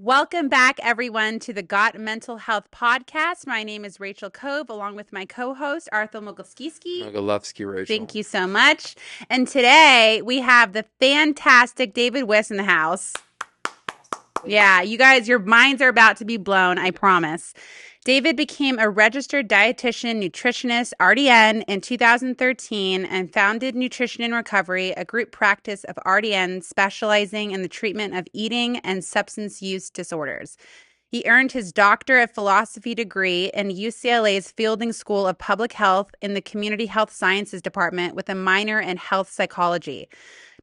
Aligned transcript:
Welcome 0.00 0.48
back, 0.48 0.78
everyone, 0.80 1.40
to 1.40 1.52
the 1.52 1.60
Got 1.60 1.98
Mental 1.98 2.36
Health 2.36 2.70
Podcast. 2.70 3.48
My 3.48 3.64
name 3.64 3.84
is 3.84 3.98
Rachel 3.98 4.30
Kove, 4.30 4.68
along 4.68 4.94
with 4.94 5.12
my 5.12 5.24
co 5.24 5.54
host, 5.54 5.88
Arthur 5.90 6.20
Mogilskiski. 6.20 7.02
Mogilevski, 7.02 7.68
Rachel. 7.68 7.96
Thank 7.96 8.14
you 8.14 8.22
so 8.22 8.46
much. 8.46 8.94
And 9.28 9.48
today 9.48 10.22
we 10.24 10.38
have 10.38 10.72
the 10.72 10.84
fantastic 11.00 11.94
David 11.94 12.28
Wiss 12.28 12.48
in 12.48 12.58
the 12.58 12.62
house. 12.62 13.12
Yeah, 14.46 14.82
you 14.82 14.98
guys, 14.98 15.28
your 15.28 15.38
minds 15.38 15.82
are 15.82 15.88
about 15.88 16.16
to 16.18 16.24
be 16.24 16.36
blown, 16.36 16.78
I 16.78 16.90
promise. 16.90 17.54
David 18.04 18.36
became 18.36 18.78
a 18.78 18.88
registered 18.88 19.48
dietitian, 19.48 20.22
nutritionist, 20.22 20.92
RDN 21.00 21.64
in 21.68 21.80
2013 21.80 23.04
and 23.04 23.32
founded 23.32 23.74
Nutrition 23.74 24.22
in 24.24 24.32
Recovery, 24.32 24.92
a 24.92 25.04
group 25.04 25.30
practice 25.30 25.84
of 25.84 25.96
RDN 26.06 26.64
specializing 26.64 27.50
in 27.50 27.60
the 27.62 27.68
treatment 27.68 28.14
of 28.14 28.26
eating 28.32 28.78
and 28.78 29.04
substance 29.04 29.60
use 29.60 29.90
disorders. 29.90 30.56
He 31.10 31.24
earned 31.26 31.52
his 31.52 31.72
Doctor 31.72 32.20
of 32.20 32.30
Philosophy 32.30 32.94
degree 32.94 33.50
in 33.54 33.68
UCLA's 33.68 34.52
Fielding 34.52 34.92
School 34.92 35.26
of 35.26 35.38
Public 35.38 35.72
Health 35.72 36.10
in 36.22 36.34
the 36.34 36.42
Community 36.42 36.86
Health 36.86 37.12
Sciences 37.12 37.62
Department 37.62 38.14
with 38.14 38.28
a 38.28 38.34
minor 38.34 38.78
in 38.78 38.98
health 38.98 39.30
psychology. 39.30 40.08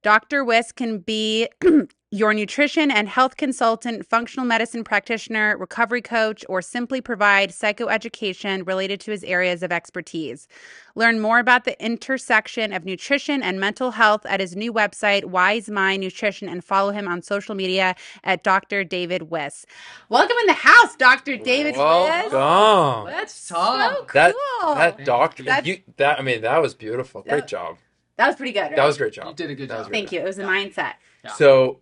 Dr. 0.06 0.44
Wiss 0.44 0.72
can 0.72 1.00
be 1.00 1.48
your 2.12 2.32
nutrition 2.32 2.92
and 2.92 3.10
health 3.10 3.38
consultant, 3.38 4.06
functional 4.06 4.46
medicine 4.46 4.84
practitioner, 4.84 5.58
recovery 5.58 6.04
coach, 6.04 6.46
or 6.48 6.62
simply 6.62 7.02
provide 7.02 7.50
psychoeducation 7.50 8.68
related 8.68 9.00
to 9.00 9.10
his 9.10 9.24
areas 9.24 9.64
of 9.64 9.72
expertise. 9.72 10.48
Learn 10.94 11.20
more 11.20 11.40
about 11.40 11.64
the 11.64 11.84
intersection 11.84 12.72
of 12.72 12.86
nutrition 12.86 13.42
and 13.42 13.60
mental 13.60 13.90
health 13.90 14.28
at 14.28 14.40
his 14.40 14.56
new 14.56 14.72
website, 14.72 15.26
Wise 15.26 15.72
Mind 15.72 16.04
Nutrition, 16.04 16.48
and 16.48 16.64
follow 16.64 16.92
him 16.92 17.08
on 17.08 17.24
social 17.24 17.56
media 17.56 17.96
at 18.24 18.44
Dr. 18.44 18.84
David 18.84 19.32
Wiss. 19.32 19.66
Welcome 20.10 20.38
in 20.42 20.46
the 20.46 20.54
house, 20.54 20.96
Dr. 20.98 21.36
David 21.36 21.72
Wiss. 21.72 22.32
Welcome. 22.32 23.12
That's 23.12 23.34
so 23.34 23.56
cool. 23.56 24.08
That 24.14 24.36
that 24.76 25.04
doctor, 25.04 25.42
That- 25.42 25.66
you, 25.66 25.80
that 25.98 26.20
I 26.20 26.22
mean, 26.22 26.42
that 26.44 26.62
was 26.62 26.76
beautiful. 26.76 27.24
Great 27.24 27.38
That- 27.38 27.48
job. 27.48 27.78
That 28.18 28.28
was 28.28 28.36
pretty 28.36 28.52
good. 28.54 28.62
Right? 28.62 28.76
That 28.76 28.86
was 28.86 28.96
a 28.96 29.00
great 29.00 29.14
job. 29.14 29.28
You 29.28 29.34
did 29.34 29.50
a 29.50 29.56
good 29.56 29.70
That 29.70 29.84
job. 29.84 29.92
Thank 29.92 30.12
you. 30.12 30.20
It 30.22 30.26
was 30.26 30.38
the 30.38 30.44
mindset. 30.44 30.94
Yeah. 31.24 31.32
So, 31.34 31.80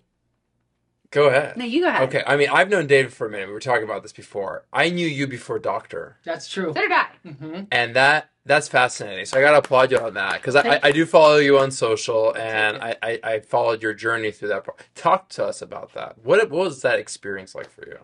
go 1.12 1.28
ahead. 1.28 1.58
No, 1.58 1.66
you 1.66 1.82
go 1.82 1.88
ahead. 1.90 2.02
Okay, 2.10 2.24
I 2.26 2.36
mean, 2.38 2.50
I've 2.50 2.70
known 2.70 2.88
David 2.88 3.14
for 3.14 3.28
a 3.28 3.30
minute. 3.30 3.48
We 3.48 3.54
were 3.54 3.60
talking 3.60 3.84
about 3.84 4.02
this 4.04 4.14
before. 4.14 4.66
I 4.74 4.90
knew 4.90 5.06
you 5.08 5.28
before 5.28 5.60
Doctor, 5.60 6.18
That's 6.24 6.48
true. 6.50 6.74
So 6.76 6.82
did 6.82 6.92
I. 6.92 7.08
hmm 7.28 7.62
and 7.72 7.96
that 7.96 8.30
that's 8.46 8.68
fascinating. 8.68 9.26
So 9.26 9.38
I 9.38 9.42
gotta 9.42 9.60
applaud 9.60 9.92
you 9.92 10.00
on 10.00 10.16
that 10.16 10.34
because 10.42 10.56
I, 10.56 10.62
I, 10.68 10.80
I 10.84 10.92
do 10.92 11.06
follow 11.06 11.38
you 11.38 11.60
on 11.60 11.72
social, 11.72 12.36
and 12.36 12.78
I, 12.78 12.96
I, 13.02 13.20
I 13.24 13.40
followed 13.40 13.82
your 13.82 13.94
journey 13.94 14.32
through 14.32 14.50
that. 14.50 14.64
pro- 14.66 14.76
Talk 14.96 15.30
to 15.30 15.46
us 15.46 15.62
about 15.62 15.94
that. 15.94 16.18
What 16.24 16.50
what 16.50 16.66
was 16.66 16.82
that 16.82 17.00
experience 17.00 17.54
like 17.56 17.70
for 17.70 17.86
you? 17.88 18.00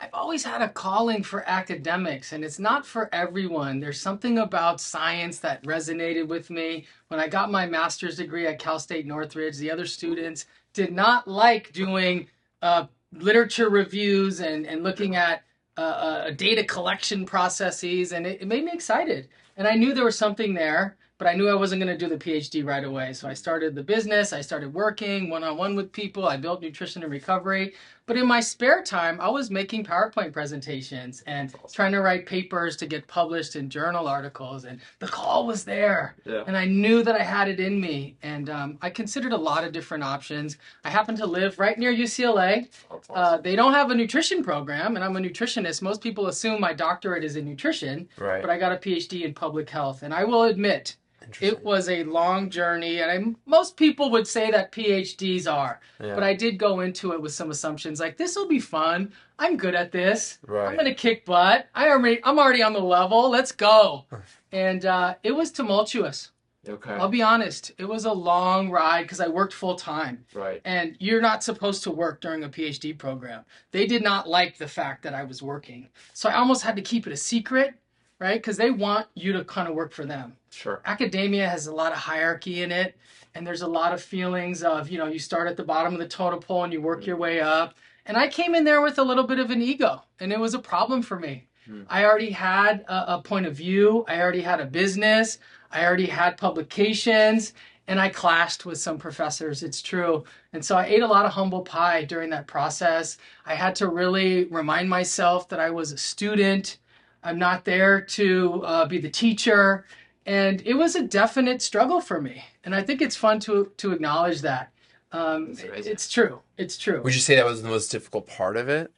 I've 0.00 0.14
always 0.14 0.42
had 0.42 0.62
a 0.62 0.68
calling 0.68 1.22
for 1.22 1.46
academics, 1.46 2.32
and 2.32 2.42
it's 2.42 2.58
not 2.58 2.86
for 2.86 3.14
everyone. 3.14 3.80
There's 3.80 4.00
something 4.00 4.38
about 4.38 4.80
science 4.80 5.40
that 5.40 5.62
resonated 5.64 6.26
with 6.26 6.48
me. 6.48 6.86
When 7.08 7.20
I 7.20 7.28
got 7.28 7.50
my 7.50 7.66
master's 7.66 8.16
degree 8.16 8.46
at 8.46 8.58
Cal 8.58 8.78
State 8.78 9.06
Northridge, 9.06 9.58
the 9.58 9.70
other 9.70 9.84
students 9.84 10.46
did 10.72 10.92
not 10.92 11.28
like 11.28 11.72
doing 11.72 12.28
uh, 12.62 12.86
literature 13.12 13.68
reviews 13.68 14.40
and, 14.40 14.66
and 14.66 14.82
looking 14.82 15.16
at 15.16 15.42
uh, 15.76 15.80
uh, 15.80 16.30
data 16.30 16.64
collection 16.64 17.26
processes, 17.26 18.12
and 18.12 18.26
it, 18.26 18.40
it 18.40 18.48
made 18.48 18.64
me 18.64 18.72
excited. 18.72 19.28
And 19.58 19.68
I 19.68 19.74
knew 19.74 19.92
there 19.92 20.04
was 20.04 20.16
something 20.16 20.54
there, 20.54 20.96
but 21.18 21.28
I 21.28 21.34
knew 21.34 21.50
I 21.50 21.54
wasn't 21.54 21.82
going 21.82 21.98
to 21.98 22.02
do 22.02 22.08
the 22.08 22.16
PhD 22.16 22.64
right 22.64 22.82
away. 22.82 23.12
So 23.12 23.28
I 23.28 23.34
started 23.34 23.74
the 23.74 23.82
business, 23.82 24.32
I 24.32 24.40
started 24.40 24.72
working 24.72 25.28
one 25.28 25.44
on 25.44 25.58
one 25.58 25.76
with 25.76 25.92
people, 25.92 26.26
I 26.26 26.38
built 26.38 26.62
Nutrition 26.62 27.02
in 27.02 27.10
Recovery. 27.10 27.74
But 28.10 28.16
in 28.16 28.26
my 28.26 28.40
spare 28.40 28.82
time, 28.82 29.20
I 29.20 29.28
was 29.28 29.52
making 29.52 29.84
PowerPoint 29.84 30.32
presentations 30.32 31.22
and 31.28 31.54
trying 31.72 31.92
to 31.92 32.00
write 32.00 32.26
papers 32.26 32.76
to 32.78 32.86
get 32.86 33.06
published 33.06 33.54
in 33.54 33.70
journal 33.70 34.08
articles. 34.08 34.64
And 34.64 34.80
the 34.98 35.06
call 35.06 35.46
was 35.46 35.62
there. 35.64 36.16
Yeah. 36.24 36.42
And 36.48 36.56
I 36.56 36.64
knew 36.64 37.04
that 37.04 37.14
I 37.14 37.22
had 37.22 37.46
it 37.46 37.60
in 37.60 37.80
me. 37.80 38.16
And 38.24 38.50
um, 38.50 38.78
I 38.82 38.90
considered 38.90 39.32
a 39.32 39.36
lot 39.36 39.62
of 39.62 39.70
different 39.70 40.02
options. 40.02 40.58
I 40.82 40.90
happen 40.90 41.14
to 41.18 41.24
live 41.24 41.60
right 41.60 41.78
near 41.78 41.94
UCLA. 41.94 42.66
Uh, 43.10 43.36
they 43.36 43.54
don't 43.54 43.74
have 43.74 43.92
a 43.92 43.94
nutrition 43.94 44.42
program, 44.42 44.96
and 44.96 45.04
I'm 45.04 45.16
a 45.16 45.20
nutritionist. 45.20 45.80
Most 45.80 46.00
people 46.00 46.26
assume 46.26 46.60
my 46.60 46.72
doctorate 46.72 47.22
is 47.22 47.36
in 47.36 47.44
nutrition, 47.44 48.08
right. 48.18 48.40
but 48.40 48.50
I 48.50 48.58
got 48.58 48.72
a 48.72 48.76
PhD 48.76 49.22
in 49.22 49.34
public 49.34 49.70
health. 49.70 50.02
And 50.02 50.12
I 50.12 50.24
will 50.24 50.42
admit. 50.42 50.96
It 51.40 51.62
was 51.64 51.88
a 51.88 52.04
long 52.04 52.50
journey, 52.50 53.00
and 53.00 53.10
I, 53.10 53.34
most 53.46 53.76
people 53.76 54.10
would 54.10 54.26
say 54.26 54.50
that 54.50 54.72
PhDs 54.72 55.50
are. 55.50 55.80
Yeah. 56.02 56.14
But 56.14 56.24
I 56.24 56.34
did 56.34 56.58
go 56.58 56.80
into 56.80 57.12
it 57.12 57.20
with 57.20 57.32
some 57.32 57.50
assumptions 57.50 58.00
like 58.00 58.16
this 58.16 58.36
will 58.36 58.48
be 58.48 58.60
fun. 58.60 59.12
I'm 59.38 59.56
good 59.56 59.74
at 59.74 59.92
this. 59.92 60.38
Right. 60.46 60.68
I'm 60.68 60.76
gonna 60.76 60.94
kick 60.94 61.24
butt. 61.24 61.68
I 61.74 61.88
already, 61.88 62.20
I'm 62.24 62.38
already 62.38 62.62
on 62.62 62.72
the 62.72 62.80
level. 62.80 63.30
Let's 63.30 63.52
go. 63.52 64.06
And 64.52 64.84
uh, 64.84 65.14
it 65.22 65.30
was 65.30 65.52
tumultuous. 65.52 66.32
okay. 66.68 66.90
I'll 66.94 67.08
be 67.08 67.22
honest. 67.22 67.70
It 67.78 67.84
was 67.84 68.04
a 68.04 68.12
long 68.12 68.68
ride 68.68 69.02
because 69.02 69.20
I 69.20 69.28
worked 69.28 69.52
full 69.54 69.76
time, 69.76 70.24
right. 70.34 70.60
and 70.64 70.96
you're 70.98 71.20
not 71.20 71.44
supposed 71.44 71.84
to 71.84 71.92
work 71.92 72.20
during 72.20 72.42
a 72.42 72.48
PhD 72.48 72.98
program. 72.98 73.44
They 73.70 73.86
did 73.86 74.02
not 74.02 74.28
like 74.28 74.58
the 74.58 74.66
fact 74.66 75.04
that 75.04 75.14
I 75.14 75.22
was 75.22 75.40
working, 75.40 75.88
so 76.14 76.28
I 76.28 76.34
almost 76.34 76.64
had 76.64 76.74
to 76.74 76.82
keep 76.82 77.06
it 77.06 77.12
a 77.12 77.16
secret, 77.16 77.74
right? 78.20 78.40
Because 78.40 78.56
they 78.56 78.70
want 78.70 79.06
you 79.14 79.32
to 79.32 79.44
kind 79.44 79.68
of 79.68 79.74
work 79.74 79.92
for 79.92 80.04
them. 80.04 80.36
Sure. 80.52 80.82
academia 80.84 81.48
has 81.48 81.68
a 81.68 81.74
lot 81.74 81.92
of 81.92 81.98
hierarchy 81.98 82.62
in 82.62 82.72
it 82.72 82.96
and 83.34 83.46
there's 83.46 83.62
a 83.62 83.68
lot 83.68 83.94
of 83.94 84.02
feelings 84.02 84.64
of 84.64 84.88
you 84.88 84.98
know 84.98 85.06
you 85.06 85.18
start 85.18 85.48
at 85.48 85.56
the 85.56 85.62
bottom 85.62 85.92
of 85.92 86.00
the 86.00 86.08
totem 86.08 86.40
pole 86.40 86.64
and 86.64 86.72
you 86.72 86.82
work 86.82 87.06
your 87.06 87.16
way 87.16 87.40
up. 87.40 87.74
And 88.06 88.16
i 88.16 88.28
came 88.28 88.54
in 88.54 88.64
there 88.64 88.82
with 88.82 88.98
a 88.98 89.04
little 89.04 89.24
bit 89.24 89.38
of 89.38 89.50
an 89.50 89.62
ego 89.62 90.02
and 90.18 90.32
it 90.32 90.40
was 90.40 90.54
a 90.54 90.58
problem 90.58 91.02
for 91.02 91.18
me. 91.18 91.46
Hmm. 91.66 91.82
i 91.88 92.04
already 92.04 92.30
had 92.30 92.84
a, 92.88 93.14
a 93.14 93.22
point 93.22 93.46
of 93.46 93.54
view. 93.54 94.04
I 94.08 94.20
already 94.20 94.40
had 94.40 94.60
a 94.60 94.66
business. 94.66 95.38
I 95.70 95.84
already 95.84 96.06
had 96.06 96.36
publications 96.36 97.52
and 97.86 98.00
i 98.00 98.08
clashed 98.08 98.66
with 98.66 98.78
some 98.78 98.98
professors. 98.98 99.62
It's 99.62 99.80
true. 99.80 100.24
And 100.52 100.64
so 100.64 100.76
i 100.76 100.84
ate 100.84 101.02
a 101.02 101.06
lot 101.06 101.26
of 101.26 101.32
humble 101.32 101.62
pie 101.62 102.04
during 102.04 102.30
that 102.30 102.48
process. 102.48 103.18
I 103.46 103.54
had 103.54 103.76
to 103.76 103.86
really 103.86 104.46
remind 104.46 104.90
myself 104.90 105.48
that 105.50 105.60
i 105.60 105.70
was 105.70 105.92
a 105.92 105.98
student 105.98 106.78
i'm 107.22 107.38
not 107.38 107.64
there 107.64 108.00
to 108.00 108.62
uh, 108.64 108.86
be 108.86 108.98
the 108.98 109.10
teacher. 109.10 109.84
And 110.26 110.62
it 110.66 110.74
was 110.74 110.94
a 110.94 111.02
definite 111.02 111.62
struggle 111.62 112.00
for 112.00 112.20
me. 112.20 112.44
And 112.64 112.74
i 112.74 112.82
think 112.82 113.00
it's 113.02 113.16
fun 113.16 113.40
to 113.40 113.72
to 113.78 113.92
acknowledge 113.92 114.42
that. 114.42 114.70
Um, 115.12 115.54
That's 115.54 115.86
it's 115.86 116.08
true. 116.08 116.40
It's 116.56 116.78
true. 116.78 117.02
Would 117.02 117.14
you 117.14 117.20
say 117.20 117.34
that 117.34 117.44
was 117.44 117.62
the 117.62 117.68
most 117.68 117.90
difficult 117.90 118.26
part 118.26 118.56
of 118.56 118.68
it? 118.68 118.92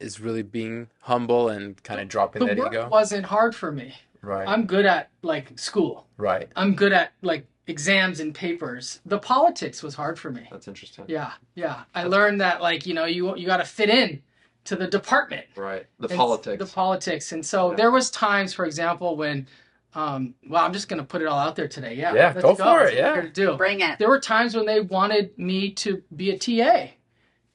Is 0.00 0.20
really 0.20 0.42
being 0.42 0.88
humble 1.00 1.48
and 1.48 1.82
kind 1.82 2.00
of 2.00 2.08
dropping 2.08 2.40
the 2.40 2.46
that 2.46 2.58
work 2.58 2.72
ego? 2.72 2.88
wasn't 2.88 3.26
hard 3.26 3.54
for 3.54 3.70
me. 3.72 3.94
Right. 4.20 4.48
i'm 4.48 4.66
good 4.66 4.86
at 4.86 5.10
like 5.22 5.58
school. 5.58 6.06
Right. 6.16 6.48
i'm 6.56 6.74
good 6.74 6.92
at 6.92 7.12
like 7.22 7.46
exams 7.66 8.18
and 8.20 8.34
papers. 8.34 9.00
The 9.04 9.18
politics 9.18 9.82
was 9.82 9.94
hard 9.94 10.18
for 10.18 10.30
me. 10.30 10.48
That's 10.50 10.68
interesting. 10.68 11.04
yeah 11.08 11.32
yeah. 11.54 11.82
I 11.94 12.04
learned 12.04 12.40
that 12.40 12.62
like 12.62 12.86
you 12.86 12.94
know 12.94 13.04
you 13.04 13.36
you 13.36 13.46
got 13.46 13.58
to 13.58 13.64
fit 13.64 13.90
in 13.90 14.22
to 14.68 14.76
the 14.76 14.86
department 14.86 15.46
Right. 15.56 15.86
The 15.98 16.08
politics. 16.08 16.58
the 16.64 16.70
politics 16.72 17.32
and 17.32 17.44
so 17.44 17.70
Yeah. 17.70 17.76
there 17.76 17.90
was 17.90 18.10
times 18.10 18.52
for 18.54 18.64
example 18.64 19.16
when 19.16 19.46
um 19.94 20.34
well 20.48 20.64
i'm 20.64 20.72
just 20.72 20.88
gonna 20.88 21.04
put 21.04 21.22
it 21.22 21.26
all 21.26 21.38
out 21.38 21.56
there 21.56 21.68
today 21.68 21.94
yeah 21.94 22.12
Yeah, 22.14 22.32
let's 22.34 22.42
go 22.42 22.54
for 22.54 22.84
it, 22.86 22.94
yeah. 22.94 23.26
do 23.32 23.56
Bring 23.56 23.80
it. 23.80 23.98
there 23.98 24.08
were 24.08 24.20
times 24.20 24.54
when 24.54 24.66
they 24.66 24.80
wanted 24.80 25.36
me 25.38 25.72
to 25.84 26.02
be 26.14 26.30
a 26.30 26.38
TA. 26.38 26.92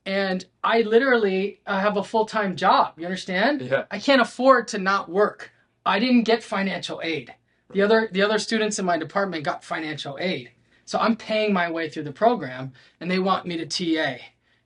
And 0.05 0.43
I 0.63 0.81
literally 0.81 1.61
uh, 1.65 1.79
have 1.79 1.95
a 1.95 2.03
full 2.03 2.25
time 2.25 2.57
job. 2.57 2.93
You 2.97 3.05
understand? 3.05 3.61
Yeah. 3.61 3.85
I 3.89 3.99
can't 3.99 4.21
afford 4.21 4.67
to 4.69 4.77
not 4.77 5.07
work. 5.09 5.51
I 5.85 5.97
didn't 5.99 6.23
get 6.23 6.43
financial 6.43 6.99
aid. 7.03 7.33
The 7.71 7.81
other 7.83 8.09
the 8.11 8.21
other 8.21 8.37
students 8.39 8.79
in 8.79 8.85
my 8.85 8.97
department 8.97 9.45
got 9.45 9.63
financial 9.63 10.17
aid. 10.19 10.51
So 10.85 10.99
I'm 10.99 11.15
paying 11.15 11.53
my 11.53 11.71
way 11.71 11.87
through 11.89 12.03
the 12.03 12.11
program 12.11 12.73
and 12.99 13.09
they 13.09 13.19
want 13.19 13.45
me 13.45 13.55
to 13.63 13.65
TA. 13.65 14.17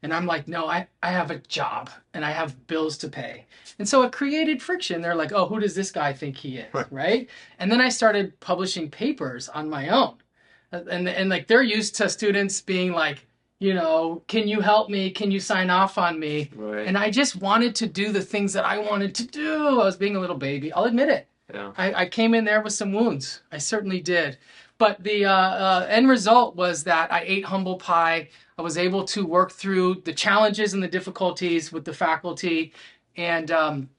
And 0.03 0.13
I'm 0.13 0.25
like, 0.25 0.47
no, 0.47 0.67
I, 0.67 0.87
I 1.01 1.11
have 1.11 1.31
a 1.31 1.39
job 1.39 1.89
and 2.13 2.23
I 2.23 2.31
have 2.31 2.67
bills 2.67 2.97
to 2.99 3.07
pay. 3.09 3.45
And 3.79 3.87
so 3.89 4.03
it 4.03 4.11
created 4.11 4.61
friction. 4.61 5.01
They're 5.01 5.15
like, 5.15 5.31
oh, 5.31 5.47
who 5.47 5.59
does 5.59 5.75
this 5.75 5.91
guy 5.91 6.13
think 6.13 6.35
he 6.37 6.57
is? 6.57 6.73
Right. 6.73 6.85
Right. 6.91 7.29
And 7.59 7.71
then 7.71 7.81
I 7.81 7.89
started 7.89 8.39
publishing 8.39 8.89
papers 8.89 9.49
on 9.49 9.69
my 9.69 9.89
own 9.89 10.15
and 10.71 11.07
and 11.07 11.29
like 11.29 11.47
they're 11.47 11.61
used 11.63 11.95
to 11.95 12.09
students 12.09 12.61
being 12.61 12.91
like 12.91 13.25
you 13.59 13.73
know 13.73 14.21
can 14.27 14.47
you 14.47 14.59
help 14.59 14.89
me 14.89 15.09
can 15.09 15.31
you 15.31 15.39
sign 15.39 15.69
off 15.69 15.97
on 15.97 16.19
me 16.19 16.49
Right. 16.55 16.85
and 16.85 16.97
i 16.97 17.09
just 17.09 17.37
wanted 17.37 17.73
to 17.75 17.87
do 17.87 18.11
the 18.11 18.21
things 18.21 18.53
that 18.53 18.65
i 18.65 18.77
wanted 18.77 19.15
to 19.15 19.25
do 19.27 19.79
i 19.79 19.85
was 19.85 19.95
being 19.95 20.15
a 20.15 20.19
little 20.19 20.35
baby 20.37 20.71
i'll 20.73 20.83
admit 20.83 21.09
it 21.09 21.27
yeah. 21.53 21.71
i, 21.77 21.93
I 22.01 22.05
came 22.05 22.33
in 22.33 22.43
there 22.45 22.61
with 22.61 22.73
some 22.73 22.91
wounds 22.91 23.41
i 23.51 23.57
certainly 23.57 24.01
did 24.01 24.37
but 24.77 25.01
the 25.03 25.25
uh, 25.25 25.31
uh, 25.31 25.87
end 25.89 26.07
result 26.09 26.55
was 26.55 26.83
that 26.83 27.11
i 27.11 27.21
ate 27.25 27.45
humble 27.45 27.77
pie 27.77 28.29
i 28.57 28.61
was 28.61 28.77
able 28.77 29.03
to 29.03 29.25
work 29.25 29.51
through 29.51 29.95
the 30.05 30.13
challenges 30.13 30.73
and 30.73 30.81
the 30.81 30.87
difficulties 30.87 31.71
with 31.71 31.85
the 31.85 31.93
faculty 31.93 32.73
and 33.15 33.51
um, 33.51 33.89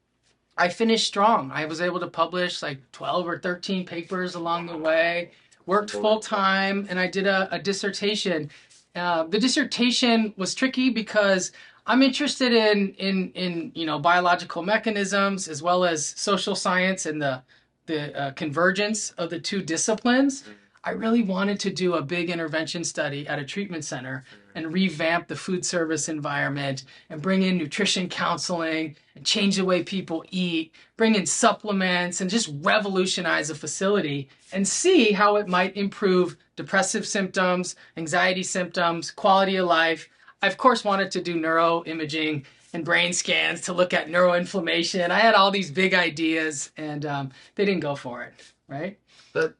I 0.59 0.69
finished 0.69 1.07
strong. 1.07 1.51
I 1.53 1.65
was 1.65 1.81
able 1.81 2.01
to 2.01 2.09
publish 2.09 2.63
like 2.63 2.79
12 2.93 3.29
or 3.29 3.39
13 3.39 3.87
papers 3.87 4.35
along 4.35 4.67
the 4.67 4.77
way, 4.77 5.31
worked 5.67 5.93
full 5.93 6.19
time, 6.19 6.87
and 6.91 6.99
I 6.99 7.07
did 7.07 7.27
a, 7.27 7.49
a 7.53 7.59
dissertation. 7.59 8.51
Uh, 8.97 9.25
the 9.25 9.39
dissertation 9.39 10.35
was 10.37 10.55
tricky 10.55 10.91
because 10.91 11.53
I'm 11.87 12.03
interested 12.03 12.53
in 12.53 12.93
in 12.95 13.31
in 13.33 13.73
you 13.75 13.87
know 13.87 13.99
biological 14.01 14.63
mechanisms 14.63 15.47
as 15.47 15.63
well 15.63 15.85
as 15.85 16.05
social 16.05 16.57
science 16.57 17.07
and 17.07 17.23
the 17.23 17.43
the 17.87 18.19
uh, 18.21 18.31
convergence 18.33 19.11
of 19.13 19.31
the 19.31 19.39
two 19.39 19.63
disciplines. 19.63 20.45
I 20.85 20.91
really 20.91 21.23
wanted 21.23 21.61
to 21.61 21.71
do 21.71 21.95
a 21.95 22.03
big 22.03 22.31
intervention 22.31 22.83
study 22.83 23.27
at 23.29 23.39
a 23.39 23.45
treatment 23.45 23.85
center 23.85 24.25
and 24.59 24.73
revamp 24.73 25.29
the 25.29 25.37
food 25.37 25.65
service 25.65 26.09
environment 26.09 26.85
and 27.09 27.23
bring 27.23 27.43
in 27.43 27.57
nutrition 27.57 28.09
counseling 28.09 28.97
and 29.15 29.25
change 29.25 29.57
the 29.57 29.65
way 29.65 29.83
people 29.83 30.25
eat, 30.31 30.75
bring 30.97 31.15
in 31.15 31.25
supplements 31.25 32.21
and 32.21 32.29
just 32.29 32.51
revolutionize 32.61 33.51
a 33.51 33.55
facility 33.55 34.29
and 34.53 34.67
see 34.67 35.13
how 35.13 35.37
it 35.37 35.47
might 35.47 35.77
improve 35.77 36.37
depressive 36.57 37.07
symptoms, 37.07 37.77
anxiety 37.97 38.43
symptoms, 38.43 39.11
quality 39.13 39.57
of 39.57 39.67
life. 39.67 40.09
I, 40.43 40.49
of 40.49 40.57
course, 40.57 40.85
wanted 40.85 41.13
to 41.13 41.23
do 41.23 41.35
neuroimaging 41.41 42.45
and 42.73 42.85
brain 42.85 43.13
scans 43.13 43.61
to 43.63 43.73
look 43.73 43.95
at 43.95 44.09
neuroinflammation. 44.09 45.11
I 45.11 45.21
had 45.21 45.35
all 45.35 45.51
these 45.51 45.71
big 45.71 45.95
ideas 45.95 46.73
and 46.77 47.07
um, 47.07 47.31
they 47.55 47.65
didn't 47.65 47.81
go 47.81 47.95
for 47.95 48.25
it, 48.25 48.35
right? 48.69 48.99
But 49.33 49.55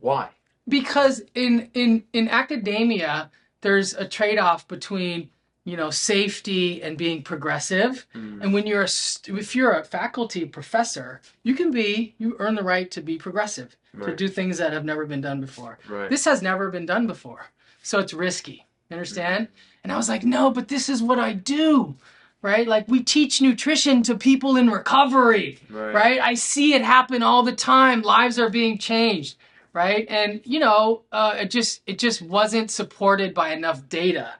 why? 0.00 0.30
because 0.68 1.22
in 1.34 1.70
in 1.74 2.04
in 2.12 2.28
academia 2.28 3.30
there's 3.64 3.94
a 3.94 4.06
trade-off 4.18 4.68
between 4.68 5.28
you 5.64 5.76
know 5.80 5.90
safety 5.90 6.82
and 6.84 6.96
being 7.04 7.22
progressive. 7.22 8.06
Mm. 8.14 8.42
and 8.42 8.48
when 8.54 8.64
you're 8.68 8.82
a 8.82 8.94
if 9.42 9.56
you're 9.56 9.72
a 9.72 9.84
faculty 9.98 10.44
professor 10.58 11.20
you 11.42 11.54
can 11.60 11.70
be 11.70 12.14
you 12.18 12.36
earn 12.38 12.54
the 12.54 12.62
right 12.74 12.88
to 12.92 13.00
be 13.10 13.16
progressive 13.26 13.70
to 14.06 14.14
do 14.14 14.26
things 14.28 14.58
that 14.58 14.72
have 14.72 14.84
never 14.84 15.04
been 15.06 15.20
done 15.28 15.40
before. 15.40 15.78
Right. 15.88 16.10
this 16.10 16.24
has 16.30 16.42
never 16.42 16.70
been 16.70 16.86
done 16.94 17.06
before. 17.06 17.42
So 17.82 17.94
it's 18.02 18.12
risky. 18.26 18.58
You 18.88 18.94
understand? 18.98 19.48
And 19.82 19.92
i 19.92 19.96
was 19.96 20.08
like 20.08 20.24
no 20.36 20.50
but 20.56 20.68
this 20.68 20.88
is 20.94 21.02
what 21.08 21.18
i 21.18 21.32
do 21.32 21.94
right? 22.42 22.68
Like 22.68 22.86
we 22.88 23.00
teach 23.02 23.40
nutrition 23.40 24.02
to 24.02 24.14
people 24.30 24.52
in 24.60 24.68
recovery 24.68 25.48
Right. 25.70 25.94
right? 25.94 26.20
I 26.20 26.34
see 26.34 26.74
it 26.76 26.82
happen 26.96 27.22
all 27.22 27.42
the 27.42 27.56
time. 27.56 28.02
Lives 28.02 28.38
are 28.38 28.50
being 28.50 28.76
changed 28.90 29.32
right 29.74 30.06
and 30.08 30.40
you 30.44 30.58
know 30.60 31.02
uh, 31.12 31.34
it 31.36 31.50
just 31.50 31.82
it 31.86 31.98
just 31.98 32.22
wasn't 32.22 32.70
supported 32.70 33.34
by 33.34 33.52
enough 33.52 33.86
data 33.88 34.32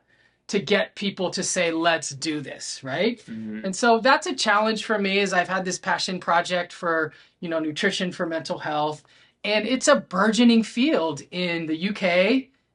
to 0.46 0.58
get 0.60 0.94
people 0.94 1.30
to 1.30 1.42
say 1.42 1.70
let's 1.70 2.10
do 2.10 2.40
this 2.40 2.82
right 2.82 3.18
Mhm. 3.26 3.64
and 3.64 3.74
so 3.76 3.98
that's 3.98 4.26
a 4.26 4.34
challenge 4.34 4.84
for 4.84 4.98
me 4.98 5.18
is 5.18 5.32
i've 5.32 5.48
had 5.48 5.64
this 5.64 5.78
passion 5.78 6.18
project 6.20 6.72
for 6.72 7.12
you 7.40 7.48
know 7.48 7.58
nutrition 7.58 8.12
for 8.12 8.26
mental 8.26 8.58
health 8.58 9.02
and 9.42 9.66
it's 9.66 9.88
a 9.88 9.96
burgeoning 9.96 10.62
field 10.62 11.20
in 11.32 11.66
the 11.66 11.88
uk 11.90 12.02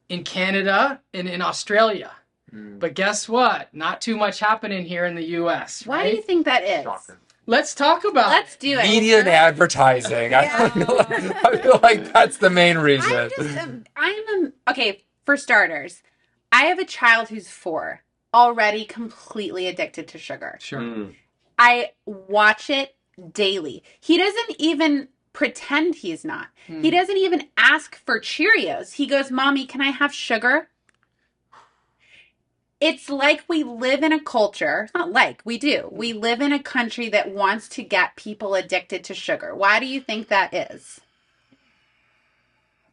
in 0.09 0.23
canada 0.23 0.99
and 1.13 1.27
in 1.27 1.41
australia 1.41 2.11
Mm. 2.51 2.79
but 2.79 2.95
guess 2.95 3.29
what 3.29 3.71
not 3.75 4.01
too 4.01 4.17
much 4.17 4.39
happening 4.39 4.83
here 4.83 5.05
in 5.05 5.13
the 5.13 5.21
us 5.21 5.85
Why 5.85 5.97
right 5.97 6.09
do 6.09 6.15
you 6.17 6.23
think 6.23 6.45
that 6.45 6.63
is? 6.63 6.81
Shocking. 6.83 7.17
Let's 7.49 7.75
talk 7.75 8.05
about 8.05 8.29
Let's 8.29 8.55
do 8.55 8.79
it. 8.79 8.83
Media 8.83 9.19
and 9.19 9.27
advertising. 9.27 10.33
I, 10.33 10.69
feel 10.69 10.95
like, 10.95 11.45
I 11.45 11.57
feel 11.57 11.79
like 11.81 12.13
that's 12.13 12.37
the 12.37 12.49
main 12.49 12.77
reason. 12.77 13.11
I'm 13.13 13.29
just, 13.29 13.57
um, 13.57 13.83
I'm 13.95 14.27
um, 14.29 14.53
okay. 14.69 15.03
For 15.25 15.35
starters, 15.37 16.01
I 16.51 16.65
have 16.65 16.79
a 16.79 16.85
child 16.85 17.29
who's 17.29 17.49
four, 17.49 18.03
already 18.33 18.85
completely 18.85 19.67
addicted 19.67 20.07
to 20.09 20.17
sugar. 20.17 20.57
sure 20.59 20.79
Mm. 20.79 21.15
I 21.57 21.91
watch 22.05 22.69
it 22.69 22.95
daily. 23.33 23.83
He 23.99 24.17
doesn't 24.17 24.55
even 24.59 25.09
pretend 25.33 25.95
he's 25.95 26.23
not. 26.23 26.47
Hmm. 26.67 26.81
He 26.81 26.89
doesn't 26.89 27.17
even 27.17 27.47
ask 27.57 27.95
for 28.05 28.19
Cheerios. 28.19 28.93
He 28.93 29.05
goes, 29.05 29.29
"Mommy, 29.29 29.65
can 29.65 29.81
I 29.81 29.89
have 29.91 30.13
sugar?" 30.13 30.69
It's 32.81 33.09
like 33.09 33.43
we 33.49 33.63
live 33.63 34.03
in 34.03 34.13
a 34.13 34.23
culture, 34.23 34.89
not 34.95 35.11
like 35.11 35.41
we 35.43 35.57
do. 35.57 35.89
We 35.91 36.13
live 36.13 36.39
in 36.39 36.53
a 36.53 36.63
country 36.63 37.09
that 37.09 37.29
wants 37.29 37.67
to 37.69 37.83
get 37.83 38.15
people 38.15 38.55
addicted 38.55 39.03
to 39.05 39.13
sugar. 39.13 39.53
Why 39.53 39.81
do 39.81 39.85
you 39.85 39.99
think 39.99 40.29
that 40.29 40.53
is? 40.53 41.01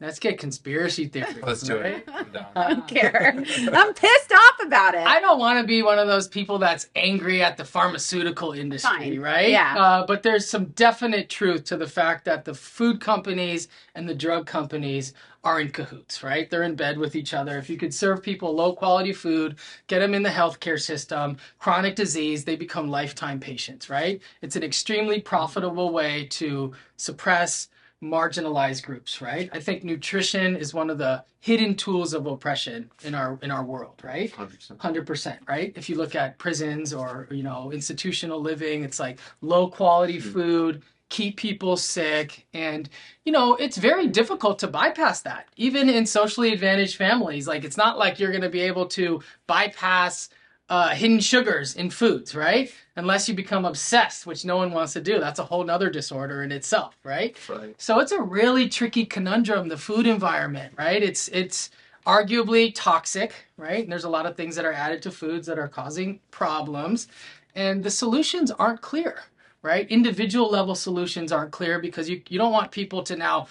Let's 0.01 0.19
get 0.19 0.39
conspiracy 0.39 1.07
theory 1.07 1.35
Let's 1.43 1.63
do 1.63 1.81
right? 1.81 1.97
it. 1.97 2.09
I'm. 2.09 2.27
I 2.55 2.69
don't 2.75 2.89
care. 2.89 3.35
I'm 3.73 3.95
pissed 3.95 4.33
off 4.33 4.67
about 4.67 4.95
it. 4.95 5.07
I 5.07 5.21
don't 5.21 5.39
want 5.39 5.61
to 5.61 5.67
be 5.67 5.83
one 5.83 5.99
of 5.99 6.07
those 6.07 6.29
people 6.29 6.59
that's 6.59 6.89
angry 6.97 7.43
at 7.43 7.57
the 7.57 7.65
pharmaceutical 7.65 8.53
industry, 8.53 8.91
Fine. 8.99 9.21
right? 9.21 9.49
Yeah. 9.51 9.77
Uh, 9.77 10.07
but 10.07 10.23
there's 10.23 10.49
some 10.49 10.67
definite 10.67 11.29
truth 11.29 11.65
to 11.65 11.77
the 11.77 11.87
fact 11.87 12.25
that 12.25 12.45
the 12.45 12.55
food 12.55 13.01
companies 13.01 13.69
and 13.95 14.09
the 14.09 14.15
drug 14.15 14.47
companies 14.47 15.15
are 15.45 15.61
in 15.61 15.71
cahoots, 15.71 16.25
right? 16.25 16.51
They're 16.51 16.65
in 16.65 16.75
bed 16.75 16.99
with 16.99 17.15
each 17.15 17.33
other. 17.33 17.57
If 17.57 17.71
you 17.71 17.77
could 17.77 17.95
serve 17.95 18.21
people 18.21 18.53
low 18.53 18.73
quality 18.73 19.13
food, 19.13 19.57
get 19.87 20.01
them 20.01 20.13
in 20.13 20.25
the 20.25 20.29
healthcare 20.29 20.81
system, 20.81 21.37
chronic 21.61 21.95
disease, 21.95 22.45
they 22.45 22.57
become 22.57 22.89
lifetime 22.91 23.39
patients, 23.39 23.89
right? 23.89 24.21
It's 24.43 24.57
an 24.57 24.65
extremely 24.65 25.21
profitable 25.21 25.93
way 25.93 26.27
to 26.31 26.73
suppress 26.97 27.69
marginalized 28.03 28.83
groups, 28.83 29.23
right? 29.23 29.49
I 29.53 29.61
think 29.61 29.83
nutrition 29.83 30.57
is 30.57 30.75
one 30.75 30.91
of 30.91 30.99
the 30.99 31.25
hidden 31.41 31.75
tools 31.75 32.13
of 32.13 32.27
oppression 32.27 32.91
in 33.05 33.15
our 33.15 33.39
in 33.43 33.51
our 33.51 33.65
world, 33.65 34.01
right? 34.03 34.33
100%. 34.33 34.79
Hundred 34.81 35.07
percent, 35.07 35.41
right? 35.49 35.73
If 35.77 35.89
you 35.89 35.97
look 35.97 36.15
at 36.15 36.39
prisons 36.39 36.93
or 36.93 37.29
you 37.31 37.43
know 37.43 37.73
institutional 37.73 38.41
living, 38.41 38.85
it's 38.85 39.01
like 39.01 39.19
low 39.41 39.69
quality 39.69 40.19
mm-hmm. 40.19 40.33
food, 40.33 40.83
keep 41.09 41.37
people 41.39 41.77
sick, 41.77 42.47
and 42.53 42.89
you 43.25 43.33
know 43.33 43.55
it's 43.57 43.79
very 43.79 44.07
difficult 44.07 44.59
to 44.59 44.67
bypass 44.67 45.23
that. 45.23 45.49
Even 45.57 45.89
in 45.89 46.05
socially 46.05 46.53
advantaged 46.53 46.97
families, 46.97 47.49
like 47.49 47.65
it's 47.65 47.79
not 47.79 47.99
like 47.99 48.19
you're 48.19 48.33
going 48.33 48.43
to 48.43 48.51
be 48.51 48.61
able 48.61 48.87
to 48.87 49.23
bypass 49.47 50.29
uh, 50.69 50.89
hidden 50.91 51.21
sugars 51.21 51.77
in 51.77 51.91
foods, 51.91 52.35
right? 52.35 52.73
Unless 52.97 53.29
you 53.29 53.35
become 53.35 53.65
obsessed, 53.65 54.27
which 54.27 54.45
no 54.45 54.57
one 54.57 54.73
wants 54.73 54.95
to 54.95 55.01
do. 55.01 55.21
That's 55.21 55.39
a 55.39 55.45
whole 55.45 55.63
nother 55.65 55.91
disorder 55.91 56.43
in 56.43 56.51
itself, 56.51 56.97
right? 57.05 57.37
Right. 57.49 57.75
So 57.79 58.01
it's 58.01 58.13
a 58.13 58.21
really 58.21 58.69
tricky 58.69 59.05
conundrum, 59.05 59.69
the 59.69 59.77
food 59.77 60.07
environment, 60.07 60.75
right? 60.77 61.03
It's 61.03 61.29
it's 61.29 61.71
arguably 62.07 62.73
toxic, 62.75 63.35
right? 63.57 63.83
And 63.83 63.93
there's 63.93 64.05
a 64.05 64.09
lot 64.09 64.27
of 64.27 64.37
things 64.37 64.57
that 64.57 64.65
are 64.65 64.73
added 64.73 65.03
to 65.03 65.11
foods 65.11 65.47
that 65.47 65.59
are 65.59 65.69
causing 65.69 66.21
problems, 66.31 67.09
and 67.55 67.83
the 67.83 67.91
solutions 67.91 68.51
aren't 68.51 68.81
clear, 68.81 69.21
right? 69.63 69.89
Individual 69.89 70.51
level 70.51 70.75
solutions 70.75 71.31
aren't 71.31 71.53
clear 71.53 71.79
because 71.79 72.09
you 72.09 72.23
you 72.29 72.39
don't 72.39 72.53
want 72.53 72.73
people 72.73 73.03
to 73.05 73.15
now 73.15 73.47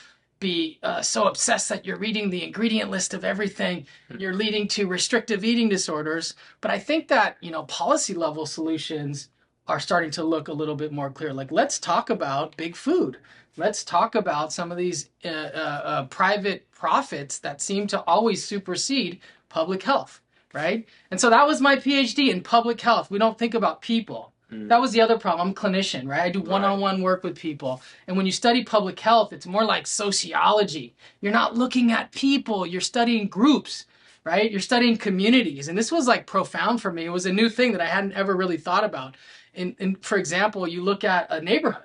be 0.45 0.80
uh, 0.83 1.01
so 1.01 1.25
obsessed 1.27 1.69
that 1.69 1.86
you're 1.86 1.97
reading 1.97 2.30
the 2.30 2.44
ingredient 2.44 2.92
list 2.92 3.13
of 3.15 3.25
everything 3.25 3.86
you're 4.19 4.33
leading 4.44 4.68
to 4.68 4.86
restrictive 4.88 5.44
eating 5.44 5.69
disorders. 5.69 6.36
But 6.62 6.71
i 6.71 6.80
think 6.80 7.07
that 7.07 7.38
you 7.42 7.51
know 7.51 7.63
policy 7.63 8.13
level 8.13 8.45
solutions 8.45 9.30
are 9.68 9.80
starting 9.80 10.12
to 10.12 10.24
look 10.24 10.47
a 10.47 10.53
little 10.62 10.75
bit 10.75 10.92
more 10.92 11.09
clear. 11.09 11.34
Like 11.34 11.51
let's 11.51 11.79
talk 11.79 12.12
about 12.12 12.55
big 12.58 12.75
food. 12.75 13.17
Let's 13.58 13.84
talk 13.84 14.13
about 14.13 14.53
some 14.53 14.72
of 14.72 14.77
these 14.77 15.10
uh, 15.24 15.29
uh, 15.29 15.81
uh, 15.91 16.05
private 16.22 16.70
profits 16.72 17.39
that 17.39 17.62
seem 17.62 17.88
to 17.88 18.01
always 18.01 18.43
supersede 18.43 19.20
public 19.50 19.81
health 19.84 20.22
right? 20.53 20.88
And 21.12 21.20
so 21.20 21.29
that 21.29 21.46
was 21.46 21.60
my 21.60 21.75
phd 21.75 22.29
in 22.29 22.39
public 22.41 22.79
health. 22.79 23.12
We 23.12 23.20
don't 23.20 23.38
think 23.38 23.55
about 23.55 23.81
people 23.81 24.31
Mm. 24.52 24.70
that 24.70 24.80
was 24.80 24.92
the 24.92 25.02
other 25.02 25.18
problem. 25.18 25.48
I'm 25.48 25.52
a 25.52 25.56
clinician 25.56 26.08
right? 26.08 26.22
I 26.22 26.30
do 26.30 26.42
one-on-one 26.42 27.02
work 27.02 27.24
with 27.24 27.38
people. 27.38 27.82
And 28.08 28.16
when 28.16 28.25
you 28.25 28.32
study 28.32 28.64
public 28.64 29.00
health 29.00 29.34
it's 29.34 29.48
more 29.48 29.66
like 29.66 29.88
sociology. 29.88 30.94
You're 31.22 31.34
not 31.34 31.56
looking 31.56 31.92
at 31.92 32.12
people. 32.12 32.66
You're 32.66 32.82
studying 32.82 33.28
groups 33.28 33.86
right? 34.24 34.50
You're 34.52 34.60
studying 34.60 34.98
communities. 34.98 35.68
And 35.68 35.78
this 35.78 35.92
was 35.92 36.08
like 36.08 36.25
profound 36.25 36.82
for 36.82 36.92
me. 36.92 37.06
It 37.06 37.12
was 37.12 37.28
a 37.28 37.32
new 37.34 37.48
thing 37.48 37.72
that 37.74 37.82
i 37.82 37.86
hadn't 37.86 38.14
ever 38.14 38.36
really 38.36 38.58
thought 38.58 38.84
about. 38.84 39.16
And, 39.54 39.75
in 39.80 39.96
for 39.98 40.18
example 40.18 40.68
you 40.68 40.84
look 40.84 41.04
at 41.04 41.32
a 41.32 41.42
neighborhood 41.42 41.84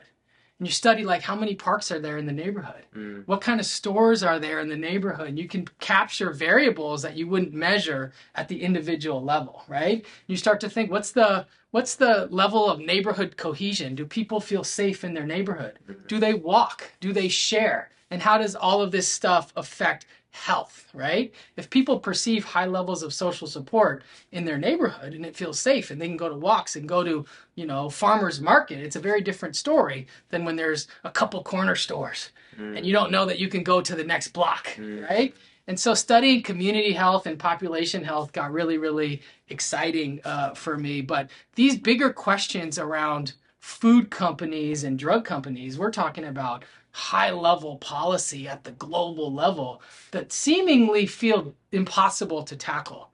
and 0.60 0.68
you 0.68 0.72
study 0.72 1.04
like 1.04 1.22
how 1.22 1.34
many 1.34 1.54
parks 1.54 1.90
are 1.90 1.98
there 1.98 2.18
in 2.18 2.26
the 2.26 2.32
neighborhood. 2.32 2.84
Mm. 2.94 3.26
what 3.26 3.40
kind 3.40 3.58
of 3.58 3.66
stores 3.66 4.22
are 4.22 4.38
there 4.38 4.60
in 4.60 4.68
the 4.68 4.76
neighborhood? 4.76 5.38
You 5.38 5.48
can 5.48 5.66
capture 5.80 6.32
variables 6.32 7.00
that 7.02 7.16
you 7.16 7.26
wouldn't 7.26 7.54
measure 7.54 8.12
at 8.34 8.46
the 8.46 8.62
individual 8.62 9.24
level 9.24 9.64
right? 9.68 10.04
You 10.26 10.36
start 10.36 10.60
to 10.60 10.68
think 10.68 10.90
what's 10.90 11.12
the 11.12 11.46
what's 11.70 11.96
the 11.96 12.28
level 12.30 12.68
of 12.68 12.78
neighborhood 12.78 13.36
cohesion? 13.36 13.94
Do 13.94 14.04
people 14.04 14.40
feel 14.40 14.62
safe 14.62 15.02
in 15.02 15.14
their 15.14 15.26
neighborhood? 15.26 15.78
Do 16.06 16.18
they 16.18 16.34
walk? 16.34 16.92
Do 17.00 17.12
they 17.12 17.28
share? 17.28 17.90
And 18.10 18.20
how 18.20 18.38
does 18.38 18.54
all 18.54 18.82
of 18.82 18.90
this 18.90 19.08
stuff 19.08 19.52
affect 19.56 20.04
health 20.32 20.88
right? 20.94 21.32
If 21.56 21.70
people 21.70 21.98
perceive 22.00 22.44
high 22.44 22.66
levels 22.66 23.02
of 23.02 23.12
social 23.12 23.46
support 23.46 24.02
in 24.32 24.44
their 24.44 24.58
neighborhood 24.58 25.14
and 25.14 25.24
it 25.24 25.36
feels 25.36 25.58
safe 25.60 25.90
and 25.90 26.00
they 26.00 26.06
can 26.08 26.16
go 26.16 26.28
to 26.28 26.34
walks 26.36 26.76
and 26.76 26.88
go 26.88 27.02
to 27.04 27.24
you 27.54 27.66
know 27.66 27.90
farmers 27.90 28.40
market 28.40 28.78
it's 28.80 28.96
a 28.96 29.00
very 29.00 29.20
different 29.20 29.56
story 29.56 30.06
than 30.30 30.44
when 30.44 30.56
there's 30.56 30.88
a 31.04 31.10
couple 31.10 31.42
corner 31.42 31.74
stores 31.76 32.30
and 32.76 32.84
you 32.86 32.92
don't 32.92 33.10
know 33.10 33.24
that 33.26 33.38
you 33.38 33.48
can 33.48 33.62
go 33.62 33.80
to 33.80 33.94
the 33.94 34.04
next 34.04 34.28
block 34.28 34.76
right? 35.10 35.34
And 35.66 35.78
so 35.78 35.94
studying 35.94 36.42
community 36.42 36.92
health 36.92 37.26
and 37.26 37.38
population 37.38 38.02
health 38.04 38.32
got 38.32 38.52
really 38.52 38.78
really 38.78 39.22
exciting 39.48 40.20
uh, 40.24 40.54
for 40.54 40.76
me. 40.78 41.00
But 41.00 41.30
these 41.54 41.76
bigger 41.78 42.12
questions 42.12 42.78
around 42.78 43.34
food 43.58 44.10
companies 44.10 44.84
and 44.84 44.98
drug 44.98 45.24
companies 45.24 45.78
we're 45.78 45.90
talking 45.90 46.24
about 46.24 46.64
high 46.92 47.30
level 47.30 47.76
policy 47.76 48.48
at 48.48 48.64
the 48.64 48.72
global 48.72 49.32
level 49.32 49.80
that 50.10 50.32
seemingly 50.32 51.06
feel 51.06 51.54
impossible 51.72 52.42
to 52.42 52.56
tackle 52.56 53.10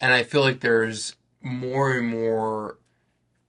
And 0.00 0.12
I 0.12 0.22
feel 0.22 0.40
like 0.42 0.60
there's 0.60 1.16
more 1.42 1.92
and 1.92 2.08
more 2.08 2.78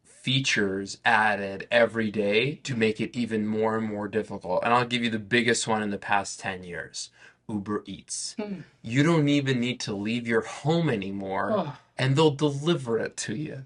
features 0.04 0.98
added 1.06 1.68
every 1.72 2.12
day 2.12 2.56
to 2.64 2.76
make 2.76 3.00
it 3.00 3.16
even 3.16 3.48
more 3.48 3.78
and 3.78 3.88
more 3.88 4.08
difficult. 4.08 4.62
And 4.64 4.74
I'll 4.74 4.86
give 4.86 5.04
you 5.04 5.10
the 5.10 5.20
biggest 5.20 5.68
one 5.68 5.82
in 5.82 5.90
the 5.90 5.98
past 5.98 6.40
10 6.40 6.64
years 6.64 7.10
Uber 7.50 7.84
Eats. 7.86 8.36
Hmm. 8.38 8.62
You 8.82 9.04
don't 9.04 9.30
even 9.30 9.60
need 9.60 9.80
to 9.82 9.94
leave 9.96 10.28
your 10.28 10.42
home 10.42 10.90
anymore, 10.90 11.54
Oh. 11.56 11.78
and 11.98 12.16
they'll 12.16 12.32
deliver 12.32 12.98
it 13.00 13.16
to 13.18 13.36
you. 13.36 13.66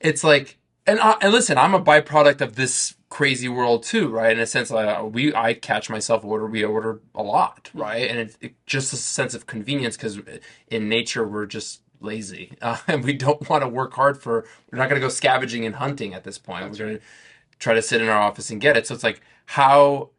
It's 0.00 0.22
like, 0.22 0.58
and, 0.86 1.00
I, 1.00 1.16
and 1.20 1.32
listen, 1.32 1.58
I'm 1.58 1.74
a 1.74 1.82
byproduct 1.82 2.40
of 2.40 2.54
this 2.54 2.94
crazy 3.08 3.48
world 3.48 3.82
too, 3.82 4.08
right? 4.08 4.32
In 4.32 4.40
a 4.40 4.46
sense, 4.46 4.70
like 4.70 5.02
we, 5.12 5.34
I 5.34 5.54
catch 5.54 5.88
myself 5.88 6.24
order, 6.24 6.46
we 6.46 6.64
order 6.64 7.00
a 7.14 7.22
lot, 7.22 7.70
right? 7.74 8.08
And 8.10 8.18
it's 8.18 8.38
it, 8.40 8.54
just 8.66 8.92
a 8.92 8.96
sense 8.96 9.34
of 9.34 9.46
convenience 9.46 9.96
because 9.96 10.18
in 10.68 10.88
nature 10.88 11.26
we're 11.26 11.46
just 11.46 11.82
lazy 12.00 12.52
uh, 12.62 12.78
and 12.86 13.04
we 13.04 13.12
don't 13.12 13.48
want 13.48 13.62
to 13.62 13.68
work 13.68 13.94
hard 13.94 14.20
for. 14.20 14.44
We're 14.70 14.78
not 14.78 14.88
going 14.88 15.00
to 15.00 15.06
go 15.06 15.10
scavenging 15.10 15.64
and 15.64 15.76
hunting 15.76 16.14
at 16.14 16.24
this 16.24 16.38
point. 16.38 16.64
That's 16.64 16.78
we're 16.78 16.86
going 16.86 16.98
to 16.98 17.04
try 17.58 17.74
to 17.74 17.82
sit 17.82 18.02
in 18.02 18.08
our 18.08 18.20
office 18.20 18.50
and 18.50 18.60
get 18.60 18.76
it. 18.76 18.86
So 18.86 18.94
it's 18.94 19.04
like 19.04 19.20
how. 19.46 20.10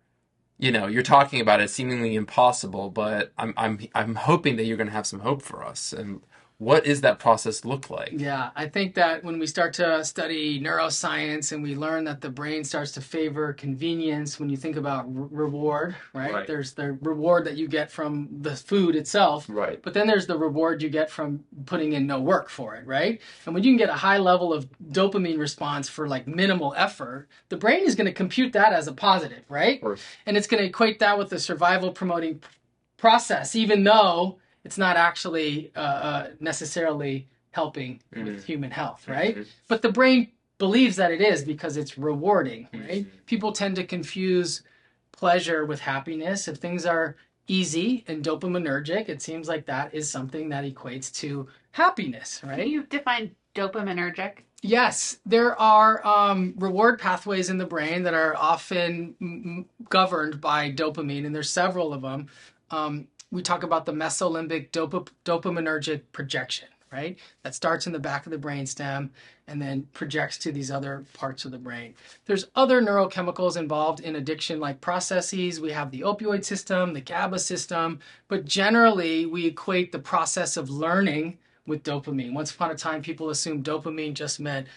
You 0.60 0.72
know, 0.72 0.88
you're 0.88 1.04
talking 1.04 1.40
about 1.40 1.62
it 1.62 1.70
seemingly 1.70 2.16
impossible, 2.16 2.90
but 2.90 3.32
I'm 3.38 3.54
I'm 3.58 3.80
I'm 3.94 4.16
hoping 4.16 4.56
that 4.56 4.64
you're 4.66 4.76
going 4.76 4.88
to 4.88 4.94
have 4.94 5.06
some 5.06 5.20
hope 5.20 5.44
for 5.44 5.64
us. 5.64 5.94
And 5.94 6.22
what 6.60 6.86
does 6.86 7.02
that 7.02 7.20
process 7.20 7.64
look 7.66 7.92
like? 7.92 8.14
Yeah, 8.14 8.50
I 8.56 8.68
think 8.68 8.96
that 8.96 9.24
when 9.24 9.38
we 9.38 9.46
start 9.46 9.74
to 9.76 10.04
study 10.04 10.60
neuroscience 10.60 11.52
and 11.52 11.62
we 11.62 11.76
learn 11.76 12.04
that 12.06 12.20
the 12.20 12.32
brain 12.32 12.64
starts 12.64 12.94
to 12.94 13.02
favor 13.02 13.54
convenience, 13.54 14.40
when 14.40 14.50
you 14.50 14.58
think 14.58 14.76
about 14.76 15.06
re- 15.08 15.28
reward, 15.46 15.96
right? 16.14 16.34
Right. 16.34 16.48
There's 16.48 16.74
the 16.74 16.94
reward 16.94 17.46
that 17.46 17.58
you 17.58 17.68
get 17.68 17.92
from 17.92 18.28
the 18.42 18.56
food 18.56 18.96
itself, 18.96 19.46
Right. 19.48 19.80
but 19.84 19.94
then 19.94 20.08
there's 20.08 20.26
the 20.26 20.38
reward 20.38 20.82
you 20.82 20.90
get 20.90 21.12
from 21.12 21.44
putting 21.68 21.94
in 21.94 22.08
no 22.08 22.20
work 22.20 22.50
for 22.50 22.74
it, 22.76 22.88
right? 22.88 23.22
And 23.46 23.54
when 23.54 23.64
you 23.64 23.70
can 23.72 23.78
get 23.78 23.90
a 23.90 23.94
high 23.94 24.18
level 24.18 24.52
of 24.52 24.68
dopamine 24.92 25.38
response 25.38 25.88
for 25.88 26.08
like 26.08 26.28
minimal 26.28 26.74
effort, 26.76 27.28
the 27.50 27.58
brain 27.58 27.84
is 27.86 27.94
going 27.94 28.08
to 28.08 28.14
compute 28.14 28.54
that 28.54 28.74
as 28.74 28.88
a 28.88 28.94
positive, 28.94 29.44
right? 29.48 29.80
And 30.26 30.36
it's 30.36 30.48
going 30.48 30.64
to 30.64 30.68
equate 30.68 30.98
that 31.00 31.20
with 31.20 31.30
the 31.30 31.38
survival 31.40 31.92
promoting 31.92 32.42
process, 32.98 33.56
even 33.56 33.84
though 33.84 34.40
it's 34.68 34.78
not 34.78 34.98
actually 34.98 35.72
uh, 35.78 35.80
uh, 35.80 36.28
necessarily 36.42 37.26
helping 37.52 38.02
with 38.14 38.44
human 38.44 38.70
health, 38.70 39.08
right? 39.08 39.38
Mhm. 39.38 39.48
But 39.70 39.82
the 39.82 39.94
brain 39.94 40.28
believes 40.58 40.98
that 40.98 41.10
it 41.10 41.22
is 41.22 41.46
because 41.46 41.78
it's 41.78 41.98
rewarding, 41.98 42.68
right? 42.74 43.06
Mhm. 43.06 43.26
People 43.28 43.54
tend 43.54 43.78
to 43.78 43.86
confuse 43.86 44.64
pleasure 45.14 45.66
with 45.66 45.80
happiness. 45.80 46.50
If 46.50 46.58
things 46.58 46.86
are 46.86 47.16
easy 47.48 48.04
and 48.10 48.22
dopaminergic, 48.22 49.08
it 49.08 49.22
seems 49.22 49.48
like 49.48 49.66
that 49.68 49.94
is 49.94 50.10
something 50.12 50.50
that 50.50 50.66
equates 50.66 51.14
to 51.22 51.48
happiness, 51.72 52.42
right? 52.44 52.60
Can 52.60 52.68
you 52.68 52.84
define 52.84 53.36
dopaminergic? 53.56 54.40
Yes, 54.62 55.20
there 55.26 55.58
are 55.62 56.06
um, 56.06 56.56
reward 56.58 57.00
pathways 57.00 57.50
in 57.50 57.58
the 57.58 57.66
brain 57.66 58.04
that 58.04 58.14
are 58.14 58.36
often 58.36 59.16
mm, 59.22 59.66
governed 59.88 60.42
by 60.42 60.74
dopamine, 60.74 61.26
and 61.26 61.34
there's 61.34 61.50
several 61.50 61.94
of 61.94 62.02
them. 62.02 62.28
Um, 62.70 63.08
we 63.32 63.42
talk 63.42 63.64
about 63.64 63.86
the 63.86 63.94
mesolimbic 63.94 64.72
dopa- 64.72 65.10
dopaminergic 65.26 66.02
projection, 66.12 66.68
right? 66.92 67.18
That 67.44 67.56
starts 67.56 67.88
in 67.88 67.94
the 67.94 68.00
back 68.00 68.26
of 68.26 68.32
the 68.32 68.38
brainstem 68.38 69.10
and 69.48 69.62
then 69.62 69.88
projects 69.94 70.38
to 70.40 70.52
these 70.52 70.72
other 70.72 71.06
parts 71.14 71.46
of 71.46 71.52
the 71.52 71.58
brain. 71.58 71.94
There's 72.26 72.48
other 72.56 72.82
neurochemicals 72.82 73.58
involved 73.58 74.00
in 74.00 74.16
addiction 74.16 74.60
like 74.60 74.82
processes. 74.82 75.60
We 75.60 75.72
have 75.72 75.92
the 75.92 76.02
opioid 76.02 76.46
system, 76.46 76.94
the 76.94 77.02
GABA 77.02 77.40
system, 77.40 78.00
but 78.28 78.46
generally 78.46 79.26
we 79.26 79.46
equate 79.46 79.92
the 79.92 80.00
process 80.00 80.58
of 80.58 80.70
learning 80.70 81.38
with 81.66 81.84
dopamine. 81.84 82.34
Once 82.34 82.52
upon 82.52 82.72
a 82.72 82.76
time, 82.76 83.02
people 83.02 83.30
assumed 83.30 83.66
dopamine 83.66 84.14
just 84.14 84.40
meant 84.40 84.68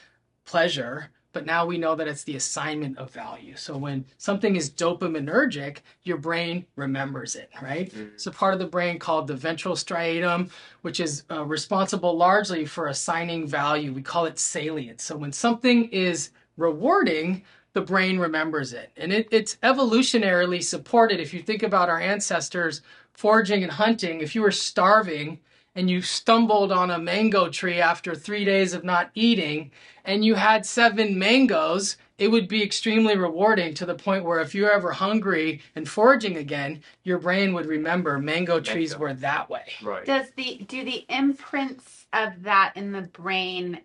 pleasure, 0.44 1.10
but 1.32 1.46
now 1.46 1.64
we 1.64 1.78
know 1.78 1.94
that 1.94 2.08
it's 2.08 2.24
the 2.24 2.36
assignment 2.36 2.98
of 2.98 3.10
value. 3.10 3.54
So 3.56 3.76
when 3.76 4.04
something 4.18 4.56
is 4.56 4.70
dopaminergic, 4.70 5.78
your 6.02 6.16
brain 6.16 6.66
remembers 6.76 7.36
it, 7.36 7.50
right? 7.62 7.92
It's 8.14 8.26
a 8.26 8.30
part 8.30 8.52
of 8.52 8.58
the 8.58 8.66
brain 8.66 8.98
called 8.98 9.26
the 9.26 9.36
ventral 9.36 9.74
striatum, 9.74 10.50
which 10.82 10.98
is 11.00 11.24
uh, 11.30 11.44
responsible 11.44 12.16
largely 12.16 12.64
for 12.64 12.88
assigning 12.88 13.46
value. 13.46 13.92
We 13.92 14.02
call 14.02 14.26
it 14.26 14.38
salience. 14.38 15.04
So 15.04 15.16
when 15.16 15.32
something 15.32 15.88
is 15.90 16.30
rewarding, 16.56 17.44
the 17.72 17.80
brain 17.80 18.18
remembers 18.18 18.72
it. 18.72 18.90
And 18.96 19.12
it, 19.12 19.28
it's 19.30 19.56
evolutionarily 19.62 20.62
supported. 20.62 21.20
If 21.20 21.32
you 21.32 21.40
think 21.42 21.62
about 21.62 21.88
our 21.88 22.00
ancestors 22.00 22.82
foraging 23.12 23.62
and 23.62 23.72
hunting, 23.72 24.20
if 24.20 24.34
you 24.34 24.42
were 24.42 24.50
starving, 24.50 25.38
and 25.74 25.88
you 25.88 26.02
stumbled 26.02 26.72
on 26.72 26.90
a 26.90 26.98
mango 26.98 27.48
tree 27.48 27.80
after 27.80 28.14
three 28.14 28.44
days 28.44 28.74
of 28.74 28.84
not 28.84 29.10
eating 29.14 29.70
and 30.04 30.24
you 30.24 30.34
had 30.34 30.66
seven 30.66 31.18
mangoes, 31.18 31.96
it 32.18 32.28
would 32.28 32.48
be 32.48 32.62
extremely 32.62 33.16
rewarding 33.16 33.74
to 33.74 33.86
the 33.86 33.94
point 33.94 34.24
where 34.24 34.40
if 34.40 34.54
you're 34.54 34.70
ever 34.70 34.92
hungry 34.92 35.62
and 35.76 35.88
foraging 35.88 36.36
again, 36.38 36.82
your 37.04 37.18
brain 37.18 37.52
would 37.54 37.66
remember 37.66 38.18
mango 38.18 38.60
trees 38.60 38.90
Mango. 38.90 39.04
were 39.04 39.14
that 39.14 39.48
way. 39.48 39.64
Right. 39.82 40.04
Does 40.04 40.30
the 40.36 40.64
do 40.68 40.84
the 40.84 41.04
imprints 41.08 42.06
of 42.12 42.42
that 42.42 42.72
in 42.76 42.92
the 42.92 43.02
brain 43.02 43.80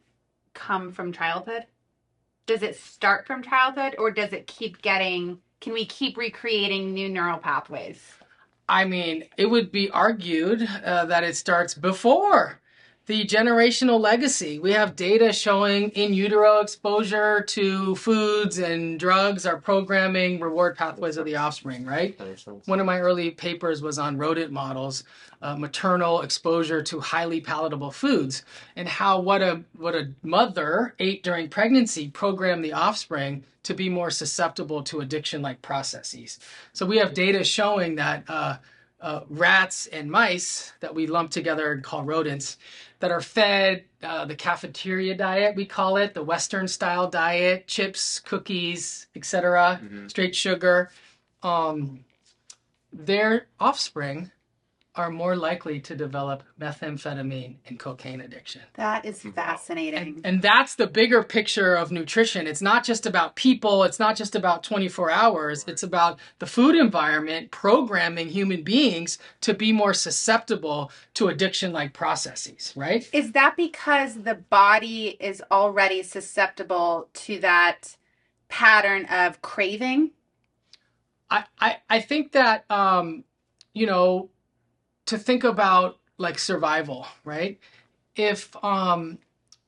come 0.53 0.91
from 0.91 1.13
childhood? 1.13 1.65
Does 2.45 2.63
it 2.63 2.77
start 2.77 3.25
from 3.25 3.43
childhood 3.43 3.95
or 3.97 4.11
does 4.11 4.33
it 4.33 4.47
keep 4.47 4.81
getting 4.81 5.39
can 5.61 5.73
we 5.73 5.85
keep 5.85 6.17
recreating 6.17 6.93
new 6.93 7.09
neural 7.09 7.39
pathways? 7.39 7.99
I 8.67 8.85
mean, 8.85 9.25
it 9.37 9.45
would 9.45 9.71
be 9.71 9.89
argued 9.91 10.67
uh, 10.83 11.05
that 11.05 11.23
it 11.23 11.35
starts 11.35 11.73
before 11.73 12.59
the 13.07 13.23
generational 13.23 13.99
legacy. 13.99 14.57
We 14.57 14.71
have 14.73 14.95
data 14.95 15.31
showing 15.31 15.89
in 15.91 16.13
utero 16.13 16.59
exposure 16.59 17.41
to 17.41 17.95
foods 17.95 18.57
and 18.57 18.99
drugs 18.99 19.45
are 19.45 19.57
programming 19.57 20.39
reward 20.39 20.75
pathways 20.75 21.17
of 21.17 21.25
the 21.25 21.35
offspring, 21.35 21.85
right? 21.85 22.17
That 22.17 22.27
makes 22.27 22.43
sense. 22.43 22.67
One 22.67 22.79
of 22.79 22.85
my 22.85 22.99
early 22.99 23.31
papers 23.31 23.81
was 23.83 23.99
on 23.99 24.17
rodent 24.17 24.51
models, 24.51 25.03
uh, 25.41 25.55
maternal 25.55 26.21
exposure 26.21 26.81
to 26.81 26.99
highly 26.99 27.41
palatable 27.41 27.91
foods, 27.91 28.43
and 28.75 28.87
how 28.87 29.19
what 29.19 29.41
a 29.41 29.61
what 29.77 29.93
a 29.93 30.09
mother 30.23 30.95
ate 30.99 31.21
during 31.21 31.47
pregnancy 31.47 32.09
programmed 32.09 32.65
the 32.65 32.73
offspring 32.73 33.43
to 33.63 33.73
be 33.73 33.89
more 33.89 34.11
susceptible 34.11 34.81
to 34.83 35.01
addiction-like 35.01 35.61
processes. 35.61 36.39
So 36.73 36.85
we 36.85 36.97
have 36.97 37.13
data 37.13 37.43
showing 37.43 37.95
that 37.95 38.23
uh, 38.27 38.57
uh, 39.01 39.21
rats 39.29 39.87
and 39.87 40.09
mice 40.09 40.73
that 40.79 40.93
we 40.93 41.05
lump 41.05 41.29
together 41.29 41.71
and 41.71 41.83
call 41.83 42.03
rodents 42.03 42.57
that 42.99 43.11
are 43.11 43.21
fed 43.21 43.83
uh, 44.03 44.25
the 44.25 44.35
cafeteria 44.35 45.15
diet 45.15 45.55
we 45.55 45.65
call 45.65 45.97
it 45.97 46.13
the 46.13 46.23
western 46.23 46.67
style 46.67 47.09
diet 47.09 47.67
chips 47.67 48.19
cookies 48.19 49.07
etc 49.15 49.79
Mhm. 49.83 50.09
straight 50.09 50.35
sugar 50.35 50.91
um, 51.43 52.03
their 52.93 53.47
offspring 53.59 54.31
are 54.97 55.09
more 55.09 55.35
likely 55.35 55.79
to 55.81 55.95
develop 55.95 56.43
methamphetamine 56.59 57.55
and 57.67 57.77
cocaine 57.77 58.21
addiction. 58.21 58.61
That 58.75 59.05
is 59.05 59.21
fascinating. 59.21 59.99
And, 59.99 60.25
and 60.25 60.41
that's 60.41 60.75
the 60.75 60.87
bigger 60.87 61.21
picture 61.21 61.75
of 61.75 61.91
nutrition. 61.91 62.47
It's 62.47 62.61
not 62.61 62.83
just 62.83 63.05
about 63.05 63.35
people, 63.35 63.83
it's 63.83 63.99
not 63.99 64.15
just 64.15 64.35
about 64.35 64.63
24 64.63 65.11
hours. 65.11 65.65
It's 65.67 65.83
about 65.83 66.19
the 66.39 66.45
food 66.45 66.75
environment 66.75 67.51
programming 67.51 68.29
human 68.29 68.63
beings 68.63 69.17
to 69.41 69.53
be 69.53 69.71
more 69.71 69.93
susceptible 69.93 70.91
to 71.15 71.27
addiction 71.27 71.73
like 71.73 71.93
processes, 71.93 72.71
right? 72.75 73.07
Is 73.11 73.33
that 73.33 73.57
because 73.57 74.23
the 74.23 74.35
body 74.35 75.17
is 75.19 75.43
already 75.51 76.03
susceptible 76.03 77.09
to 77.13 77.39
that 77.39 77.97
pattern 78.47 79.05
of 79.05 79.41
craving? 79.41 80.11
I, 81.29 81.43
I, 81.59 81.77
I 81.89 81.99
think 82.01 82.31
that 82.33 82.69
um, 82.69 83.23
you 83.73 83.85
know 83.85 84.29
to 85.05 85.17
think 85.17 85.43
about 85.43 85.99
like 86.17 86.39
survival, 86.39 87.07
right? 87.23 87.59
If 88.15 88.55
um 88.63 89.19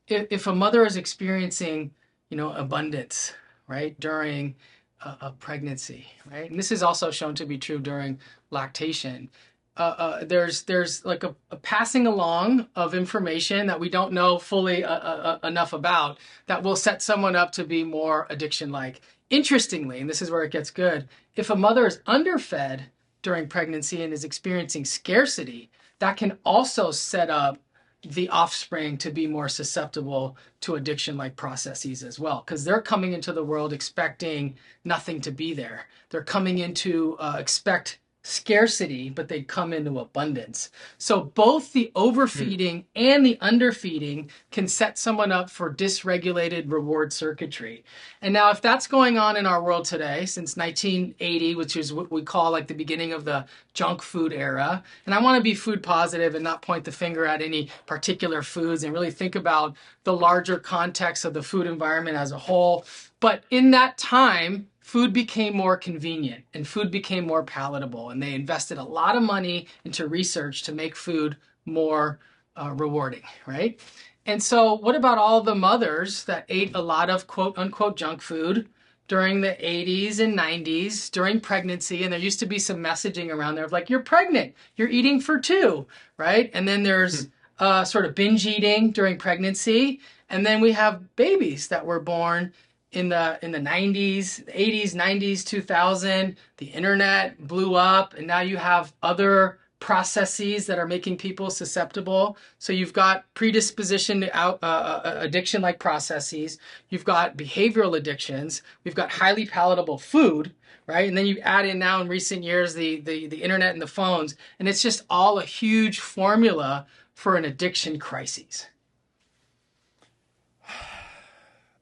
if, 0.07 0.27
if 0.29 0.47
a 0.47 0.55
mother 0.55 0.85
is 0.85 0.97
experiencing 0.97 1.91
you 2.29 2.37
know 2.37 2.53
abundance, 2.53 3.33
right, 3.67 3.99
during 3.99 4.55
a, 5.03 5.17
a 5.21 5.31
pregnancy, 5.31 6.07
right, 6.29 6.49
and 6.49 6.57
this 6.57 6.71
is 6.71 6.83
also 6.83 7.11
shown 7.11 7.35
to 7.35 7.45
be 7.45 7.57
true 7.57 7.79
during 7.79 8.19
lactation. 8.51 9.29
Uh, 9.75 9.95
uh, 9.97 10.23
there's 10.25 10.63
there's 10.63 11.05
like 11.05 11.23
a, 11.23 11.35
a 11.51 11.55
passing 11.57 12.07
along 12.07 12.67
of 12.75 12.95
information 12.95 13.67
that 13.67 13.79
we 13.79 13.89
don't 13.89 14.11
know 14.11 14.39
fully 14.39 14.83
uh, 14.83 14.91
uh, 14.91 15.39
uh, 15.43 15.47
enough 15.47 15.71
about 15.73 16.17
that 16.47 16.63
will 16.63 16.75
set 16.75 17.01
someone 17.01 17.35
up 17.35 17.51
to 17.51 17.63
be 17.63 17.83
more 17.83 18.25
addiction 18.29 18.71
like. 18.71 19.01
Interestingly, 19.29 19.99
and 19.99 20.09
this 20.09 20.21
is 20.21 20.31
where 20.31 20.43
it 20.43 20.53
gets 20.53 20.71
good, 20.71 21.09
if 21.35 21.49
a 21.49 21.55
mother 21.55 21.85
is 21.85 21.99
underfed 22.07 22.85
during 23.21 23.47
pregnancy 23.47 24.03
and 24.03 24.13
is 24.13 24.23
experiencing 24.23 24.85
scarcity, 24.85 25.69
that 25.99 26.17
can 26.17 26.37
also 26.45 26.91
set 26.91 27.29
up 27.29 27.57
the 28.03 28.29
offspring 28.29 28.97
to 28.97 29.09
be 29.09 29.27
more 29.27 29.49
susceptible 29.49 30.37
to 30.61 30.75
addiction 30.75 31.17
like 31.17 31.35
processes 31.35 32.03
as 32.03 32.19
well 32.19 32.43
because 32.45 32.63
they're 32.63 32.81
coming 32.81 33.13
into 33.13 33.33
the 33.33 33.43
world 33.43 33.73
expecting 33.73 34.55
nothing 34.85 35.19
to 35.19 35.31
be 35.31 35.53
there. 35.53 35.85
They're 36.09 36.23
coming 36.23 36.59
into 36.59 37.17
uh, 37.19 37.37
expect 37.39 37.99
scarcity, 38.27 39.09
but 39.09 39.27
they'd 39.27 39.47
come 39.47 39.71
into 39.71 39.99
abundance. 39.99 40.69
So 40.97 41.23
both 41.23 41.71
the 41.71 41.91
overfeeding 41.95 42.79
hmm. 42.79 42.85
and 42.95 43.25
the 43.25 43.37
underfeeding 43.39 44.29
can 44.51 44.67
set 44.67 44.97
someone 44.97 45.31
up 45.31 45.49
for 45.49 45.73
dysregulated 45.73 46.71
reward 46.71 47.13
circuitry. 47.13 47.85
And 48.21 48.33
now, 48.33 48.49
if 48.51 48.61
that's 48.61 48.87
going 48.87 49.17
on 49.17 49.37
in 49.37 49.45
our 49.45 49.63
world 49.63 49.85
today, 49.85 50.25
since 50.25 50.57
1980, 50.57 51.55
which 51.55 51.77
is 51.77 51.93
what 51.93 52.11
we 52.11 52.21
call 52.21 52.51
like 52.51 52.67
the 52.67 52.73
beginning 52.73 53.13
of 53.13 53.23
the 53.23 53.45
junk 53.73 54.01
food 54.01 54.33
era, 54.33 54.83
and 55.05 55.15
I 55.15 55.21
want 55.21 55.37
to 55.37 55.43
be 55.43 55.55
food 55.55 55.81
positive 55.81 56.35
and 56.35 56.43
not 56.43 56.61
point 56.61 56.83
the 56.83 56.91
finger 56.91 57.25
at 57.25 57.41
any 57.41 57.69
particular 57.85 58.41
foods 58.41 58.83
and 58.83 58.93
really 58.93 59.11
think 59.11 59.35
about 59.35 59.75
the 60.03 60.13
larger 60.13 60.57
context 60.57 61.25
of 61.25 61.33
the 61.33 61.43
food 61.43 61.67
environment 61.67 62.17
as 62.17 62.31
a 62.31 62.37
whole. 62.37 62.85
But 63.19 63.43
in 63.49 63.71
that 63.71 63.97
time, 63.97 64.67
food 64.87 65.11
became 65.11 65.53
more 65.53 65.75
convenient 65.75 66.45
and 66.53 66.65
food 66.65 66.89
became 66.89 67.27
more 67.27 67.43
palatable. 67.43 68.11
And 68.11 68.23
they 68.23 68.33
invested 68.33 68.77
a 68.77 68.83
lot 68.83 69.17
of 69.17 69.21
money 69.21 69.67
into 69.83 70.07
research 70.07 70.63
to 70.63 70.71
make 70.71 70.95
food 70.95 71.35
more 71.65 72.19
uh, 72.55 72.71
rewarding, 72.71 73.23
right? 73.45 73.77
And 74.25 74.41
so, 74.41 74.75
what 74.75 74.95
about 74.95 75.17
all 75.17 75.41
the 75.41 75.53
mothers 75.53 76.23
that 76.23 76.45
ate 76.47 76.73
a 76.73 76.81
lot 76.81 77.09
of 77.09 77.27
quote 77.27 77.57
unquote 77.57 77.97
junk 77.97 78.21
food 78.21 78.69
during 79.09 79.41
the 79.41 79.57
80s 79.61 80.21
and 80.21 80.39
90s 80.39 81.11
during 81.11 81.41
pregnancy? 81.41 82.05
And 82.05 82.13
there 82.13 82.19
used 82.21 82.39
to 82.39 82.45
be 82.45 82.57
some 82.57 82.77
messaging 82.77 83.29
around 83.29 83.55
there 83.55 83.65
of 83.65 83.73
like, 83.73 83.89
you're 83.89 83.99
pregnant, 83.99 84.55
you're 84.77 84.87
eating 84.87 85.19
for 85.19 85.37
two, 85.37 85.85
right? 86.15 86.49
And 86.53 86.65
then 86.65 86.83
there's 86.83 87.27
uh, 87.59 87.83
sort 87.83 88.05
of 88.05 88.15
binge 88.15 88.47
eating 88.47 88.91
during 88.91 89.17
pregnancy. 89.17 89.99
And 90.29 90.45
then 90.45 90.61
we 90.61 90.71
have 90.71 91.13
babies 91.17 91.67
that 91.67 91.85
were 91.85 91.99
born 91.99 92.53
in 92.93 93.09
the 93.09 93.37
in 93.41 93.51
the 93.51 93.59
90s 93.59 94.45
80s 94.53 94.95
90s 94.95 95.45
2000 95.45 96.37
the 96.57 96.65
internet 96.67 97.45
blew 97.45 97.75
up 97.75 98.13
and 98.13 98.25
now 98.25 98.39
you 98.39 98.55
have 98.57 98.93
other 99.03 99.59
processes 99.79 100.65
that 100.65 100.79
are 100.79 100.87
making 100.87 101.17
people 101.17 101.49
susceptible. 101.49 102.37
So 102.57 102.73
you've 102.73 102.93
got 102.93 103.25
predisposition 103.35 104.21
to 104.21 104.37
out, 104.37 104.59
uh, 104.63 104.65
uh, 104.65 105.15
addiction 105.19 105.61
like 105.61 105.79
processes. 105.79 106.57
You've 106.89 107.05
got 107.05 107.37
behavioral 107.37 107.95
addictions. 107.95 108.63
We've 108.83 108.95
got 108.95 109.11
highly 109.11 109.45
palatable 109.45 109.99
food 109.99 110.53
right? 110.87 111.09
And 111.09 111.17
then 111.17 111.27
you 111.27 111.39
add 111.39 111.65
in 111.65 111.79
now 111.79 112.01
in 112.01 112.07
recent 112.07 112.43
years 112.43 112.73
the, 112.73 113.01
the 113.01 113.27
the 113.27 113.43
internet 113.43 113.73
and 113.73 113.81
the 113.81 113.87
phones 113.87 114.35
and 114.57 114.69
it's 114.69 114.81
just 114.81 115.03
all 115.09 115.37
a 115.37 115.43
huge 115.43 115.99
formula 115.99 116.87
for 117.13 117.35
an 117.35 117.43
addiction 117.43 117.99
crisis 117.99 118.67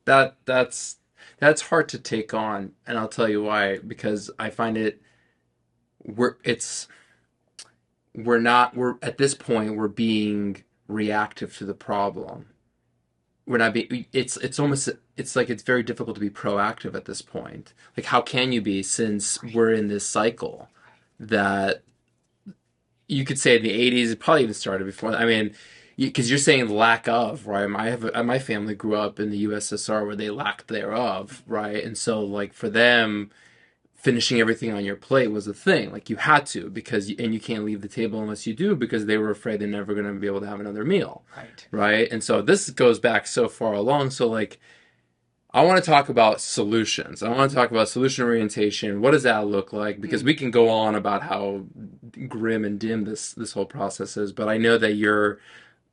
that 0.06 0.36
that's 0.46 0.98
that's 1.40 1.62
hard 1.62 1.90
to 1.90 2.00
take 2.00 2.34
on 2.34 2.72
and 2.88 2.98
i'll 2.98 3.08
tell 3.08 3.30
you 3.30 3.44
why 3.44 3.78
because 3.80 4.32
i 4.40 4.50
find 4.50 4.78
it 4.78 5.02
we're 6.04 6.38
it's 6.44 6.88
we're 8.14 8.40
not 8.40 8.76
we're 8.76 8.96
at 9.02 9.18
this 9.18 9.34
point 9.34 9.76
we're 9.76 9.88
being 9.88 10.64
reactive 10.88 11.56
to 11.58 11.66
the 11.66 11.74
problem. 11.74 12.48
We're 13.46 13.58
not 13.58 13.74
being 13.74 14.06
it's 14.12 14.38
it's 14.38 14.60
almost 14.60 14.90
it's 15.18 15.36
like 15.36 15.50
it's 15.50 15.64
very 15.64 15.84
difficult 15.84 16.16
to 16.16 16.22
be 16.22 16.30
proactive 16.30 16.96
at 16.96 17.06
this 17.06 17.22
point. 17.22 17.74
Like 17.96 18.06
how 18.06 18.22
can 18.22 18.52
you 18.52 18.62
be 18.62 18.82
since 18.84 19.42
we're 19.44 19.72
in 19.72 19.88
this 19.88 20.06
cycle 20.06 20.70
that 21.20 21.84
you 23.08 23.24
could 23.24 23.40
say 23.40 23.58
in 23.58 23.64
the 23.64 23.92
80s 23.92 24.12
it 24.12 24.20
probably 24.20 24.44
even 24.44 24.54
started 24.56 24.86
before 24.86 25.16
i 25.16 25.26
mean 25.26 25.54
because 25.98 26.30
you, 26.30 26.36
are 26.36 26.40
saying 26.40 26.70
lack 26.70 27.08
of 27.08 27.48
right? 27.48 27.70
I 27.75 27.90
have 27.90 28.10
uh, 28.14 28.24
my 28.24 28.40
family 28.40 28.75
grew 28.75 28.96
up 28.96 29.20
in 29.20 29.30
the 29.30 29.46
ussr 29.46 30.06
where 30.06 30.16
they 30.16 30.30
lacked 30.30 30.68
thereof 30.68 31.44
right? 31.48 31.84
And 31.84 31.98
so 31.98 32.22
like 32.22 32.54
for 32.54 32.70
them 32.70 33.32
finishing 34.06 34.40
everything 34.40 34.72
on 34.72 34.86
your 34.86 34.96
plate 34.96 35.32
was 35.32 35.48
a 35.48 35.54
thing. 35.54 35.92
Like 35.92 36.12
you 36.12 36.18
had 36.18 36.46
to 36.48 36.70
because 36.70 37.10
you, 37.10 37.16
and 37.18 37.34
you 37.34 37.40
can't 37.40 37.66
leave 37.66 37.82
the 37.82 37.88
table 37.88 38.22
unless 38.22 38.46
you 38.46 38.54
do 38.54 38.75
because 38.75 39.08
they 39.08 39.18
were 39.18 39.32
afraid 39.32 39.60
they're 39.60 39.68
never 39.68 39.96
going 39.96 40.06
to 40.06 40.14
be 40.14 40.28
able 40.28 40.42
to 40.42 40.48
have 40.48 40.60
another 40.60 40.86
meal. 40.86 41.24
Right. 41.36 41.68
Right? 41.72 42.12
And 42.12 42.24
so 42.24 42.44
this 42.44 42.70
goes 42.70 43.00
back 43.00 43.25
so 43.25 43.48
far 43.48 43.74
along. 43.74 44.12
So 44.12 44.28
like 44.28 44.60
I 45.56 45.64
want 45.64 45.84
to 45.84 45.90
talk 45.90 46.10
about 46.10 46.40
solutions. 46.40 47.24
I 47.24 47.30
want 47.30 47.50
to 47.50 47.56
talk 47.56 47.72
about 47.72 47.90
solution 47.90 48.25
orientation. 48.25 49.02
What 49.02 49.12
does 49.12 49.24
that 49.24 49.48
look 49.48 49.74
like? 49.74 50.01
Because 50.01 50.22
mm. 50.22 50.25
we 50.25 50.36
can 50.36 50.51
go 50.51 50.70
on 50.70 50.94
about 50.94 51.24
how 51.24 51.64
grim 52.27 52.64
and 52.64 52.77
dim 52.77 53.05
this 53.05 53.34
this 53.34 53.53
whole 53.53 53.66
process 53.66 54.18
is, 54.18 54.34
but 54.34 54.50
I 54.50 54.58
know 54.58 54.77
that 54.77 54.94
you're 54.94 55.40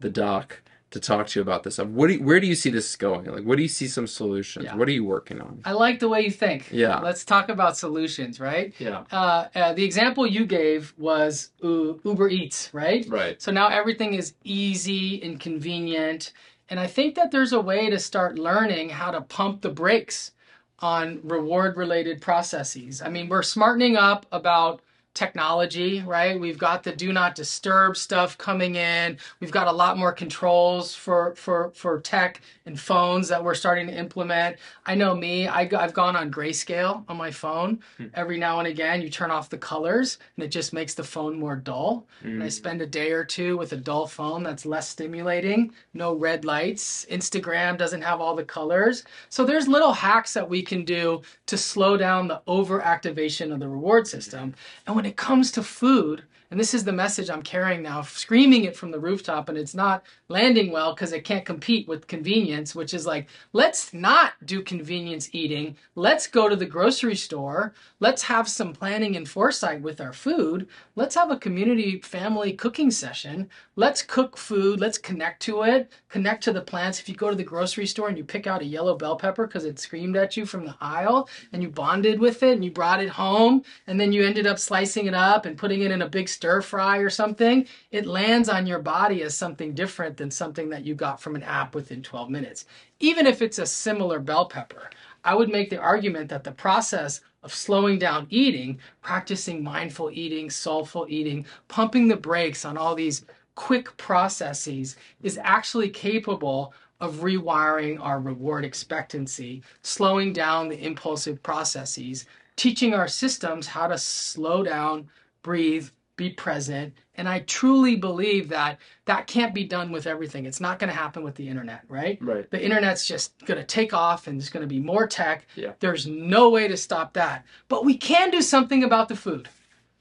the 0.02 0.10
doc 0.10 0.60
to 0.90 1.00
talk 1.00 1.26
to 1.26 1.38
you 1.38 1.42
about 1.42 1.62
this. 1.62 1.78
What 1.78 2.08
do 2.08 2.14
you, 2.14 2.22
where 2.22 2.38
do 2.38 2.46
you 2.46 2.54
see 2.54 2.70
this 2.70 2.96
going? 2.96 3.24
Like, 3.24 3.44
what 3.44 3.56
do 3.56 3.62
you 3.62 3.68
see 3.68 3.88
some 3.88 4.06
solutions? 4.06 4.66
Yeah. 4.66 4.76
What 4.76 4.88
are 4.88 4.92
you 4.92 5.04
working 5.04 5.40
on? 5.40 5.62
I 5.64 5.72
like 5.72 5.98
the 5.98 6.08
way 6.08 6.20
you 6.20 6.30
think. 6.30 6.70
Yeah. 6.70 7.00
Let's 7.00 7.24
talk 7.24 7.48
about 7.48 7.78
solutions, 7.78 8.38
right? 8.38 8.74
Yeah. 8.78 9.04
Uh, 9.10 9.46
uh, 9.54 9.72
the 9.72 9.84
example 9.84 10.26
you 10.26 10.44
gave 10.44 10.92
was 10.98 11.50
uh, 11.64 11.94
Uber 12.04 12.28
Eats, 12.28 12.68
right? 12.74 13.06
Right. 13.08 13.40
So 13.40 13.50
now 13.50 13.68
everything 13.68 14.14
is 14.14 14.34
easy 14.44 15.22
and 15.22 15.40
convenient. 15.40 16.32
And 16.68 16.78
I 16.78 16.86
think 16.86 17.14
that 17.14 17.30
there's 17.30 17.52
a 17.52 17.60
way 17.60 17.88
to 17.88 17.98
start 17.98 18.38
learning 18.38 18.90
how 18.90 19.10
to 19.10 19.22
pump 19.22 19.62
the 19.62 19.70
brakes 19.70 20.32
on 20.80 21.20
reward 21.22 21.76
related 21.76 22.20
processes. 22.20 23.00
I 23.00 23.08
mean, 23.08 23.28
we're 23.28 23.42
smartening 23.42 23.96
up 23.96 24.26
about 24.30 24.82
technology, 25.14 26.02
right? 26.06 26.38
We've 26.40 26.58
got 26.58 26.82
the 26.82 26.92
do 26.92 27.12
not 27.12 27.34
disturb 27.34 27.96
stuff 27.96 28.38
coming 28.38 28.76
in. 28.76 29.18
We've 29.40 29.50
got 29.50 29.66
a 29.66 29.72
lot 29.72 29.98
more 29.98 30.12
controls 30.12 30.94
for 30.94 31.34
for 31.34 31.70
for 31.74 32.00
tech 32.00 32.40
and 32.64 32.78
phones 32.78 33.28
that 33.28 33.42
we're 33.42 33.54
starting 33.54 33.86
to 33.88 33.94
implement. 33.94 34.56
I 34.86 34.94
know 34.94 35.14
me, 35.14 35.48
I, 35.48 35.66
have 35.66 35.92
gone 35.92 36.16
on 36.16 36.30
grayscale 36.30 37.04
on 37.08 37.16
my 37.16 37.30
phone. 37.30 37.80
Hmm. 37.96 38.06
Every 38.14 38.38
now 38.38 38.58
and 38.58 38.68
again, 38.68 39.02
you 39.02 39.10
turn 39.10 39.30
off 39.30 39.50
the 39.50 39.58
colors 39.58 40.18
and 40.36 40.44
it 40.44 40.48
just 40.48 40.72
makes 40.72 40.94
the 40.94 41.02
phone 41.02 41.38
more 41.38 41.56
dull. 41.56 42.06
Mm. 42.22 42.34
And 42.34 42.42
I 42.42 42.46
hmm. 42.46 42.50
spend 42.50 42.82
a 42.82 42.86
day 42.86 43.10
or 43.10 43.24
two 43.24 43.56
with 43.58 43.72
a 43.72 43.76
dull 43.76 44.06
phone 44.06 44.42
that's 44.42 44.64
less 44.64 44.88
stimulating, 44.88 45.72
no 45.92 46.14
red 46.14 46.44
lights. 46.44 47.04
Instagram 47.10 47.76
doesn't 47.76 48.02
have 48.02 48.20
all 48.20 48.36
the 48.36 48.44
colors. 48.44 49.04
So 49.28 49.44
there's 49.44 49.66
little 49.66 49.92
hacks 49.92 50.32
that 50.34 50.48
we 50.48 50.62
can 50.62 50.84
do 50.84 51.22
to 51.46 51.58
slow 51.58 51.96
down 51.96 52.28
the 52.28 52.42
overactivation 52.46 53.52
of 53.52 53.60
the 53.60 53.68
reward 53.68 54.06
system. 54.06 54.54
And 54.86 54.94
when 54.94 55.01
it 55.06 55.16
comes 55.16 55.50
to 55.52 55.62
food, 55.62 56.24
and 56.52 56.60
this 56.60 56.74
is 56.74 56.84
the 56.84 56.92
message 56.92 57.30
I'm 57.30 57.40
carrying 57.40 57.82
now, 57.82 58.02
screaming 58.02 58.64
it 58.64 58.76
from 58.76 58.90
the 58.90 59.00
rooftop, 59.00 59.48
and 59.48 59.56
it's 59.56 59.74
not 59.74 60.04
landing 60.28 60.70
well 60.70 60.92
because 60.92 61.14
it 61.14 61.24
can't 61.24 61.46
compete 61.46 61.88
with 61.88 62.06
convenience, 62.06 62.74
which 62.74 62.92
is 62.92 63.06
like, 63.06 63.26
let's 63.54 63.94
not 63.94 64.34
do 64.44 64.60
convenience 64.60 65.30
eating. 65.32 65.78
Let's 65.94 66.26
go 66.26 66.50
to 66.50 66.56
the 66.56 66.66
grocery 66.66 67.16
store. 67.16 67.72
Let's 68.00 68.22
have 68.24 68.50
some 68.50 68.74
planning 68.74 69.16
and 69.16 69.26
foresight 69.26 69.80
with 69.80 69.98
our 69.98 70.12
food. 70.12 70.68
Let's 70.94 71.14
have 71.14 71.30
a 71.30 71.38
community 71.38 72.02
family 72.02 72.52
cooking 72.52 72.90
session. 72.90 73.48
Let's 73.76 74.02
cook 74.02 74.36
food. 74.36 74.78
Let's 74.78 74.98
connect 74.98 75.40
to 75.44 75.62
it, 75.62 75.90
connect 76.10 76.44
to 76.44 76.52
the 76.52 76.60
plants. 76.60 77.00
If 77.00 77.08
you 77.08 77.14
go 77.14 77.30
to 77.30 77.36
the 77.36 77.42
grocery 77.42 77.86
store 77.86 78.08
and 78.08 78.18
you 78.18 78.24
pick 78.24 78.46
out 78.46 78.60
a 78.60 78.66
yellow 78.66 78.94
bell 78.94 79.16
pepper 79.16 79.46
because 79.46 79.64
it 79.64 79.78
screamed 79.78 80.18
at 80.18 80.36
you 80.36 80.44
from 80.44 80.66
the 80.66 80.76
aisle 80.82 81.30
and 81.54 81.62
you 81.62 81.70
bonded 81.70 82.20
with 82.20 82.42
it 82.42 82.52
and 82.52 82.62
you 82.62 82.70
brought 82.70 83.02
it 83.02 83.08
home 83.08 83.62
and 83.86 83.98
then 83.98 84.12
you 84.12 84.22
ended 84.22 84.46
up 84.46 84.58
slicing 84.58 85.06
it 85.06 85.14
up 85.14 85.46
and 85.46 85.56
putting 85.56 85.80
it 85.80 85.90
in 85.90 86.02
a 86.02 86.08
big 86.08 86.28
stir 86.42 86.60
fry 86.60 86.98
or 86.98 87.08
something, 87.08 87.64
it 87.92 88.04
lands 88.04 88.48
on 88.48 88.66
your 88.66 88.80
body 88.80 89.22
as 89.22 89.32
something 89.32 89.74
different 89.74 90.16
than 90.16 90.28
something 90.28 90.68
that 90.70 90.84
you 90.84 90.92
got 90.92 91.20
from 91.20 91.36
an 91.36 91.42
app 91.44 91.72
within 91.72 92.02
12 92.02 92.30
minutes. 92.30 92.64
Even 92.98 93.28
if 93.28 93.40
it's 93.40 93.60
a 93.60 93.64
similar 93.64 94.18
bell 94.18 94.46
pepper, 94.46 94.90
I 95.22 95.36
would 95.36 95.50
make 95.50 95.70
the 95.70 95.78
argument 95.78 96.28
that 96.30 96.42
the 96.42 96.50
process 96.50 97.20
of 97.44 97.54
slowing 97.54 97.96
down 97.96 98.26
eating, 98.28 98.80
practicing 99.02 99.62
mindful 99.62 100.10
eating, 100.12 100.50
soulful 100.50 101.06
eating, 101.08 101.46
pumping 101.68 102.08
the 102.08 102.16
brakes 102.16 102.64
on 102.64 102.76
all 102.76 102.96
these 102.96 103.24
quick 103.54 103.96
processes 103.96 104.96
is 105.22 105.38
actually 105.44 105.90
capable 105.90 106.74
of 107.00 107.20
rewiring 107.20 108.00
our 108.00 108.18
reward 108.18 108.64
expectancy, 108.64 109.62
slowing 109.82 110.32
down 110.32 110.68
the 110.68 110.84
impulsive 110.84 111.40
processes, 111.44 112.26
teaching 112.56 112.94
our 112.94 113.06
systems 113.06 113.68
how 113.68 113.86
to 113.86 113.96
slow 113.96 114.64
down, 114.64 115.08
breathe, 115.44 115.88
be 116.22 116.30
present. 116.30 116.94
And 117.16 117.28
I 117.28 117.40
truly 117.40 117.96
believe 117.96 118.48
that 118.48 118.78
that 119.04 119.26
can't 119.26 119.54
be 119.54 119.64
done 119.64 119.92
with 119.92 120.06
everything. 120.06 120.46
It's 120.46 120.60
not 120.60 120.78
going 120.78 120.88
to 120.88 120.96
happen 120.96 121.22
with 121.22 121.34
the 121.34 121.48
internet, 121.48 121.82
right? 121.88 122.18
Right. 122.20 122.50
The 122.50 122.62
internet's 122.62 123.06
just 123.06 123.44
going 123.44 123.60
to 123.60 123.66
take 123.66 123.92
off 123.92 124.26
and 124.26 124.38
there's 124.38 124.50
going 124.50 124.62
to 124.62 124.74
be 124.74 124.80
more 124.80 125.06
tech. 125.06 125.46
Yeah. 125.54 125.72
There's 125.80 126.06
no 126.06 126.48
way 126.48 126.68
to 126.68 126.76
stop 126.76 127.12
that. 127.14 127.44
But 127.68 127.84
we 127.84 127.96
can 127.96 128.30
do 128.30 128.40
something 128.40 128.84
about 128.84 129.08
the 129.08 129.16
food. 129.16 129.48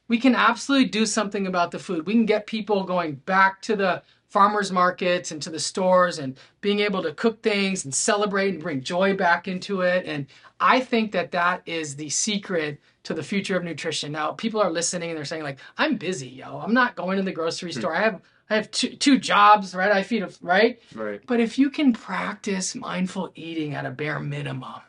We 0.07 0.17
can 0.17 0.35
absolutely 0.35 0.89
do 0.89 1.05
something 1.05 1.47
about 1.47 1.71
the 1.71 1.79
food. 1.79 2.05
We 2.05 2.13
can 2.13 2.25
get 2.25 2.45
people 2.45 2.83
going 2.83 3.15
back 3.15 3.61
to 3.63 3.75
the 3.75 4.03
farmers 4.27 4.71
markets 4.71 5.31
and 5.31 5.41
to 5.41 5.49
the 5.49 5.59
stores 5.59 6.19
and 6.19 6.37
being 6.61 6.79
able 6.79 7.03
to 7.03 7.13
cook 7.13 7.41
things 7.43 7.83
and 7.83 7.93
celebrate 7.93 8.53
and 8.53 8.63
bring 8.63 8.81
joy 8.81 9.13
back 9.13 9.47
into 9.47 9.81
it. 9.81 10.05
And 10.05 10.25
I 10.59 10.79
think 10.79 11.11
that 11.11 11.31
that 11.31 11.61
is 11.65 11.95
the 11.95 12.09
secret 12.09 12.79
to 13.03 13.13
the 13.13 13.23
future 13.23 13.57
of 13.57 13.63
nutrition. 13.63 14.11
Now, 14.11 14.31
people 14.31 14.61
are 14.61 14.71
listening 14.71 15.09
and 15.09 15.17
they're 15.17 15.25
saying 15.25 15.43
like, 15.43 15.59
"I'm 15.77 15.97
busy, 15.97 16.29
yo. 16.29 16.59
I'm 16.59 16.73
not 16.73 16.95
going 16.95 17.17
to 17.17 17.23
the 17.23 17.31
grocery 17.31 17.71
hmm. 17.71 17.79
store. 17.79 17.95
I 17.95 18.01
have 18.01 18.21
I 18.49 18.55
have 18.55 18.69
two, 18.71 18.95
two 18.95 19.17
jobs, 19.17 19.73
right? 19.73 19.91
I 19.91 20.03
feed 20.03 20.23
a 20.23 20.29
right? 20.41 20.81
Right. 20.93 21.21
But 21.25 21.39
if 21.39 21.57
you 21.57 21.69
can 21.69 21.93
practice 21.93 22.75
mindful 22.75 23.31
eating 23.33 23.75
at 23.75 23.85
a 23.85 23.91
bare 23.91 24.19
minimum, 24.19 24.81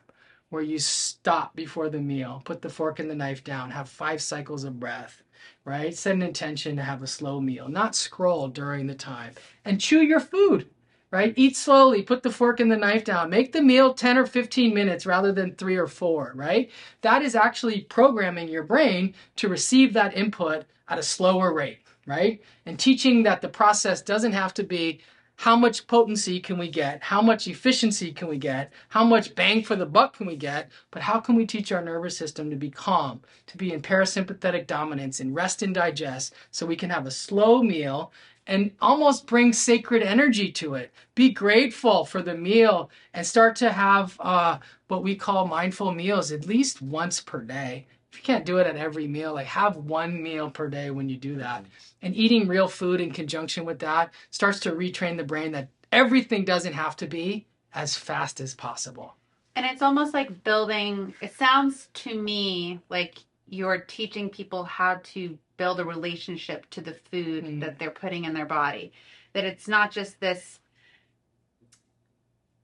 where 0.53 0.63
you 0.63 0.79
stop 0.79 1.57
before 1.57 1.89
the 1.89 2.01
meal, 2.01 2.43
put 2.45 2.61
the 2.61 2.69
fork 2.69 2.99
and 2.99 3.09
the 3.09 3.15
knife 3.15 3.43
down, 3.43 3.71
have 3.71 3.89
five 3.89 4.21
cycles 4.21 4.65
of 4.65 4.79
breath, 4.79 5.23
right? 5.65 5.97
Set 5.97 6.15
an 6.15 6.21
intention 6.23 6.77
to 6.77 6.83
have 6.83 7.03
a 7.03 7.07
slow 7.07 7.41
meal, 7.41 7.69
not 7.69 7.95
scroll 7.95 8.49
during 8.49 8.87
the 8.87 8.95
time, 8.95 9.33
and 9.65 9.81
chew 9.81 10.03
your 10.03 10.21
food, 10.21 10.69
right? 11.13 11.35
Eat 11.37 11.57
slowly, 11.57 12.03
put 12.03 12.23
the 12.23 12.33
fork 12.33 12.59
and 12.59 12.73
the 12.73 12.77
knife 12.77 13.05
down, 13.05 13.31
make 13.31 13.53
the 13.53 13.63
meal 13.63 13.95
10 13.95 14.19
or 14.19 14.27
15 14.27 14.75
minutes 14.75 15.07
rather 15.07 15.31
than 15.31 15.55
three 15.55 15.77
or 15.77 15.87
four, 15.87 16.33
right? 16.35 16.71
That 17.03 17.23
is 17.23 17.37
actually 17.37 17.83
programming 17.83 18.49
your 18.49 18.65
brain 18.65 19.15
to 19.37 19.49
receive 19.49 19.93
that 19.93 20.17
input 20.17 20.65
at 20.89 20.99
a 20.99 21.03
slower 21.03 21.53
rate, 21.53 21.81
right? 22.07 22.41
And 22.67 22.79
teaching 22.79 23.23
that 23.25 23.43
the 23.43 23.49
process 23.49 24.01
doesn't 24.03 24.33
have 24.33 24.55
to 24.55 24.65
be 24.65 25.01
how 25.37 25.57
much 25.57 25.87
potency 25.87 26.39
can 26.39 26.57
we 26.57 26.69
get? 26.69 27.03
How 27.03 27.21
much 27.21 27.49
efficiency 27.49 28.13
can 28.13 28.29
we 28.29 28.39
get? 28.39 28.73
How 28.91 29.03
much 29.03 29.35
bang 29.35 29.65
for 29.65 29.75
the 29.75 29.87
buck 29.87 30.17
can 30.17 30.27
we 30.27 30.37
get? 30.37 30.71
But 30.93 31.03
how 31.03 31.19
can 31.19 31.35
we 31.35 31.47
teach 31.47 31.73
our 31.73 31.83
nervous 31.83 32.17
system 32.17 32.49
to 32.51 32.57
be 32.57 32.71
calm, 32.71 33.23
to 33.49 33.57
be 33.57 33.73
in 33.73 33.83
parasympathetic 33.83 34.67
dominance 34.67 35.19
and 35.19 35.35
rest 35.35 35.63
and 35.63 35.75
digest 35.75 36.35
so 36.53 36.65
we 36.65 36.77
can 36.77 36.91
have 36.91 37.07
a 37.07 37.11
slow 37.11 37.63
meal 37.63 38.13
and 38.47 38.73
almost 38.81 39.27
bring 39.27 39.53
sacred 39.53 40.03
energy 40.03 40.51
to 40.53 40.75
it. 40.75 40.93
Be 41.15 41.31
grateful 41.31 42.05
for 42.05 42.23
the 42.23 42.35
meal 42.35 42.91
and 43.15 43.27
start 43.27 43.57
to 43.57 43.73
have 43.73 44.17
uh, 44.21 44.59
what 44.89 45.03
we 45.03 45.15
call 45.15 45.47
mindful 45.47 45.93
meals 45.93 46.33
at 46.33 46.47
least 46.47 46.83
once 46.83 47.21
per 47.21 47.41
day 47.41 47.87
if 48.13 48.19
you 48.19 48.25
can't 48.25 48.45
do 48.45 48.59
it 48.59 48.67
at 48.67 48.77
every 48.77 49.07
meal, 49.07 49.33
like 49.33 49.47
have 49.47 49.77
one 49.77 50.23
meal 50.23 50.51
per 50.51 50.69
day 50.69 50.91
when 50.91 51.09
you 51.09 51.17
do 51.17 51.37
that. 51.37 51.65
And 52.03 52.15
eating 52.15 52.47
real 52.47 52.69
food 52.69 53.01
in 53.01 53.11
conjunction 53.11 53.65
with 53.65 53.79
that 53.79 54.13
starts 54.31 54.61
to 54.61 54.73
retrain 54.73 55.17
the 55.17 55.25
brain 55.25 55.53
that 55.53 55.69
everything 55.91 56.45
doesn't 56.45 56.75
have 56.75 56.95
to 56.97 57.07
be 57.07 57.47
as 57.75 57.97
fast 57.97 58.39
as 58.39 58.55
possible. 58.55 59.15
And 59.57 59.65
it's 59.65 59.81
almost 59.81 60.13
like 60.13 60.45
building, 60.45 61.15
it 61.23 61.35
sounds 61.35 61.89
to 61.95 62.15
me 62.15 62.81
like 62.91 63.17
you're 63.53 63.83
teaching 63.83 64.31
people 64.31 64.65
how 64.65 64.99
to 65.05 65.39
build 65.59 65.79
a 65.79 65.85
relationship 65.85 66.69
to 66.71 66.81
the 66.81 66.95
food 67.11 67.45
Mm. 67.45 67.61
that 67.61 67.79
they're 67.79 67.91
putting 67.91 68.25
in 68.25 68.33
their 68.33 68.47
body. 68.47 68.93
That 69.35 69.45
it's 69.45 69.69
not 69.69 69.93
just 69.93 70.19
this 70.21 70.59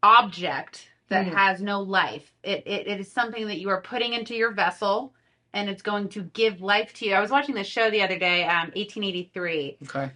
object 0.03 0.88
that 1.11 1.27
Mm. 1.27 1.35
has 1.35 1.61
no 1.61 1.81
life. 1.83 2.33
It, 2.42 2.62
it, 2.66 2.87
it 2.88 3.01
is 3.01 3.12
something 3.12 3.46
that 3.48 3.59
you 3.59 3.68
are 3.68 3.83
putting 3.83 4.14
into 4.14 4.35
your 4.35 4.53
vessel 4.53 5.12
and 5.53 5.68
it's 5.68 5.83
going 5.83 6.09
to 6.11 6.22
give 6.22 6.62
life 6.62 6.94
to 6.94 7.07
you. 7.07 7.12
I 7.14 7.20
was 7.20 7.31
watching 7.31 7.55
this 7.55 7.66
show 7.66 7.90
the 7.90 8.03
other 8.03 8.18
day, 8.18 8.44
um, 8.44 8.70
1883. 8.74 9.79
Okay. 9.83 10.11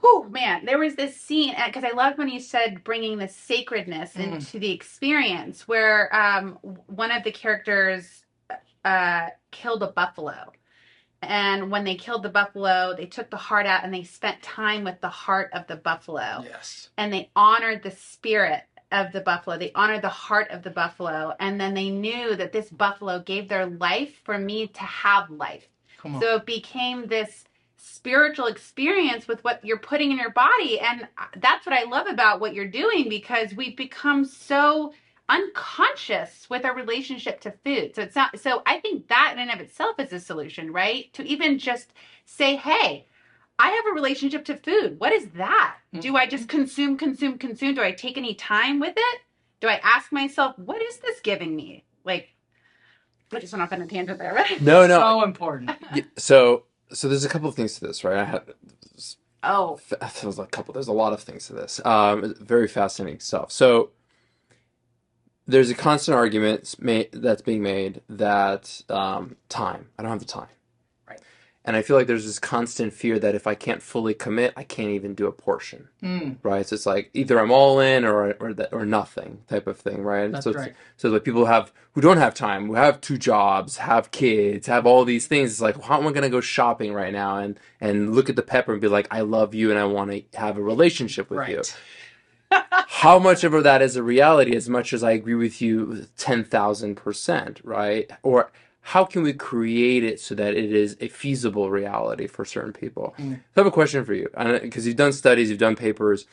Whew, 0.00 0.28
man, 0.30 0.66
there 0.66 0.78
was 0.78 0.94
this 0.94 1.18
scene 1.18 1.54
because 1.66 1.84
I 1.84 1.90
loved 1.92 2.18
when 2.18 2.28
you 2.28 2.40
said 2.40 2.84
bringing 2.84 3.16
the 3.16 3.28
sacredness 3.28 4.12
Mm. 4.14 4.34
into 4.34 4.58
the 4.58 4.72
experience, 4.72 5.66
where 5.66 6.14
um, 6.14 6.54
one 6.86 7.10
of 7.10 7.24
the 7.24 7.32
characters 7.32 8.24
uh, 8.84 9.28
killed 9.50 9.82
a 9.82 9.88
buffalo, 9.88 10.52
and 11.22 11.70
when 11.70 11.84
they 11.84 11.94
killed 11.94 12.22
the 12.24 12.28
buffalo, 12.28 12.94
they 12.96 13.06
took 13.06 13.30
the 13.30 13.36
heart 13.36 13.66
out 13.66 13.84
and 13.84 13.94
they 13.94 14.02
spent 14.02 14.42
time 14.42 14.82
with 14.84 15.00
the 15.00 15.08
heart 15.08 15.50
of 15.52 15.66
the 15.68 15.76
buffalo, 15.76 16.42
Yes. 16.44 16.90
and 16.98 17.12
they 17.12 17.30
honored 17.36 17.82
the 17.82 17.92
spirit 17.92 18.62
of 18.90 19.12
the 19.12 19.20
buffalo. 19.20 19.56
They 19.56 19.72
honored 19.72 20.02
the 20.02 20.08
heart 20.08 20.50
of 20.50 20.62
the 20.62 20.70
buffalo, 20.70 21.34
and 21.38 21.60
then 21.60 21.74
they 21.74 21.90
knew 21.90 22.34
that 22.36 22.52
this 22.52 22.68
buffalo 22.70 23.20
gave 23.20 23.48
their 23.48 23.66
life 23.66 24.20
for 24.24 24.36
me 24.36 24.66
to 24.66 24.82
have 24.82 25.30
life. 25.30 25.66
So 26.20 26.34
it 26.36 26.46
became 26.46 27.06
this 27.06 27.44
spiritual 27.76 28.46
experience 28.46 29.28
with 29.28 29.42
what 29.44 29.64
you're 29.64 29.78
putting 29.78 30.10
in 30.10 30.18
your 30.18 30.30
body. 30.32 30.80
And 30.80 31.06
that's 31.36 31.64
what 31.64 31.74
I 31.76 31.84
love 31.84 32.08
about 32.08 32.40
what 32.40 32.54
you're 32.54 32.66
doing 32.66 33.08
because 33.08 33.54
we've 33.54 33.76
become 33.76 34.24
so 34.24 34.92
unconscious 35.32 36.46
with 36.50 36.64
our 36.64 36.74
relationship 36.74 37.40
to 37.40 37.52
food. 37.64 37.94
So 37.94 38.02
it's 38.02 38.16
not, 38.16 38.38
so 38.38 38.62
I 38.66 38.78
think 38.80 39.08
that 39.08 39.30
in 39.32 39.38
and 39.38 39.50
of 39.50 39.60
itself 39.60 39.98
is 39.98 40.12
a 40.12 40.20
solution, 40.20 40.72
right? 40.72 41.12
To 41.14 41.22
even 41.24 41.58
just 41.58 41.92
say, 42.24 42.56
hey, 42.56 43.06
I 43.58 43.70
have 43.70 43.86
a 43.90 43.94
relationship 43.94 44.44
to 44.46 44.56
food. 44.56 44.98
What 44.98 45.12
is 45.12 45.26
that? 45.36 45.76
Do 46.00 46.16
I 46.16 46.26
just 46.26 46.48
consume, 46.48 46.96
consume, 46.96 47.38
consume? 47.38 47.74
Do 47.74 47.82
I 47.82 47.92
take 47.92 48.16
any 48.16 48.34
time 48.34 48.80
with 48.80 48.94
it? 48.96 49.20
Do 49.60 49.68
I 49.68 49.80
ask 49.82 50.10
myself, 50.10 50.58
what 50.58 50.82
is 50.82 50.96
this 50.98 51.20
giving 51.20 51.54
me? 51.54 51.84
Like, 52.04 52.30
I 53.32 53.38
just 53.38 53.52
went 53.52 53.62
off 53.62 53.72
on 53.72 53.80
a 53.82 53.86
tangent 53.86 54.18
there, 54.18 54.34
right? 54.34 54.60
No, 54.60 54.86
no. 54.86 54.98
So 55.00 55.22
important. 55.24 55.70
Y- 55.94 56.04
So, 56.16 56.64
so 56.92 57.08
there's 57.08 57.24
a 57.24 57.28
couple 57.28 57.48
of 57.48 57.54
things 57.54 57.78
to 57.78 57.86
this, 57.86 58.04
right? 58.04 58.18
I 58.18 58.24
had 58.24 58.42
Oh, 59.44 59.80
there's 60.22 60.38
a 60.38 60.46
couple. 60.46 60.72
There's 60.74 60.88
a 60.88 60.92
lot 60.92 61.12
of 61.12 61.20
things 61.20 61.46
to 61.48 61.52
this. 61.52 61.80
Um, 61.84 62.34
very 62.40 62.68
fascinating 62.68 63.20
stuff. 63.20 63.50
So, 63.50 63.90
there's 65.46 65.70
a 65.70 65.74
constant 65.74 66.16
argument 66.16 66.74
ma- 66.80 67.02
that's 67.12 67.42
being 67.42 67.62
made 67.62 68.00
that 68.08 68.82
um, 68.88 69.36
time. 69.48 69.88
I 69.98 70.02
don't 70.02 70.10
have 70.10 70.20
the 70.20 70.24
time. 70.24 70.48
Right. 71.08 71.20
And 71.64 71.76
I 71.76 71.82
feel 71.82 71.96
like 71.96 72.06
there's 72.06 72.24
this 72.26 72.38
constant 72.38 72.92
fear 72.92 73.18
that 73.18 73.34
if 73.34 73.46
I 73.46 73.54
can't 73.54 73.82
fully 73.82 74.14
commit, 74.14 74.52
I 74.56 74.62
can't 74.64 74.90
even 74.90 75.14
do 75.14 75.26
a 75.26 75.32
portion. 75.32 75.88
Mm, 76.02 76.38
Right. 76.42 76.66
So 76.66 76.74
it's 76.74 76.86
like 76.86 77.10
either 77.14 77.38
I'm 77.38 77.50
all 77.50 77.80
in 77.80 78.04
or 78.04 78.34
or 78.34 78.52
that 78.54 78.72
or 78.72 78.84
nothing 78.86 79.42
type 79.48 79.66
of 79.66 79.78
thing. 79.78 80.02
Right. 80.02 80.30
that's 80.30 80.44
so 80.44 80.50
it's, 80.50 80.58
right. 80.58 80.74
so 80.96 81.08
like 81.08 81.24
people 81.24 81.46
have 81.46 81.72
who 81.94 82.00
don't 82.00 82.16
have 82.18 82.34
time, 82.34 82.66
who 82.68 82.74
have 82.74 83.00
two 83.00 83.18
jobs, 83.18 83.76
have 83.78 84.10
kids, 84.12 84.66
have 84.66 84.86
all 84.86 85.04
these 85.04 85.26
things. 85.26 85.50
It's 85.50 85.60
like 85.60 85.80
how 85.82 85.98
am 86.00 86.06
I 86.06 86.12
gonna 86.12 86.30
go 86.30 86.40
shopping 86.40 86.92
right 86.94 87.12
now 87.12 87.36
and 87.38 87.58
and 87.80 88.14
look 88.14 88.30
at 88.30 88.36
the 88.36 88.42
pepper 88.42 88.72
and 88.72 88.80
be 88.80 88.88
like, 88.88 89.08
I 89.10 89.20
love 89.20 89.54
you 89.54 89.70
and 89.70 89.78
I 89.78 89.84
want 89.84 90.10
to 90.10 90.38
have 90.38 90.56
a 90.56 90.62
relationship 90.62 91.30
with 91.30 91.48
you. 91.48 91.62
How 92.86 93.18
much 93.18 93.44
of 93.44 93.62
that 93.62 93.82
is 93.82 93.96
a 93.96 94.02
reality? 94.02 94.54
As 94.54 94.68
much 94.68 94.92
as 94.92 95.02
I 95.02 95.12
agree 95.12 95.34
with 95.34 95.60
you, 95.60 96.06
ten 96.16 96.44
thousand 96.44 96.96
percent, 96.96 97.60
right? 97.64 98.10
Or 98.22 98.52
how 98.80 99.04
can 99.04 99.22
we 99.22 99.32
create 99.32 100.04
it 100.04 100.20
so 100.20 100.34
that 100.34 100.54
it 100.54 100.72
is 100.72 100.96
a 101.00 101.08
feasible 101.08 101.70
reality 101.70 102.26
for 102.26 102.44
certain 102.44 102.72
people? 102.72 103.14
Mm. 103.18 103.34
So 103.34 103.40
I 103.56 103.60
have 103.60 103.66
a 103.66 103.70
question 103.70 104.04
for 104.04 104.14
you, 104.14 104.28
because 104.62 104.86
you've 104.86 104.96
done 104.96 105.12
studies, 105.12 105.50
you've 105.50 105.58
done 105.58 105.76
papers. 105.76 106.26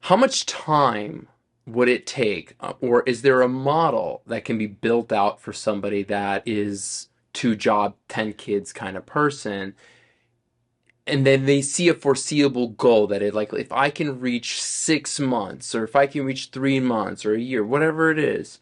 How 0.00 0.16
much 0.16 0.46
time 0.46 1.28
would 1.66 1.88
it 1.88 2.06
take, 2.06 2.54
uh, 2.60 2.72
or 2.80 3.02
is 3.02 3.22
there 3.22 3.42
a 3.42 3.48
model 3.48 4.22
that 4.26 4.44
can 4.44 4.58
be 4.58 4.66
built 4.66 5.12
out 5.12 5.40
for 5.40 5.52
somebody 5.52 6.02
that 6.04 6.42
is 6.46 7.08
two 7.32 7.54
job, 7.54 7.94
ten 8.08 8.32
kids 8.32 8.72
kind 8.72 8.96
of 8.96 9.06
person? 9.06 9.74
And 11.10 11.26
then 11.26 11.44
they 11.46 11.60
see 11.60 11.88
a 11.88 11.94
foreseeable 11.94 12.68
goal 12.68 13.06
that 13.08 13.22
it 13.22 13.34
like 13.34 13.52
if 13.52 13.72
I 13.72 13.90
can 13.90 14.20
reach 14.20 14.60
six 14.62 15.18
months, 15.20 15.74
or 15.74 15.84
if 15.84 15.96
I 15.96 16.06
can 16.06 16.24
reach 16.24 16.50
three 16.50 16.80
months, 16.80 17.26
or 17.26 17.34
a 17.34 17.40
year, 17.40 17.64
whatever 17.64 18.10
it 18.10 18.18
is, 18.18 18.58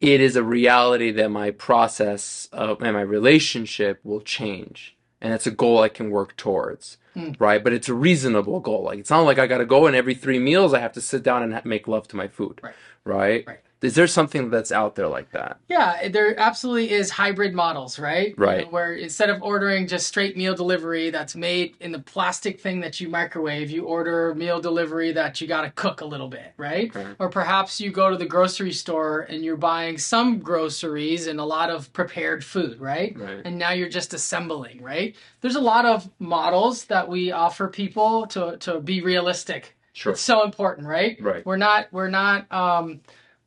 it 0.00 0.20
is 0.20 0.36
a 0.36 0.42
reality 0.42 1.10
that 1.12 1.30
my 1.30 1.50
process 1.50 2.48
of, 2.52 2.82
and 2.82 2.94
my 2.94 3.00
relationship 3.02 4.00
will 4.04 4.20
change, 4.20 4.96
and 5.20 5.32
it's 5.32 5.46
a 5.46 5.50
goal 5.50 5.80
I 5.80 5.88
can 5.88 6.10
work 6.10 6.36
towards 6.36 6.98
Hmm. 7.14 7.32
right? 7.38 7.62
But 7.62 7.74
it's 7.74 7.90
a 7.90 7.94
reasonable 7.94 8.60
goal. 8.60 8.84
Like 8.84 8.98
it's 8.98 9.10
not 9.10 9.20
like 9.20 9.38
I 9.38 9.46
got 9.46 9.58
to 9.58 9.66
go 9.66 9.86
and 9.86 9.94
every 9.94 10.14
three 10.14 10.38
meals 10.38 10.72
I 10.72 10.80
have 10.80 10.92
to 10.94 11.00
sit 11.02 11.22
down 11.22 11.42
and 11.42 11.52
ha- 11.52 11.60
make 11.64 11.86
love 11.86 12.08
to 12.08 12.16
my 12.16 12.26
food, 12.26 12.60
Right. 12.62 12.74
Right? 13.04 13.44
Right. 13.46 13.58
Is 13.82 13.96
there 13.96 14.06
something 14.06 14.48
that's 14.48 14.70
out 14.70 14.94
there 14.94 15.08
like 15.08 15.30
that? 15.32 15.58
Yeah, 15.68 16.08
there 16.08 16.38
absolutely 16.38 16.92
is 16.92 17.10
hybrid 17.10 17.52
models, 17.52 17.98
right? 17.98 18.28
You 18.28 18.34
Right. 18.44 18.64
know, 18.64 18.70
where 18.70 18.94
instead 18.94 19.28
of 19.28 19.42
ordering 19.42 19.88
just 19.88 20.06
straight 20.06 20.36
meal 20.36 20.54
delivery 20.54 21.10
that's 21.10 21.34
made 21.34 21.74
in 21.80 21.90
the 21.90 21.98
plastic 21.98 22.60
thing 22.60 22.80
that 22.80 23.00
you 23.00 23.08
microwave, 23.08 23.70
you 23.70 23.84
order 23.84 24.34
meal 24.36 24.60
delivery 24.60 25.10
that 25.12 25.40
you 25.40 25.48
got 25.48 25.62
to 25.62 25.70
cook 25.70 26.00
a 26.00 26.04
little 26.04 26.28
bit, 26.28 26.52
right? 26.56 26.94
Right. 26.94 27.16
Or 27.18 27.28
perhaps 27.28 27.80
you 27.80 27.90
go 27.90 28.08
to 28.08 28.16
the 28.16 28.26
grocery 28.26 28.72
store 28.72 29.22
and 29.28 29.44
you're 29.44 29.56
buying 29.56 29.98
some 29.98 30.38
groceries 30.38 31.26
and 31.26 31.40
a 31.40 31.44
lot 31.44 31.68
of 31.68 31.92
prepared 31.92 32.44
food, 32.44 32.80
right? 32.80 33.18
Right. 33.18 33.40
And 33.44 33.58
now 33.58 33.72
you're 33.72 33.88
just 33.88 34.14
assembling, 34.14 34.80
right? 34.80 35.16
There's 35.40 35.56
a 35.56 35.60
lot 35.60 35.86
of 35.86 36.08
models 36.20 36.84
that 36.84 37.08
we 37.08 37.32
offer 37.32 37.66
people 37.66 38.26
to 38.28 38.56
to 38.58 38.78
be 38.80 39.00
realistic. 39.00 39.76
Sure. 39.92 40.12
It's 40.12 40.22
so 40.22 40.44
important, 40.44 40.86
right? 40.86 41.18
Right. 41.20 41.44
We're 41.44 41.56
not 41.56 41.88
we're 41.92 42.08
not 42.08 42.50
um 42.52 43.00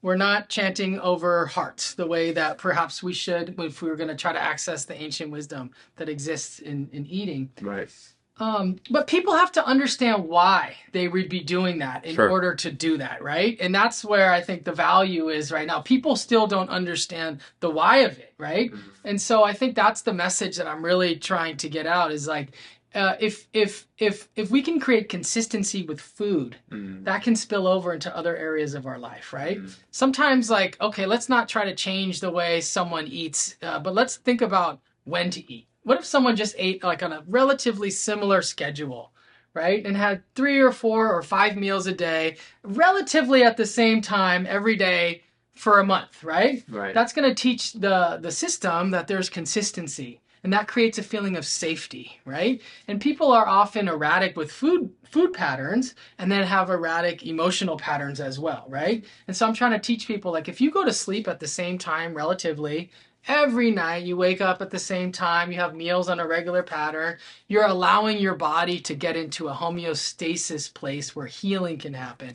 we're 0.06 0.16
not 0.16 0.50
chanting 0.50 1.00
over 1.00 1.48
hearts 1.48 1.96
the 1.96 2.06
way 2.06 2.32
that 2.32 2.60
perhaps 2.60 3.02
we 3.02 3.12
should 3.12 3.60
if 3.60 3.82
we 3.82 3.90
were 3.90 3.96
going 3.96 4.08
to 4.08 4.16
try 4.16 4.32
to 4.32 4.40
access 4.40 4.86
the 4.86 4.94
ancient 4.94 5.32
wisdom 5.32 5.72
that 5.96 6.08
exists 6.10 6.60
in, 6.60 6.88
in 6.94 7.08
eating. 7.08 7.50
Right. 7.60 7.90
Um, 8.38 8.76
but 8.92 9.08
people 9.08 9.34
have 9.34 9.52
to 9.54 9.66
understand 9.66 10.26
why 10.26 10.76
they 10.92 11.08
would 11.08 11.28
be 11.28 11.40
doing 11.40 11.80
that 11.80 12.06
in 12.06 12.14
Sure. 12.14 12.30
order 12.30 12.54
to 12.54 12.72
do 12.72 12.98
that, 12.98 13.24
right? 13.24 13.58
And 13.60 13.74
that's 13.74 14.06
where 14.06 14.32
I 14.32 14.42
think 14.42 14.64
the 14.64 14.74
value 14.74 15.30
is 15.30 15.52
right 15.52 15.66
now. 15.66 15.80
People 15.82 16.16
still 16.16 16.46
don't 16.46 16.70
understand 16.70 17.40
the 17.62 17.72
why 17.72 18.00
of 18.00 18.20
it, 18.20 18.36
right? 18.38 18.72
And 19.06 19.20
so 19.20 19.44
I 19.44 19.54
think 19.54 19.74
that's 19.74 20.04
the 20.04 20.14
message 20.14 20.58
that 20.58 20.68
I'm 20.68 20.86
really 20.86 21.16
trying 21.16 21.58
to 21.58 21.70
get 21.70 21.88
out 21.88 22.12
is 22.12 22.28
like, 22.28 22.50
uh, 22.96 23.16
if 23.20 23.48
if 23.54 23.88
if 23.98 24.30
if 24.36 24.50
we 24.50 24.62
can 24.62 24.80
create 24.80 25.10
consistency 25.10 25.84
with 25.84 26.00
food, 26.02 26.56
Mm. 26.72 27.04
that 27.06 27.22
can 27.24 27.36
spill 27.36 27.68
over 27.68 27.94
into 27.94 28.16
other 28.16 28.36
areas 28.36 28.74
of 28.74 28.86
our 28.88 28.98
life, 28.98 29.34
right? 29.34 29.62
Mhm. 29.62 29.76
Sometimes, 29.92 30.50
like, 30.50 30.78
okay, 30.82 31.06
let's 31.06 31.30
not 31.30 31.48
try 31.50 31.66
to 31.66 31.76
change 31.76 32.20
the 32.22 32.32
way 32.32 32.62
someone 32.62 33.08
eats, 33.08 33.56
uh, 33.62 33.80
but 33.80 33.94
let's 33.94 34.16
think 34.18 34.42
about 34.42 34.80
when 35.04 35.30
to 35.32 35.54
eat. 35.54 35.68
What 35.84 36.00
if 36.00 36.06
someone 36.06 36.36
just 36.36 36.56
ate 36.58 36.84
like 36.84 37.04
on 37.04 37.14
a 37.14 37.24
relatively 37.28 37.92
similar 37.92 38.42
schedule, 38.42 39.12
right? 39.54 39.86
And 39.86 39.96
had 39.96 40.24
three 40.34 40.60
or 40.60 40.72
four 40.72 41.14
or 41.14 41.22
five 41.22 41.56
meals 41.56 41.86
a 41.88 41.94
day, 41.94 42.38
relatively 42.64 43.44
at 43.44 43.58
the 43.58 43.66
same 43.66 44.02
time 44.02 44.48
every 44.50 44.76
day 44.76 45.22
for 45.54 45.80
a 45.80 45.86
month, 45.86 46.24
right? 46.24 46.64
Right. 46.70 46.94
That's 46.94 47.14
going 47.14 47.30
to 47.30 47.36
teach 47.36 47.74
the 47.74 48.18
the 48.22 48.32
system 48.32 48.92
that 48.92 49.08
there's 49.08 49.30
consistency 49.30 50.22
and 50.46 50.54
that 50.54 50.68
creates 50.68 51.00
a 51.00 51.04
feeling 51.04 51.36
of 51.38 51.44
safety, 51.44 52.22
right? 52.24 52.62
And 52.88 53.02
people 53.02 53.32
are 53.32 53.48
often 53.48 53.88
erratic 53.88 54.38
with 54.38 54.52
food 54.52 54.92
food 55.04 55.34
patterns 55.34 55.96
and 56.20 56.32
then 56.32 56.44
have 56.44 56.70
erratic 56.70 57.26
emotional 57.26 57.78
patterns 57.78 58.20
as 58.20 58.38
well, 58.38 58.64
right? 58.70 59.04
And 59.28 59.36
so 59.36 59.48
I'm 59.48 59.56
trying 59.56 59.72
to 59.72 59.80
teach 59.80 60.06
people 60.06 60.32
like 60.32 60.48
if 60.48 60.62
you 60.62 60.70
go 60.70 60.86
to 60.86 60.94
sleep 60.94 61.28
at 61.28 61.40
the 61.40 61.48
same 61.48 61.80
time 61.80 62.14
relatively 62.14 62.92
every 63.28 63.72
night 63.72 64.04
you 64.04 64.16
wake 64.16 64.40
up 64.40 64.62
at 64.62 64.70
the 64.70 64.78
same 64.78 65.12
time 65.12 65.52
you 65.52 65.58
have 65.58 65.74
meals 65.74 66.10
on 66.10 66.20
a 66.20 66.28
regular 66.28 66.62
pattern 66.62 67.18
you're 67.48 67.66
allowing 67.66 68.20
your 68.20 68.36
body 68.36 68.80
to 68.80 68.94
get 68.94 69.16
into 69.16 69.48
a 69.48 69.54
homeostasis 69.54 70.72
place 70.72 71.16
where 71.16 71.26
healing 71.26 71.76
can 71.76 71.92
happen 71.92 72.32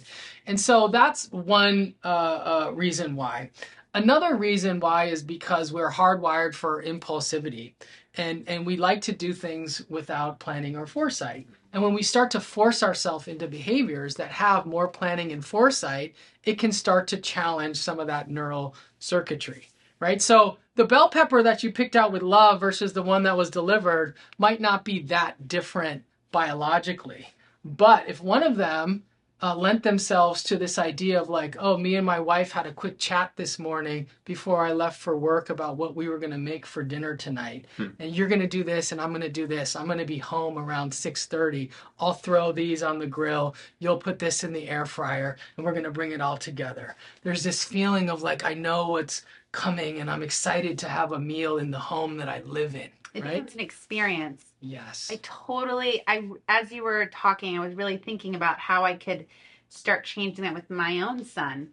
and 0.48 0.58
so 0.58 0.88
that's 0.88 1.30
one 1.30 1.94
uh, 2.04 2.08
uh, 2.66 2.72
reason 2.74 3.14
why 3.14 3.48
another 3.94 4.36
reason 4.36 4.80
why 4.80 5.04
is 5.04 5.22
because 5.22 5.72
we're 5.72 5.90
hardwired 5.90 6.54
for 6.54 6.82
impulsivity 6.82 7.74
and 8.16 8.44
and 8.48 8.66
we 8.66 8.76
like 8.76 9.00
to 9.02 9.12
do 9.12 9.32
things 9.32 9.82
without 9.88 10.40
planning 10.40 10.76
or 10.76 10.86
foresight. 10.86 11.46
And 11.72 11.82
when 11.82 11.94
we 11.94 12.02
start 12.02 12.32
to 12.32 12.40
force 12.40 12.82
ourselves 12.82 13.28
into 13.28 13.46
behaviors 13.46 14.16
that 14.16 14.32
have 14.32 14.66
more 14.66 14.88
planning 14.88 15.32
and 15.32 15.44
foresight 15.44 16.14
it 16.44 16.58
can 16.58 16.72
start 16.72 17.06
to 17.08 17.18
challenge 17.18 17.76
some 17.76 18.00
of 18.00 18.06
that 18.06 18.30
neural 18.30 18.74
circuitry 18.98 19.68
right? 20.00 20.20
So 20.20 20.56
the 20.74 20.84
bell 20.84 21.10
pepper 21.10 21.42
that 21.42 21.62
you 21.62 21.70
picked 21.70 21.94
out 21.94 22.10
with 22.10 22.22
love 22.22 22.58
versus 22.58 22.92
the 22.92 23.02
one 23.02 23.22
that 23.24 23.36
was 23.36 23.50
delivered 23.50 24.16
might 24.38 24.60
not 24.60 24.84
be 24.84 25.02
that 25.02 25.46
different 25.46 26.02
biologically. 26.32 27.28
But 27.64 28.08
if 28.08 28.22
one 28.22 28.42
of 28.42 28.56
them 28.56 29.04
uh, 29.42 29.56
lent 29.56 29.82
themselves 29.82 30.42
to 30.42 30.56
this 30.56 30.78
idea 30.78 31.20
of 31.20 31.28
like, 31.28 31.56
oh, 31.58 31.76
me 31.76 31.96
and 31.96 32.04
my 32.04 32.20
wife 32.20 32.52
had 32.52 32.66
a 32.66 32.72
quick 32.72 32.98
chat 32.98 33.32
this 33.36 33.58
morning 33.58 34.06
before 34.24 34.64
I 34.64 34.72
left 34.72 35.00
for 35.00 35.16
work 35.16 35.48
about 35.50 35.76
what 35.76 35.96
we 35.96 36.08
were 36.08 36.18
going 36.18 36.32
to 36.32 36.38
make 36.38 36.66
for 36.66 36.82
dinner 36.82 37.16
tonight. 37.16 37.64
Hmm. 37.76 37.88
And 37.98 38.14
you're 38.14 38.28
going 38.28 38.40
to 38.40 38.46
do 38.46 38.62
this 38.62 38.92
and 38.92 39.00
I'm 39.00 39.10
going 39.10 39.22
to 39.22 39.30
do 39.30 39.46
this. 39.46 39.76
I'm 39.76 39.86
going 39.86 39.98
to 39.98 40.04
be 40.04 40.18
home 40.18 40.58
around 40.58 40.92
6:30. 40.92 41.70
I'll 41.98 42.12
throw 42.12 42.52
these 42.52 42.82
on 42.82 42.98
the 42.98 43.06
grill. 43.06 43.54
You'll 43.78 43.98
put 43.98 44.18
this 44.18 44.44
in 44.44 44.52
the 44.52 44.68
air 44.68 44.86
fryer 44.86 45.36
and 45.56 45.64
we're 45.64 45.72
going 45.72 45.84
to 45.84 45.90
bring 45.90 46.12
it 46.12 46.20
all 46.20 46.36
together. 46.36 46.96
There's 47.22 47.42
this 47.42 47.64
feeling 47.64 48.10
of 48.10 48.22
like 48.22 48.44
I 48.44 48.54
know 48.54 48.88
what's 48.88 49.22
coming 49.52 49.98
and 50.00 50.10
I'm 50.10 50.22
excited 50.22 50.78
to 50.80 50.88
have 50.88 51.12
a 51.12 51.18
meal 51.18 51.58
in 51.58 51.70
the 51.70 51.78
home 51.78 52.18
that 52.18 52.28
I 52.28 52.42
live 52.44 52.74
in. 52.74 52.90
It 53.14 53.24
right? 53.24 53.34
becomes 53.34 53.54
an 53.54 53.60
experience. 53.60 54.44
Yes. 54.60 55.08
I 55.10 55.18
totally 55.22 56.02
I 56.06 56.28
as 56.48 56.70
you 56.70 56.82
were 56.82 57.06
talking, 57.06 57.56
I 57.56 57.64
was 57.64 57.74
really 57.74 57.96
thinking 57.96 58.34
about 58.34 58.58
how 58.58 58.84
I 58.84 58.94
could 58.94 59.26
start 59.68 60.04
changing 60.04 60.44
that 60.44 60.54
with 60.54 60.68
my 60.70 61.00
own 61.00 61.24
son 61.24 61.70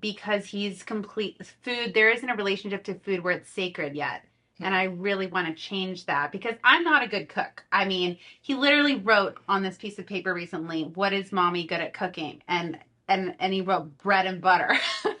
because 0.00 0.44
he's 0.44 0.82
complete 0.82 1.40
food 1.62 1.94
there 1.94 2.10
isn't 2.10 2.28
a 2.28 2.34
relationship 2.34 2.84
to 2.84 2.94
food 2.94 3.22
where 3.22 3.32
it's 3.32 3.50
sacred 3.50 3.94
yet. 3.94 4.24
And 4.60 4.68
hmm. 4.68 4.80
I 4.80 4.84
really 4.84 5.26
want 5.26 5.48
to 5.48 5.54
change 5.54 6.06
that 6.06 6.32
because 6.32 6.54
I'm 6.64 6.84
not 6.84 7.02
a 7.02 7.08
good 7.08 7.28
cook. 7.28 7.64
I 7.72 7.84
mean, 7.84 8.18
he 8.42 8.54
literally 8.54 8.96
wrote 8.96 9.38
on 9.48 9.62
this 9.62 9.76
piece 9.76 9.98
of 9.98 10.06
paper 10.06 10.34
recently, 10.34 10.84
"What 10.94 11.12
is 11.12 11.32
mommy 11.32 11.66
good 11.66 11.80
at 11.80 11.94
cooking?" 11.94 12.42
and 12.48 12.78
and 13.08 13.34
and 13.38 13.52
he 13.52 13.62
wrote 13.62 13.96
bread 13.98 14.26
and 14.26 14.40
butter. 14.40 14.76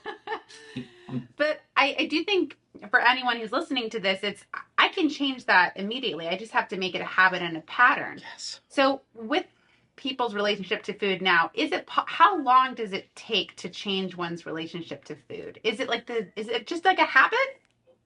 Hmm. 1.08 1.18
but 1.36 1.60
I, 1.76 1.94
I 2.00 2.06
do 2.06 2.24
think 2.24 2.56
for 2.90 3.00
anyone 3.00 3.36
who's 3.36 3.52
listening 3.52 3.90
to 3.90 4.00
this, 4.00 4.20
it's 4.22 4.44
can 4.96 5.08
change 5.08 5.44
that 5.46 5.76
immediately. 5.76 6.26
I 6.26 6.36
just 6.36 6.52
have 6.52 6.68
to 6.68 6.76
make 6.76 6.94
it 6.94 7.00
a 7.00 7.04
habit 7.04 7.42
and 7.42 7.56
a 7.56 7.60
pattern. 7.60 8.20
Yes. 8.20 8.60
So 8.68 9.02
with 9.14 9.44
people's 9.96 10.34
relationship 10.34 10.82
to 10.84 10.92
food 10.92 11.22
now, 11.22 11.50
is 11.54 11.72
it 11.72 11.88
how 11.88 12.40
long 12.40 12.74
does 12.74 12.92
it 12.92 13.14
take 13.14 13.54
to 13.56 13.68
change 13.68 14.16
one's 14.16 14.46
relationship 14.46 15.04
to 15.04 15.16
food? 15.28 15.60
Is 15.62 15.80
it 15.80 15.88
like 15.88 16.06
the 16.06 16.28
is 16.36 16.48
it 16.48 16.66
just 16.66 16.84
like 16.84 16.98
a 16.98 17.04
habit? 17.04 17.38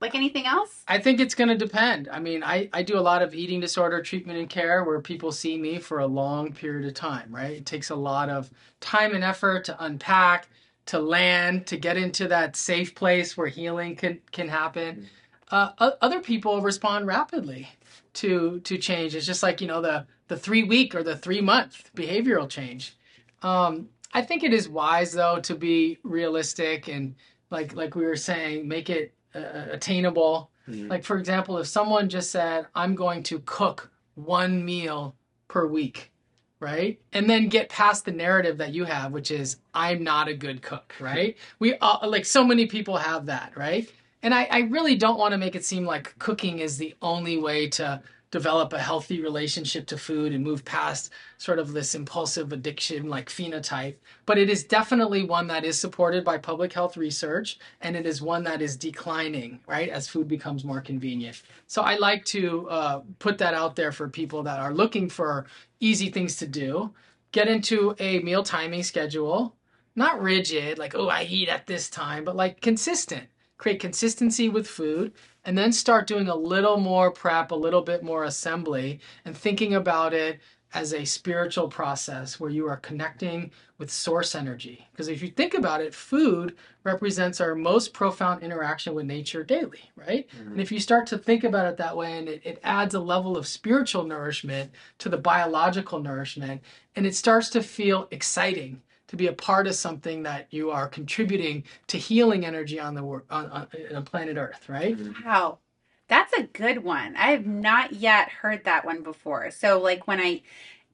Like 0.00 0.14
anything 0.14 0.46
else? 0.46 0.82
I 0.88 0.98
think 0.98 1.20
it's 1.20 1.34
going 1.34 1.48
to 1.48 1.58
depend. 1.58 2.08
I 2.10 2.20
mean, 2.20 2.42
I, 2.42 2.70
I 2.72 2.82
do 2.82 2.98
a 2.98 3.00
lot 3.00 3.20
of 3.20 3.34
eating 3.34 3.60
disorder 3.60 4.00
treatment 4.00 4.38
and 4.38 4.48
care 4.48 4.82
where 4.82 4.98
people 4.98 5.30
see 5.30 5.58
me 5.58 5.78
for 5.78 5.98
a 5.98 6.06
long 6.06 6.54
period 6.54 6.88
of 6.88 6.94
time, 6.94 7.28
right? 7.30 7.58
It 7.58 7.66
takes 7.66 7.90
a 7.90 7.94
lot 7.94 8.30
of 8.30 8.50
time 8.80 9.14
and 9.14 9.22
effort 9.22 9.64
to 9.66 9.84
unpack, 9.84 10.48
to 10.86 10.98
land, 10.98 11.66
to 11.66 11.76
get 11.76 11.98
into 11.98 12.28
that 12.28 12.56
safe 12.56 12.94
place 12.94 13.36
where 13.36 13.48
healing 13.48 13.94
can, 13.94 14.20
can 14.32 14.48
happen 14.48 14.94
mm-hmm. 14.94 15.04
Uh, 15.50 15.90
other 16.00 16.20
people 16.20 16.60
respond 16.60 17.06
rapidly 17.06 17.68
to 18.14 18.60
to 18.60 18.78
change. 18.78 19.14
It's 19.14 19.26
just 19.26 19.42
like 19.42 19.60
you 19.60 19.66
know 19.66 19.80
the 19.80 20.06
the 20.28 20.36
three 20.36 20.62
week 20.62 20.94
or 20.94 21.02
the 21.02 21.16
three 21.16 21.40
month 21.40 21.90
behavioral 21.94 22.48
change. 22.48 22.96
Um, 23.42 23.88
I 24.12 24.22
think 24.22 24.42
it 24.42 24.52
is 24.52 24.68
wise 24.68 25.12
though 25.12 25.40
to 25.40 25.54
be 25.54 25.98
realistic 26.02 26.88
and 26.88 27.14
like 27.50 27.74
like 27.74 27.94
we 27.94 28.04
were 28.04 28.16
saying, 28.16 28.66
make 28.66 28.90
it 28.90 29.12
uh, 29.34 29.66
attainable. 29.70 30.50
Mm-hmm. 30.68 30.88
Like 30.88 31.04
for 31.04 31.18
example, 31.18 31.58
if 31.58 31.66
someone 31.66 32.08
just 32.08 32.30
said, 32.30 32.66
"I'm 32.74 32.94
going 32.94 33.22
to 33.24 33.40
cook 33.40 33.90
one 34.14 34.64
meal 34.64 35.16
per 35.48 35.66
week," 35.66 36.12
right? 36.60 37.00
And 37.12 37.28
then 37.28 37.48
get 37.48 37.68
past 37.68 38.04
the 38.04 38.12
narrative 38.12 38.58
that 38.58 38.72
you 38.72 38.84
have, 38.84 39.12
which 39.12 39.30
is 39.30 39.56
I'm 39.74 40.04
not 40.04 40.28
a 40.28 40.34
good 40.34 40.62
cook, 40.62 40.94
right? 41.00 41.36
We 41.58 41.74
all, 41.76 42.00
like 42.08 42.24
so 42.24 42.44
many 42.44 42.66
people 42.66 42.96
have 42.96 43.26
that, 43.26 43.56
right? 43.56 43.90
And 44.22 44.34
I, 44.34 44.44
I 44.50 44.58
really 44.60 44.96
don't 44.96 45.18
want 45.18 45.32
to 45.32 45.38
make 45.38 45.54
it 45.54 45.64
seem 45.64 45.84
like 45.84 46.18
cooking 46.18 46.58
is 46.58 46.76
the 46.76 46.94
only 47.00 47.38
way 47.38 47.68
to 47.70 48.02
develop 48.30 48.72
a 48.72 48.78
healthy 48.78 49.20
relationship 49.20 49.86
to 49.86 49.98
food 49.98 50.32
and 50.32 50.44
move 50.44 50.64
past 50.64 51.10
sort 51.38 51.58
of 51.58 51.72
this 51.72 51.94
impulsive 51.94 52.52
addiction 52.52 53.08
like 53.08 53.28
phenotype. 53.28 53.96
But 54.24 54.38
it 54.38 54.48
is 54.48 54.62
definitely 54.62 55.24
one 55.24 55.48
that 55.48 55.64
is 55.64 55.78
supported 55.78 56.24
by 56.24 56.38
public 56.38 56.72
health 56.72 56.96
research 56.96 57.58
and 57.80 57.96
it 57.96 58.06
is 58.06 58.22
one 58.22 58.44
that 58.44 58.62
is 58.62 58.76
declining, 58.76 59.58
right, 59.66 59.88
as 59.88 60.08
food 60.08 60.28
becomes 60.28 60.64
more 60.64 60.80
convenient. 60.80 61.42
So 61.66 61.82
I 61.82 61.96
like 61.96 62.24
to 62.26 62.68
uh, 62.68 63.00
put 63.18 63.38
that 63.38 63.54
out 63.54 63.74
there 63.74 63.90
for 63.90 64.08
people 64.08 64.42
that 64.44 64.60
are 64.60 64.72
looking 64.72 65.08
for 65.08 65.46
easy 65.80 66.10
things 66.10 66.36
to 66.36 66.46
do. 66.46 66.92
Get 67.32 67.48
into 67.48 67.96
a 67.98 68.20
meal 68.20 68.42
timing 68.42 68.82
schedule, 68.82 69.56
not 69.96 70.22
rigid, 70.22 70.78
like, 70.78 70.94
oh, 70.94 71.08
I 71.08 71.24
eat 71.24 71.48
at 71.48 71.66
this 71.66 71.90
time, 71.90 72.24
but 72.24 72.36
like 72.36 72.60
consistent 72.60 73.26
create 73.60 73.78
consistency 73.78 74.48
with 74.48 74.66
food, 74.66 75.12
and 75.44 75.56
then 75.56 75.70
start 75.70 76.06
doing 76.06 76.28
a 76.28 76.34
little 76.34 76.78
more 76.78 77.10
prep, 77.10 77.50
a 77.50 77.54
little 77.54 77.82
bit 77.82 78.02
more 78.02 78.24
assembly, 78.24 78.98
and 79.26 79.36
thinking 79.36 79.74
about 79.74 80.14
it 80.14 80.40
as 80.72 80.94
a 80.94 81.04
spiritual 81.04 81.68
process 81.68 82.40
where 82.40 82.50
you 82.50 82.66
are 82.66 82.78
connecting 82.78 83.50
with 83.76 83.90
source 83.90 84.34
energy. 84.34 84.88
Because 84.92 85.08
if 85.08 85.20
you 85.20 85.28
think 85.28 85.52
about 85.52 85.82
it, 85.82 85.94
food 85.94 86.56
represents 86.84 87.38
our 87.38 87.54
most 87.54 87.92
profound 87.92 88.42
interaction 88.42 88.94
with 88.94 89.04
nature 89.04 89.44
daily, 89.44 89.90
right? 89.94 90.26
Mm-hmm. 90.30 90.52
And 90.52 90.60
if 90.60 90.72
you 90.72 90.80
start 90.80 91.06
to 91.08 91.18
think 91.18 91.44
about 91.44 91.66
it 91.66 91.76
that 91.76 91.96
way, 91.96 92.16
and 92.16 92.28
it, 92.30 92.40
it 92.44 92.60
adds 92.62 92.94
a 92.94 93.00
level 93.00 93.36
of 93.36 93.46
spiritual 93.46 94.04
nourishment 94.04 94.70
to 94.98 95.10
the 95.10 95.18
biological 95.18 96.00
nourishment, 96.00 96.62
and 96.96 97.04
it 97.04 97.14
starts 97.14 97.50
to 97.50 97.62
feel 97.62 98.08
exciting 98.10 98.80
to 99.10 99.16
be 99.16 99.26
a 99.26 99.32
part 99.32 99.66
of 99.66 99.74
something 99.74 100.22
that 100.22 100.46
you 100.50 100.70
are 100.70 100.86
contributing 100.86 101.64
to 101.88 101.98
healing 101.98 102.46
energy 102.46 102.78
on 102.78 102.94
the 102.94 103.02
work 103.02 103.26
on, 103.28 103.46
on, 103.46 103.66
on 103.92 104.04
planet 104.04 104.36
Earth, 104.36 104.68
right? 104.68 104.96
Mm-hmm. 104.96 105.26
Wow. 105.26 105.58
That's 106.06 106.32
a 106.34 106.44
good 106.44 106.84
one. 106.84 107.16
I 107.16 107.32
have 107.32 107.44
not 107.44 107.92
yet 107.92 108.28
heard 108.28 108.64
that 108.64 108.84
one 108.84 109.02
before. 109.02 109.50
So 109.50 109.80
like 109.80 110.06
when 110.06 110.20
I 110.20 110.42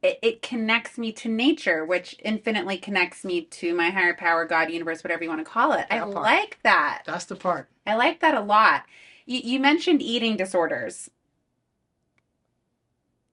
it, 0.03 0.19
it, 0.23 0.43
connects 0.43 0.97
me 0.97 1.13
to 1.13 1.29
nature, 1.29 1.85
which 1.85 2.17
infinitely 2.23 2.79
connects 2.79 3.23
me 3.23 3.43
to 3.43 3.75
my 3.75 3.91
higher 3.91 4.15
power, 4.15 4.47
God, 4.47 4.71
universe, 4.71 5.05
whatever 5.05 5.23
you 5.23 5.29
want 5.29 5.45
to 5.45 5.51
call 5.51 5.73
it. 5.73 5.87
That 5.91 5.93
I 5.93 5.99
part. 6.01 6.15
like 6.15 6.59
that. 6.63 7.03
That's 7.07 7.25
the 7.27 7.37
part. 7.37 7.69
I 7.87 7.97
like 7.97 8.21
that 8.21 8.35
a 8.35 8.41
lot. 8.41 8.85
You, 9.27 9.41
you 9.43 9.61
mentioned 9.61 10.01
eating 10.01 10.37
disorders. 10.37 11.11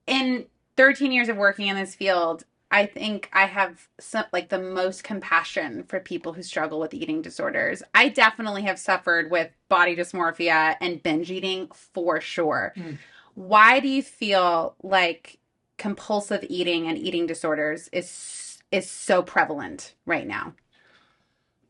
In 0.06 0.46
13 0.76 1.10
years 1.10 1.28
of 1.28 1.36
working 1.36 1.68
in 1.68 1.76
this 1.76 1.94
field, 1.94 2.44
I 2.74 2.86
think 2.86 3.30
I 3.32 3.46
have 3.46 3.86
some, 4.00 4.24
like 4.32 4.48
the 4.48 4.58
most 4.58 5.04
compassion 5.04 5.84
for 5.84 6.00
people 6.00 6.32
who 6.32 6.42
struggle 6.42 6.80
with 6.80 6.92
eating 6.92 7.22
disorders. 7.22 7.84
I 7.94 8.08
definitely 8.08 8.62
have 8.62 8.80
suffered 8.80 9.30
with 9.30 9.52
body 9.68 9.94
dysmorphia 9.94 10.74
and 10.80 11.00
binge 11.00 11.30
eating 11.30 11.68
for 11.70 12.20
sure. 12.20 12.72
Mm. 12.76 12.98
Why 13.36 13.78
do 13.78 13.86
you 13.86 14.02
feel 14.02 14.74
like 14.82 15.38
compulsive 15.78 16.44
eating 16.48 16.88
and 16.88 16.98
eating 16.98 17.28
disorders 17.28 17.88
is 17.92 18.58
is 18.72 18.90
so 18.90 19.22
prevalent 19.22 19.94
right 20.04 20.26
now? 20.26 20.54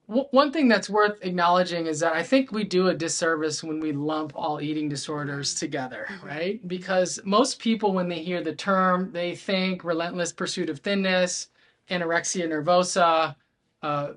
One 0.07 0.53
thing 0.53 0.69
that's 0.69 0.91
worth 0.91 1.19
acknowledging 1.23 1.87
is 1.87 2.01
that 2.01 2.13
I 2.13 2.23
think 2.23 2.53
we 2.53 2.65
do 2.65 2.89
a 2.89 2.95
disservice 2.95 3.65
when 3.65 3.81
we 3.81 3.93
lump 3.93 4.33
all 4.35 4.61
eating 4.61 4.89
disorders 4.89 5.55
together, 5.55 6.07
mm-hmm. 6.11 6.27
right? 6.27 6.69
Because 6.69 7.21
most 7.25 7.59
people, 7.59 7.93
when 7.93 8.09
they 8.09 8.23
hear 8.23 8.43
the 8.43 8.55
term, 8.55 9.11
they 9.13 9.35
think 9.35 9.83
relentless 9.83 10.33
pursuit 10.33 10.69
of 10.69 10.81
thinness, 10.81 11.49
anorexia 11.91 12.47
nervosa, 12.47 13.35
uh, 13.83 14.13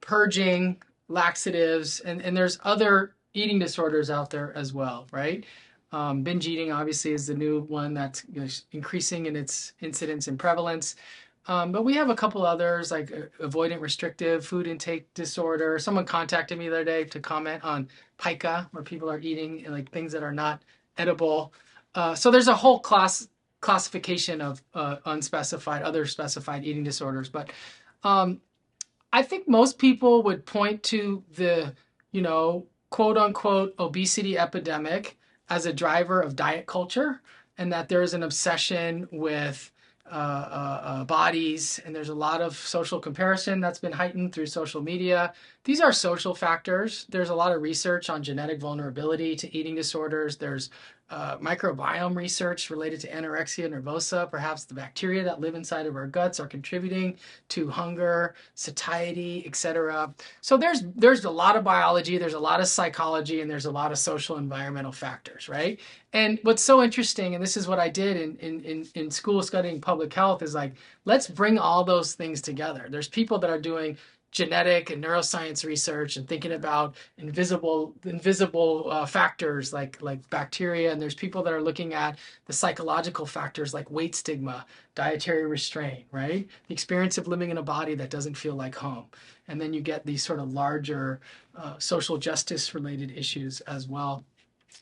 purging, 0.00 0.80
laxatives, 1.08 2.00
and, 2.00 2.22
and 2.22 2.36
there's 2.36 2.58
other 2.62 3.14
eating 3.34 3.58
disorders 3.58 4.10
out 4.10 4.30
there 4.30 4.52
as 4.56 4.72
well, 4.72 5.06
right? 5.10 5.44
Um, 5.92 6.22
binge 6.22 6.48
eating 6.48 6.72
obviously 6.72 7.12
is 7.12 7.26
the 7.26 7.34
new 7.34 7.62
one 7.62 7.92
that's 7.92 8.24
increasing 8.72 9.26
in 9.26 9.36
its 9.36 9.72
incidence 9.80 10.26
and 10.26 10.38
prevalence. 10.38 10.96
Um, 11.46 11.72
but 11.72 11.84
we 11.84 11.94
have 11.94 12.08
a 12.08 12.14
couple 12.14 12.46
others 12.46 12.90
like 12.90 13.12
uh, 13.12 13.46
avoidant 13.46 13.80
restrictive 13.80 14.46
food 14.46 14.66
intake 14.66 15.12
disorder. 15.14 15.78
Someone 15.78 16.04
contacted 16.04 16.58
me 16.58 16.68
the 16.68 16.76
other 16.76 16.84
day 16.84 17.04
to 17.04 17.20
comment 17.20 17.64
on 17.64 17.88
pica, 18.18 18.68
where 18.70 18.84
people 18.84 19.10
are 19.10 19.18
eating 19.18 19.64
like 19.68 19.90
things 19.90 20.12
that 20.12 20.22
are 20.22 20.32
not 20.32 20.62
edible. 20.98 21.52
Uh, 21.94 22.14
so 22.14 22.30
there's 22.30 22.48
a 22.48 22.54
whole 22.54 22.78
class 22.78 23.28
classification 23.60 24.40
of 24.40 24.62
uh, 24.74 24.96
unspecified, 25.06 25.82
other 25.82 26.04
specified 26.06 26.64
eating 26.64 26.84
disorders. 26.84 27.28
But 27.28 27.50
um, 28.02 28.40
I 29.12 29.22
think 29.22 29.48
most 29.48 29.78
people 29.78 30.22
would 30.24 30.44
point 30.44 30.82
to 30.84 31.22
the, 31.34 31.74
you 32.10 32.22
know, 32.22 32.66
quote 32.90 33.16
unquote 33.16 33.74
obesity 33.78 34.38
epidemic 34.38 35.16
as 35.48 35.66
a 35.66 35.72
driver 35.72 36.20
of 36.20 36.36
diet 36.36 36.66
culture, 36.66 37.20
and 37.58 37.72
that 37.72 37.88
there 37.88 38.02
is 38.02 38.14
an 38.14 38.22
obsession 38.22 39.08
with 39.12 39.70
uh, 40.12 40.14
uh, 40.14 40.80
uh, 40.84 41.04
bodies, 41.04 41.80
and 41.86 41.96
there's 41.96 42.10
a 42.10 42.14
lot 42.14 42.42
of 42.42 42.54
social 42.54 43.00
comparison 43.00 43.60
that's 43.60 43.78
been 43.78 43.92
heightened 43.92 44.34
through 44.34 44.46
social 44.46 44.82
media. 44.82 45.32
These 45.64 45.80
are 45.80 45.90
social 45.90 46.34
factors. 46.34 47.06
There's 47.08 47.30
a 47.30 47.34
lot 47.34 47.52
of 47.52 47.62
research 47.62 48.10
on 48.10 48.22
genetic 48.22 48.60
vulnerability 48.60 49.34
to 49.36 49.56
eating 49.56 49.74
disorders. 49.74 50.36
There's 50.36 50.68
uh, 51.12 51.36
microbiome 51.36 52.16
research 52.16 52.70
related 52.70 52.98
to 52.98 53.08
anorexia 53.08 53.68
nervosa. 53.68 54.30
Perhaps 54.30 54.64
the 54.64 54.72
bacteria 54.72 55.22
that 55.22 55.40
live 55.40 55.54
inside 55.54 55.84
of 55.84 55.94
our 55.94 56.06
guts 56.06 56.40
are 56.40 56.46
contributing 56.46 57.18
to 57.50 57.68
hunger, 57.68 58.34
satiety, 58.54 59.44
etc. 59.46 60.14
So 60.40 60.56
there's 60.56 60.84
there's 60.96 61.26
a 61.26 61.30
lot 61.30 61.54
of 61.54 61.64
biology, 61.64 62.16
there's 62.16 62.32
a 62.32 62.38
lot 62.40 62.60
of 62.60 62.66
psychology, 62.66 63.42
and 63.42 63.50
there's 63.50 63.66
a 63.66 63.70
lot 63.70 63.92
of 63.92 63.98
social 63.98 64.38
environmental 64.38 64.90
factors, 64.90 65.50
right? 65.50 65.78
And 66.14 66.38
what's 66.44 66.62
so 66.62 66.82
interesting, 66.82 67.34
and 67.34 67.44
this 67.44 67.58
is 67.58 67.68
what 67.68 67.78
I 67.78 67.90
did 67.90 68.16
in 68.16 68.36
in 68.38 68.64
in, 68.64 68.88
in 68.94 69.10
school 69.10 69.42
studying 69.42 69.82
public 69.82 70.14
health, 70.14 70.40
is 70.40 70.54
like 70.54 70.72
let's 71.04 71.28
bring 71.28 71.58
all 71.58 71.84
those 71.84 72.14
things 72.14 72.40
together. 72.40 72.86
There's 72.88 73.08
people 73.08 73.38
that 73.40 73.50
are 73.50 73.60
doing 73.60 73.98
genetic 74.32 74.90
and 74.90 75.04
neuroscience 75.04 75.64
research 75.64 76.16
and 76.16 76.26
thinking 76.26 76.52
about 76.52 76.96
invisible 77.18 77.94
invisible 78.04 78.88
uh, 78.90 79.06
factors 79.06 79.72
like 79.72 80.02
like 80.02 80.28
bacteria. 80.30 80.90
And 80.90 81.00
there's 81.00 81.14
people 81.14 81.42
that 81.44 81.52
are 81.52 81.62
looking 81.62 81.94
at 81.94 82.18
the 82.46 82.52
psychological 82.52 83.26
factors 83.26 83.72
like 83.72 83.90
weight 83.90 84.14
stigma 84.14 84.66
dietary 84.94 85.46
restraint 85.46 86.04
right? 86.10 86.48
The 86.68 86.74
experience 86.74 87.18
of 87.18 87.28
living 87.28 87.50
in 87.50 87.58
a 87.58 87.62
body 87.62 87.94
that 87.94 88.10
doesn't 88.10 88.36
feel 88.36 88.54
like 88.54 88.74
home. 88.74 89.06
And 89.48 89.60
then 89.60 89.72
you 89.72 89.80
get 89.80 90.04
these 90.06 90.24
sort 90.24 90.40
of 90.40 90.52
larger 90.52 91.20
uh, 91.56 91.78
social 91.78 92.16
justice 92.18 92.74
related 92.74 93.12
issues 93.16 93.60
as 93.62 93.86
well. 93.88 94.24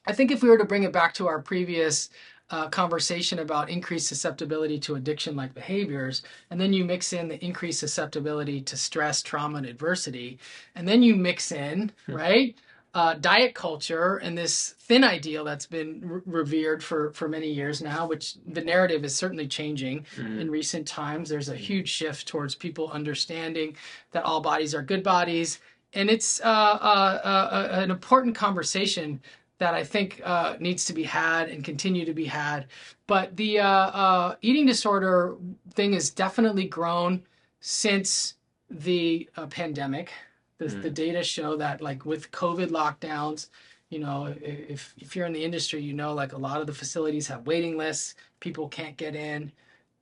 I 0.06 0.12
think 0.12 0.30
if 0.30 0.42
we 0.42 0.48
were 0.48 0.58
to 0.58 0.64
bring 0.64 0.84
it 0.84 0.92
back 0.92 1.14
to 1.14 1.28
our 1.28 1.40
previous 1.40 2.10
uh, 2.50 2.68
conversation 2.68 3.38
about 3.38 3.70
increased 3.70 4.08
susceptibility 4.08 4.78
to 4.80 4.96
addiction 4.96 5.36
like 5.36 5.54
behaviors, 5.54 6.22
and 6.50 6.60
then 6.60 6.72
you 6.72 6.84
mix 6.84 7.12
in 7.12 7.28
the 7.28 7.42
increased 7.44 7.80
susceptibility 7.80 8.60
to 8.60 8.76
stress, 8.76 9.22
trauma, 9.22 9.58
and 9.58 9.66
adversity, 9.66 10.38
and 10.74 10.86
then 10.86 11.02
you 11.02 11.14
mix 11.14 11.52
in, 11.52 11.92
hmm. 12.06 12.14
right? 12.14 12.56
Uh, 12.92 13.14
diet 13.14 13.54
culture 13.54 14.16
and 14.16 14.36
this 14.36 14.74
thin 14.80 15.04
ideal 15.04 15.44
that's 15.44 15.64
been 15.66 16.00
re- 16.02 16.20
revered 16.26 16.82
for, 16.82 17.12
for 17.12 17.28
many 17.28 17.48
years 17.48 17.80
now, 17.80 18.04
which 18.04 18.34
the 18.48 18.60
narrative 18.60 19.04
is 19.04 19.14
certainly 19.14 19.46
changing 19.46 20.04
mm. 20.16 20.40
in 20.40 20.50
recent 20.50 20.88
times. 20.88 21.28
There's 21.28 21.48
a 21.48 21.54
huge 21.54 21.88
shift 21.88 22.26
towards 22.26 22.56
people 22.56 22.90
understanding 22.90 23.76
that 24.10 24.24
all 24.24 24.40
bodies 24.40 24.74
are 24.74 24.82
good 24.82 25.04
bodies. 25.04 25.60
And 25.92 26.10
it's 26.10 26.40
uh, 26.40 26.44
uh, 26.44 27.20
uh 27.22 27.68
an 27.70 27.92
important 27.92 28.34
conversation 28.34 29.20
that 29.60 29.74
I 29.74 29.84
think 29.84 30.22
uh, 30.24 30.56
needs 30.58 30.86
to 30.86 30.94
be 30.94 31.04
had 31.04 31.50
and 31.50 31.62
continue 31.62 32.06
to 32.06 32.14
be 32.14 32.24
had. 32.24 32.66
But 33.06 33.36
the 33.36 33.60
uh, 33.60 33.68
uh, 33.68 34.34
eating 34.40 34.66
disorder 34.66 35.36
thing 35.74 35.92
has 35.92 36.08
definitely 36.08 36.66
grown 36.66 37.22
since 37.60 38.34
the 38.70 39.28
uh, 39.36 39.46
pandemic. 39.46 40.10
The, 40.56 40.66
mm. 40.66 40.82
the 40.82 40.90
data 40.90 41.22
show 41.22 41.56
that, 41.56 41.80
like 41.80 42.04
with 42.06 42.30
COVID 42.32 42.68
lockdowns, 42.68 43.48
you 43.90 43.98
know, 43.98 44.34
if 44.40 44.94
if 44.96 45.14
you're 45.14 45.26
in 45.26 45.32
the 45.32 45.44
industry, 45.44 45.82
you 45.82 45.92
know, 45.92 46.14
like 46.14 46.32
a 46.32 46.38
lot 46.38 46.60
of 46.60 46.66
the 46.66 46.72
facilities 46.72 47.26
have 47.28 47.46
waiting 47.46 47.76
lists. 47.76 48.14
People 48.40 48.66
can't 48.68 48.96
get 48.96 49.14
in, 49.14 49.52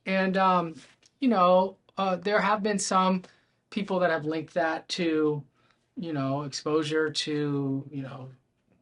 and 0.07 0.37
um, 0.37 0.75
you 1.21 1.29
know, 1.29 1.77
uh, 1.97 2.17
there 2.17 2.41
have 2.41 2.63
been 2.63 2.79
some 2.79 3.23
people 3.71 3.99
that 3.99 4.11
have 4.11 4.25
linked 4.25 4.55
that 4.55 4.89
to, 4.89 5.43
you 5.97 6.13
know, 6.13 6.43
exposure 6.43 7.11
to, 7.11 7.85
you 7.91 8.03
know, 8.03 8.29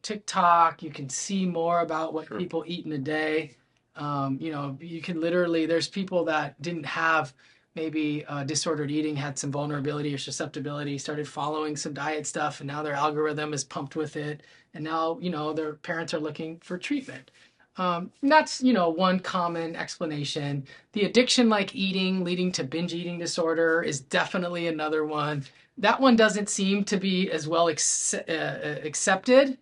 TikTok. 0.07 0.81
You 0.81 0.89
can 0.89 1.09
see 1.09 1.45
more 1.45 1.81
about 1.81 2.13
what 2.13 2.27
sure. 2.27 2.37
people 2.37 2.63
eat 2.65 2.85
in 2.85 2.93
a 2.93 2.97
day. 2.97 3.51
Um, 3.97 4.37
you 4.39 4.53
know, 4.53 4.77
you 4.79 5.01
can 5.01 5.19
literally, 5.19 5.65
there's 5.65 5.89
people 5.89 6.23
that 6.25 6.61
didn't 6.61 6.85
have 6.85 7.33
maybe 7.75 8.23
uh, 8.27 8.45
disordered 8.45 8.89
eating, 8.89 9.17
had 9.17 9.37
some 9.37 9.51
vulnerability 9.51 10.13
or 10.13 10.17
susceptibility, 10.17 10.97
started 10.97 11.27
following 11.27 11.75
some 11.75 11.93
diet 11.93 12.25
stuff, 12.25 12.61
and 12.61 12.67
now 12.67 12.81
their 12.81 12.93
algorithm 12.93 13.53
is 13.53 13.65
pumped 13.65 13.97
with 13.97 14.15
it. 14.15 14.43
And 14.73 14.83
now, 14.83 15.17
you 15.19 15.29
know, 15.29 15.51
their 15.51 15.73
parents 15.73 16.13
are 16.13 16.19
looking 16.19 16.59
for 16.63 16.77
treatment. 16.77 17.29
Um, 17.75 18.09
that's, 18.23 18.63
you 18.63 18.71
know, 18.71 18.89
one 18.89 19.19
common 19.19 19.75
explanation. 19.75 20.65
The 20.93 21.03
addiction 21.03 21.49
like 21.49 21.75
eating 21.75 22.23
leading 22.23 22.51
to 22.53 22.63
binge 22.63 22.93
eating 22.93 23.19
disorder 23.19 23.83
is 23.83 23.99
definitely 23.99 24.67
another 24.67 25.05
one. 25.05 25.43
That 25.77 25.99
one 25.99 26.15
doesn't 26.15 26.49
seem 26.49 26.85
to 26.85 26.97
be 26.97 27.29
as 27.29 27.45
well 27.45 27.67
ex- 27.67 28.13
uh, 28.13 28.21
uh 28.29 28.87
accepted 28.87 29.57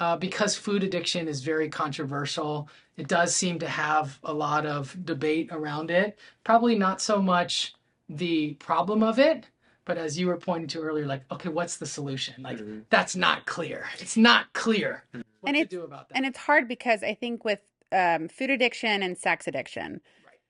uh, 0.00 0.16
because 0.16 0.56
food 0.56 0.82
addiction 0.82 1.28
is 1.28 1.42
very 1.42 1.68
controversial. 1.68 2.68
It 2.96 3.06
does 3.06 3.34
seem 3.34 3.58
to 3.60 3.68
have 3.68 4.18
a 4.24 4.32
lot 4.32 4.64
of 4.66 4.96
debate 5.04 5.50
around 5.52 5.90
it. 5.90 6.18
Probably 6.42 6.76
not 6.76 7.02
so 7.02 7.20
much 7.20 7.74
the 8.08 8.54
problem 8.54 9.02
of 9.02 9.18
it, 9.18 9.46
but 9.84 9.98
as 9.98 10.18
you 10.18 10.26
were 10.26 10.38
pointing 10.38 10.68
to 10.68 10.80
earlier, 10.80 11.06
like, 11.06 11.22
okay, 11.30 11.50
what's 11.50 11.76
the 11.76 11.86
solution? 11.86 12.42
Like, 12.42 12.58
mm-hmm. 12.58 12.80
that's 12.88 13.14
not 13.14 13.44
clear. 13.44 13.86
It's 13.98 14.16
not 14.16 14.52
clear. 14.54 15.04
What 15.12 15.24
and 15.50 15.56
it's, 15.56 15.70
do 15.70 15.84
about 15.84 16.08
that? 16.08 16.16
And 16.16 16.24
it's 16.24 16.38
hard 16.38 16.66
because 16.66 17.02
I 17.02 17.14
think 17.14 17.44
with 17.44 17.60
um, 17.92 18.28
food 18.28 18.50
addiction 18.50 19.02
and 19.02 19.16
sex 19.16 19.46
addiction, 19.46 20.00
right. 20.24 20.40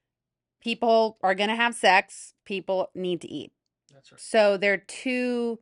people 0.60 1.18
are 1.22 1.34
going 1.34 1.50
to 1.50 1.56
have 1.56 1.74
sex. 1.74 2.34
People 2.44 2.90
need 2.94 3.20
to 3.22 3.28
eat. 3.28 3.52
That's 3.92 4.12
right. 4.12 4.20
So 4.20 4.56
they're 4.56 4.78
two 4.78 5.58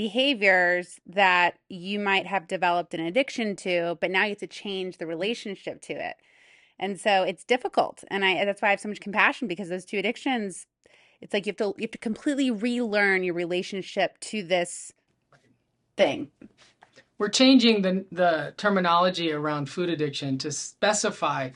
behaviors 0.00 0.98
that 1.04 1.58
you 1.68 1.98
might 1.98 2.26
have 2.26 2.48
developed 2.48 2.94
an 2.94 3.00
addiction 3.00 3.54
to, 3.54 3.98
but 4.00 4.10
now 4.10 4.22
you 4.22 4.30
have 4.30 4.38
to 4.38 4.46
change 4.46 4.96
the 4.96 5.06
relationship 5.06 5.82
to 5.82 5.92
it. 5.92 6.16
And 6.78 6.98
so 6.98 7.22
it's 7.22 7.44
difficult. 7.44 8.02
And 8.08 8.24
I 8.24 8.46
that's 8.46 8.62
why 8.62 8.68
I 8.68 8.70
have 8.70 8.80
so 8.80 8.88
much 8.88 9.02
compassion 9.02 9.46
because 9.46 9.68
those 9.68 9.84
two 9.84 9.98
addictions, 9.98 10.66
it's 11.20 11.34
like 11.34 11.44
you 11.44 11.50
have 11.50 11.58
to 11.58 11.74
you 11.76 11.82
have 11.82 11.90
to 11.90 11.98
completely 11.98 12.50
relearn 12.50 13.22
your 13.22 13.34
relationship 13.34 14.18
to 14.20 14.42
this 14.42 14.90
thing. 15.98 16.30
We're 17.18 17.28
changing 17.28 17.82
the 17.82 18.06
the 18.10 18.54
terminology 18.56 19.30
around 19.30 19.68
food 19.68 19.90
addiction 19.90 20.38
to 20.38 20.50
specify 20.50 21.50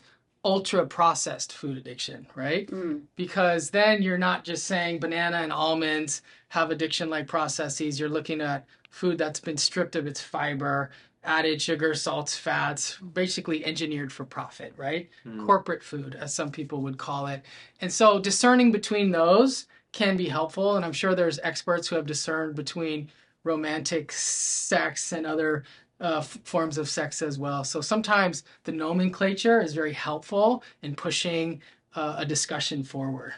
ultra 0.44 0.86
processed 0.86 1.52
food 1.52 1.78
addiction, 1.78 2.26
right? 2.34 2.66
Mm. 2.68 3.02
Because 3.16 3.70
then 3.70 4.02
you're 4.02 4.18
not 4.18 4.44
just 4.44 4.66
saying 4.66 5.00
banana 5.00 5.38
and 5.38 5.52
almonds 5.52 6.22
have 6.48 6.70
addiction 6.70 7.08
like 7.08 7.26
processes. 7.26 7.98
You're 7.98 8.08
looking 8.08 8.40
at 8.40 8.66
food 8.90 9.18
that's 9.18 9.40
been 9.40 9.56
stripped 9.56 9.96
of 9.96 10.06
its 10.06 10.20
fiber, 10.20 10.90
added 11.24 11.60
sugar, 11.60 11.94
salts, 11.94 12.36
fats, 12.36 12.98
basically 13.14 13.64
engineered 13.64 14.12
for 14.12 14.24
profit, 14.24 14.74
right? 14.76 15.08
Mm. 15.26 15.46
Corporate 15.46 15.82
food, 15.82 16.14
as 16.14 16.34
some 16.34 16.50
people 16.50 16.82
would 16.82 16.98
call 16.98 17.26
it. 17.26 17.42
And 17.80 17.92
so 17.92 18.18
discerning 18.18 18.70
between 18.70 19.10
those 19.10 19.66
can 19.92 20.16
be 20.16 20.28
helpful. 20.28 20.76
And 20.76 20.84
I'm 20.84 20.92
sure 20.92 21.14
there's 21.14 21.40
experts 21.42 21.88
who 21.88 21.96
have 21.96 22.06
discerned 22.06 22.54
between 22.54 23.10
romantic 23.44 24.10
sex 24.12 25.12
and 25.12 25.26
other 25.26 25.64
uh, 26.00 26.20
forms 26.20 26.78
of 26.78 26.88
sex 26.88 27.22
as 27.22 27.38
well. 27.38 27.64
So 27.64 27.80
sometimes 27.80 28.44
the 28.64 28.72
nomenclature 28.72 29.60
is 29.60 29.74
very 29.74 29.92
helpful 29.92 30.62
in 30.82 30.94
pushing 30.94 31.62
uh, 31.94 32.16
a 32.18 32.26
discussion 32.26 32.82
forward. 32.82 33.34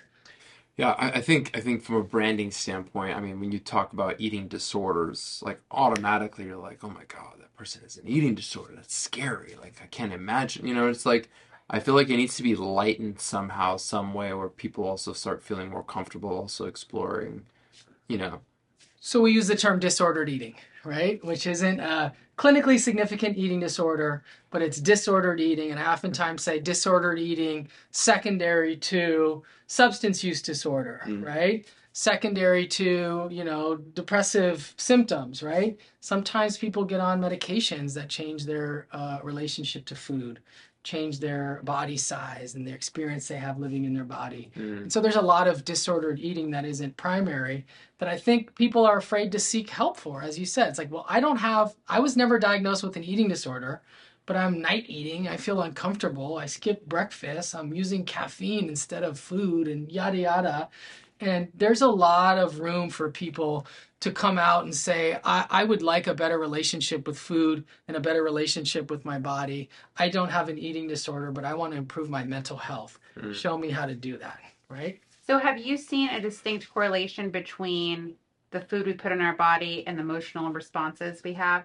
Yeah, 0.77 0.91
I, 0.99 1.13
I, 1.13 1.21
think 1.23 1.57
I 1.57 1.61
think 1.61 1.83
from 1.83 1.97
a 1.97 2.03
branding 2.03 2.51
standpoint, 2.51 3.17
I 3.17 3.21
mean, 3.21 3.41
when 3.41 3.51
you 3.51 3.59
talk 3.59 3.93
about 3.93 4.17
eating 4.21 4.47
disorders, 4.47 5.43
like 5.45 5.61
automatically 5.71 6.45
you're 6.45 6.57
like, 6.57 6.85
oh 6.85 6.91
my 6.91 7.05
god, 7.09 7.41
that 7.41 7.55
person 7.57 7.83
has 7.83 7.97
an 7.97 8.07
eating 8.07 8.35
disorder. 8.35 8.75
That's 8.77 8.95
scary. 8.95 9.55
Like 9.59 9.77
I 9.83 9.87
can't 9.87 10.13
imagine. 10.13 10.67
You 10.67 10.75
know, 10.75 10.89
it's 10.89 11.07
like 11.07 11.31
I 11.71 11.81
feel 11.81 11.95
like 11.95 12.11
it 12.11 12.17
needs 12.17 12.37
to 12.37 12.43
be 12.43 12.55
lightened 12.55 13.21
somehow, 13.21 13.79
some 13.79 14.13
way, 14.13 14.33
where 14.35 14.49
people 14.49 14.85
also 14.85 15.15
start 15.15 15.43
feeling 15.43 15.71
more 15.71 15.83
comfortable, 15.83 16.31
also 16.31 16.67
exploring. 16.67 17.47
You 18.09 18.19
know. 18.19 18.41
So 19.07 19.21
we 19.21 19.31
use 19.31 19.47
the 19.47 19.55
term 19.55 19.79
disordered 19.79 20.29
eating, 20.29 20.57
right? 20.83 21.25
Which 21.25 21.47
isn't 21.47 21.79
a 21.79 22.13
clinically 22.37 22.77
significant 22.77 23.39
eating 23.39 23.61
disorder, 23.61 24.25
but 24.51 24.63
it's 24.63 24.81
disordered 24.81 25.41
eating. 25.41 25.71
And 25.71 25.79
I 25.79 25.93
oftentimes 25.93 26.43
say 26.43 26.59
disordered 26.59 27.21
eating 27.21 27.69
secondary 27.93 28.77
to 28.79 29.45
substance 29.69 30.25
use 30.25 30.43
disorder, 30.43 31.03
mm. 31.07 31.25
right? 31.25 31.65
Secondary 31.93 32.67
to, 32.67 33.29
you 33.31 33.45
know, 33.45 33.77
depressive 33.77 34.75
symptoms, 34.77 35.41
right? 35.41 35.79
Sometimes 36.01 36.59
people 36.59 36.85
get 36.85 36.99
on 36.99 37.21
medications 37.21 37.95
that 37.95 38.09
change 38.09 38.45
their 38.45 38.89
uh, 38.91 39.21
relationship 39.23 39.85
to 39.85 39.95
food. 39.95 40.41
Change 40.87 41.19
their 41.19 41.61
body 41.65 41.97
size 41.97 42.55
and 42.55 42.67
the 42.67 42.73
experience 42.73 43.27
they 43.27 43.37
have 43.37 43.59
living 43.59 43.85
in 43.85 43.93
their 43.93 44.05
body. 44.05 44.51
Mm. 44.57 44.83
And 44.83 44.93
so 44.93 45.01
there's 45.01 45.17
a 45.17 45.21
lot 45.21 45.49
of 45.49 45.65
disordered 45.65 46.21
eating 46.21 46.53
that 46.53 46.65
isn't 46.65 46.97
primary 46.97 47.67
that 47.99 48.09
I 48.09 48.17
think 48.17 48.55
people 48.55 48.87
are 48.87 48.97
afraid 48.97 49.33
to 49.33 49.41
seek 49.41 49.69
help 49.69 49.97
for. 49.97 50.23
As 50.23 50.39
you 50.39 50.47
said, 50.47 50.69
it's 50.69 50.79
like, 50.79 50.93
well, 50.93 51.05
I 51.09 51.19
don't 51.19 51.39
have, 51.39 51.75
I 51.89 51.99
was 51.99 52.17
never 52.17 52.39
diagnosed 52.39 52.85
with 52.85 52.97
an 52.97 53.03
eating 53.03 53.27
disorder, 53.27 53.83
but 54.27 54.37
I'm 54.37 54.61
night 54.61 54.85
eating. 54.87 55.27
I 55.27 55.37
feel 55.37 55.61
uncomfortable. 55.61 56.37
I 56.37 56.47
skip 56.47 56.87
breakfast. 56.87 57.57
I'm 57.57 57.75
using 57.75 58.05
caffeine 58.05 58.69
instead 58.69 59.03
of 59.03 59.19
food 59.19 59.67
and 59.67 59.91
yada, 59.91 60.19
yada. 60.19 60.69
And 61.21 61.49
there's 61.55 61.83
a 61.83 61.89
lot 61.89 62.39
of 62.39 62.61
room 62.61 62.91
for 62.91 63.11
people 63.11 63.67
to 64.01 64.13
come 64.13 64.39
out 64.39 64.65
and 64.65 64.75
say, 64.75 65.19
I, 65.25 65.47
I 65.49 65.65
would 65.65 65.83
like 65.83 66.07
a 66.07 66.15
better 66.15 66.39
relationship 66.39 67.07
with 67.07 67.19
food 67.19 67.65
and 67.89 67.97
a 67.97 68.01
better 68.01 68.23
relationship 68.23 68.91
with 68.91 69.05
my 69.05 69.19
body. 69.19 69.71
I 69.97 70.09
don't 70.09 70.29
have 70.29 70.49
an 70.49 70.59
eating 70.59 70.87
disorder, 70.87 71.33
but 71.33 71.45
I 71.45 71.55
want 71.55 71.73
to 71.73 71.79
improve 71.79 72.11
my 72.11 72.25
mental 72.25 72.59
health. 72.59 72.99
Mm. 73.19 73.35
Show 73.35 73.57
me 73.57 73.71
how 73.71 73.87
to 73.87 73.95
do 73.95 74.19
that, 74.19 74.39
right? 74.69 75.01
So, 75.27 75.39
have 75.39 75.59
you 75.59 75.77
seen 75.77 76.11
a 76.11 76.21
distinct 76.21 76.73
correlation 76.73 77.31
between 77.31 78.15
the 78.51 78.61
food 78.61 78.87
we 78.87 78.93
put 78.93 79.13
in 79.13 79.21
our 79.21 79.35
body 79.35 79.85
and 79.87 79.99
the 79.99 80.03
emotional 80.03 80.53
responses 80.53 81.23
we 81.25 81.33
have? 81.33 81.65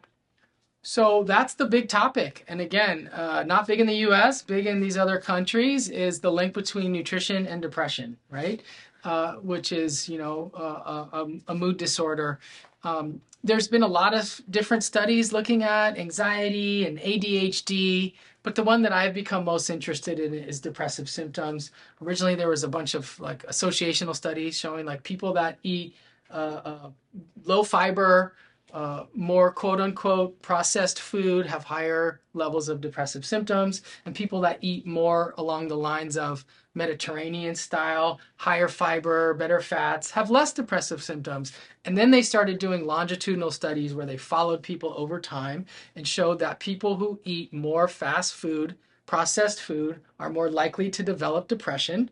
So 0.83 1.23
that's 1.23 1.53
the 1.53 1.65
big 1.65 1.89
topic. 1.89 2.43
And 2.47 2.59
again, 2.59 3.07
uh, 3.13 3.43
not 3.45 3.67
big 3.67 3.79
in 3.79 3.87
the 3.87 3.97
US, 4.07 4.41
big 4.41 4.65
in 4.65 4.81
these 4.81 4.97
other 4.97 5.19
countries, 5.19 5.89
is 5.89 6.21
the 6.21 6.31
link 6.31 6.53
between 6.53 6.91
nutrition 6.91 7.45
and 7.45 7.61
depression, 7.61 8.17
right? 8.29 8.63
Uh, 9.03 9.33
which 9.37 9.71
is, 9.71 10.07
you 10.07 10.19
know, 10.19 10.51
uh, 10.53 11.07
a, 11.11 11.27
a, 11.47 11.55
mood 11.55 11.75
disorder. 11.77 12.37
Um, 12.83 13.19
there's 13.43 13.67
been 13.67 13.81
a 13.81 13.87
lot 13.87 14.13
of 14.13 14.39
different 14.51 14.83
studies 14.83 15.33
looking 15.33 15.63
at 15.63 15.97
anxiety 15.97 16.85
and 16.85 16.99
ADHD, 16.99 18.13
but 18.43 18.53
the 18.53 18.61
one 18.61 18.83
that 18.83 18.91
I've 18.91 19.15
become 19.15 19.43
most 19.43 19.71
interested 19.71 20.19
in 20.19 20.35
is 20.35 20.59
depressive 20.59 21.09
symptoms. 21.09 21.71
Originally, 21.99 22.35
there 22.35 22.47
was 22.47 22.63
a 22.63 22.67
bunch 22.67 22.93
of 22.93 23.19
like 23.19 23.43
associational 23.47 24.15
studies 24.15 24.55
showing 24.55 24.85
like 24.85 25.01
people 25.01 25.33
that 25.33 25.57
eat 25.63 25.95
uh, 26.29 26.61
uh, 26.63 26.89
low 27.45 27.63
fiber, 27.63 28.35
uh, 28.73 29.05
more 29.13 29.51
quote 29.51 29.81
unquote 29.81 30.41
processed 30.41 30.99
food 30.99 31.45
have 31.45 31.63
higher 31.63 32.21
levels 32.33 32.69
of 32.69 32.81
depressive 32.81 33.25
symptoms, 33.25 33.81
and 34.05 34.15
people 34.15 34.41
that 34.41 34.59
eat 34.61 34.85
more 34.85 35.33
along 35.37 35.67
the 35.67 35.77
lines 35.77 36.17
of 36.17 36.45
Mediterranean 36.73 37.53
style, 37.53 38.19
higher 38.37 38.69
fiber, 38.69 39.33
better 39.33 39.59
fats 39.59 40.11
have 40.11 40.29
less 40.29 40.53
depressive 40.53 41.03
symptoms. 41.03 41.51
And 41.83 41.97
then 41.97 42.11
they 42.11 42.21
started 42.21 42.59
doing 42.59 42.85
longitudinal 42.85 43.51
studies 43.51 43.93
where 43.93 44.05
they 44.05 44.17
followed 44.17 44.63
people 44.63 44.93
over 44.95 45.19
time 45.19 45.65
and 45.95 46.07
showed 46.07 46.39
that 46.39 46.59
people 46.59 46.95
who 46.95 47.19
eat 47.25 47.51
more 47.51 47.87
fast 47.89 48.33
food, 48.33 48.75
processed 49.05 49.61
food, 49.61 49.99
are 50.19 50.29
more 50.29 50.49
likely 50.49 50.89
to 50.91 51.03
develop 51.03 51.49
depression, 51.49 52.09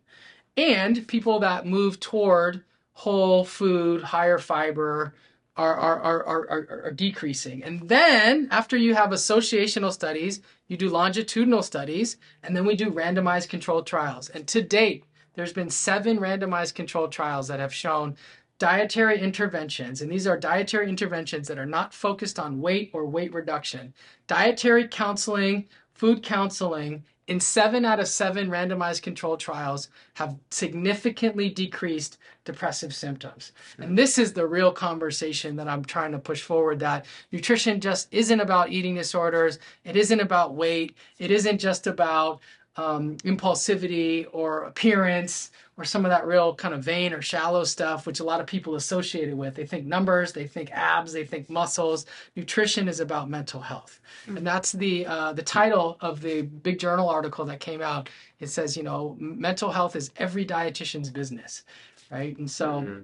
and 0.57 1.07
people 1.07 1.39
that 1.39 1.65
move 1.65 1.99
toward 2.01 2.63
whole 2.91 3.45
food, 3.45 4.01
higher 4.01 4.37
fiber, 4.37 5.13
are, 5.59 5.77
are, 5.77 6.23
are, 6.23 6.49
are, 6.49 6.81
are, 6.85 6.91
decreasing. 6.91 7.61
And 7.65 7.89
then 7.89 8.47
after 8.49 8.77
you 8.77 8.95
have 8.95 9.09
associational 9.09 9.91
studies, 9.91 10.41
you 10.69 10.77
do 10.77 10.89
longitudinal 10.89 11.63
studies, 11.63 12.15
and 12.43 12.55
then 12.55 12.65
we 12.65 12.77
do 12.77 12.89
randomized 12.89 13.49
controlled 13.49 13.85
trials. 13.85 14.29
And 14.29 14.47
to 14.47 14.61
date, 14.61 15.03
there's 15.33 15.51
been 15.51 15.69
seven 15.69 16.17
randomized 16.17 16.75
controlled 16.75 17.11
trials 17.11 17.49
that 17.49 17.59
have 17.59 17.73
shown 17.73 18.15
dietary 18.57 19.19
interventions, 19.19 20.01
and 20.01 20.09
these 20.09 20.27
are 20.27 20.37
dietary 20.37 20.87
interventions 20.87 21.49
that 21.49 21.59
are 21.59 21.65
not 21.65 21.93
focused 21.93 22.39
on 22.39 22.61
weight 22.61 22.91
or 22.93 23.05
weight 23.05 23.33
reduction. 23.33 23.93
Dietary 24.27 24.87
counseling, 24.87 25.67
food 25.93 26.23
counseling, 26.23 27.03
in 27.27 27.39
seven 27.39 27.85
out 27.85 27.99
of 27.99 28.07
seven 28.07 28.49
randomized 28.49 29.01
controlled 29.01 29.39
trials 29.39 29.89
have 30.15 30.37
significantly 30.51 31.49
decreased 31.49 32.17
depressive 32.49 32.95
symptoms. 32.95 33.51
And 33.77 33.95
this 33.95 34.17
is 34.17 34.33
the 34.33 34.47
real 34.47 34.71
conversation 34.71 35.55
that 35.57 35.67
I'm 35.67 35.85
trying 35.85 36.11
to 36.13 36.17
push 36.17 36.41
forward 36.41 36.79
that 36.79 37.05
nutrition 37.31 37.79
just 37.79 38.07
isn't 38.11 38.39
about 38.39 38.71
eating 38.71 38.95
disorders. 38.95 39.59
It 39.83 39.95
isn't 39.95 40.19
about 40.19 40.55
weight. 40.55 40.95
It 41.19 41.29
isn't 41.29 41.59
just 41.59 41.85
about 41.85 42.39
um, 42.75 43.17
impulsivity 43.17 44.25
or 44.31 44.63
appearance 44.63 45.51
or 45.79 45.85
some 45.85 46.03
of 46.03 46.11
that 46.11 46.27
real 46.27 46.53
kind 46.53 46.73
of 46.73 46.83
vain 46.83 47.13
or 47.13 47.21
shallow 47.21 47.63
stuff, 47.63 48.05
which 48.05 48.19
a 48.19 48.23
lot 48.23 48.41
of 48.41 48.45
people 48.45 48.75
associate 48.75 49.29
it 49.29 49.37
with. 49.37 49.55
They 49.55 49.65
think 49.65 49.85
numbers, 49.85 50.33
they 50.33 50.45
think 50.45 50.71
abs, 50.71 51.13
they 51.13 51.23
think 51.23 51.49
muscles. 51.49 52.05
Nutrition 52.35 52.89
is 52.89 52.99
about 52.99 53.29
mental 53.29 53.61
health, 53.61 54.01
mm-hmm. 54.25 54.37
and 54.37 54.45
that's 54.45 54.73
the 54.73 55.05
uh, 55.05 55.31
the 55.31 55.41
title 55.41 55.97
of 56.01 56.19
the 56.21 56.41
big 56.41 56.79
journal 56.79 57.07
article 57.07 57.45
that 57.45 57.61
came 57.61 57.81
out. 57.81 58.09
It 58.41 58.47
says, 58.47 58.75
you 58.75 58.83
know, 58.83 59.15
mental 59.19 59.71
health 59.71 59.95
is 59.95 60.11
every 60.17 60.45
dietitian's 60.45 61.09
business, 61.09 61.63
right? 62.09 62.37
And 62.37 62.49
so, 62.49 62.81
mm-hmm. 62.81 63.01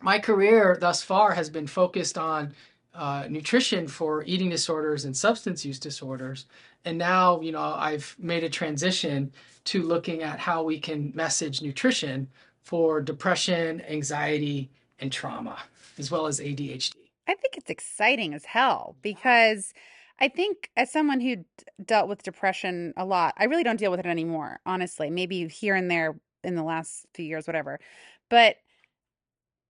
my 0.00 0.18
career 0.18 0.76
thus 0.80 1.02
far 1.02 1.32
has 1.32 1.50
been 1.50 1.66
focused 1.66 2.18
on 2.18 2.54
uh, 2.94 3.26
nutrition 3.28 3.86
for 3.86 4.24
eating 4.24 4.48
disorders 4.48 5.04
and 5.04 5.16
substance 5.16 5.64
use 5.64 5.78
disorders. 5.78 6.46
And 6.84 6.96
now, 6.96 7.40
you 7.40 7.52
know, 7.52 7.60
I've 7.60 8.16
made 8.18 8.44
a 8.44 8.48
transition 8.48 9.32
to 9.64 9.82
looking 9.82 10.22
at 10.22 10.38
how 10.38 10.62
we 10.62 10.78
can 10.78 11.12
message 11.14 11.60
nutrition 11.60 12.28
for 12.62 13.00
depression, 13.00 13.82
anxiety, 13.82 14.70
and 14.98 15.12
trauma, 15.12 15.58
as 15.98 16.10
well 16.10 16.26
as 16.26 16.40
ADHD. 16.40 16.94
I 17.28 17.34
think 17.34 17.56
it's 17.56 17.70
exciting 17.70 18.34
as 18.34 18.44
hell 18.44 18.96
because 19.02 19.74
I 20.18 20.28
think 20.28 20.70
as 20.76 20.90
someone 20.90 21.20
who 21.20 21.36
d- 21.36 21.44
dealt 21.84 22.08
with 22.08 22.22
depression 22.22 22.94
a 22.96 23.04
lot, 23.04 23.34
I 23.36 23.44
really 23.44 23.64
don't 23.64 23.78
deal 23.78 23.90
with 23.90 24.00
it 24.00 24.06
anymore, 24.06 24.60
honestly. 24.64 25.10
Maybe 25.10 25.46
here 25.48 25.74
and 25.74 25.90
there 25.90 26.16
in 26.42 26.54
the 26.54 26.62
last 26.62 27.06
few 27.12 27.24
years, 27.24 27.46
whatever. 27.46 27.80
But 28.28 28.56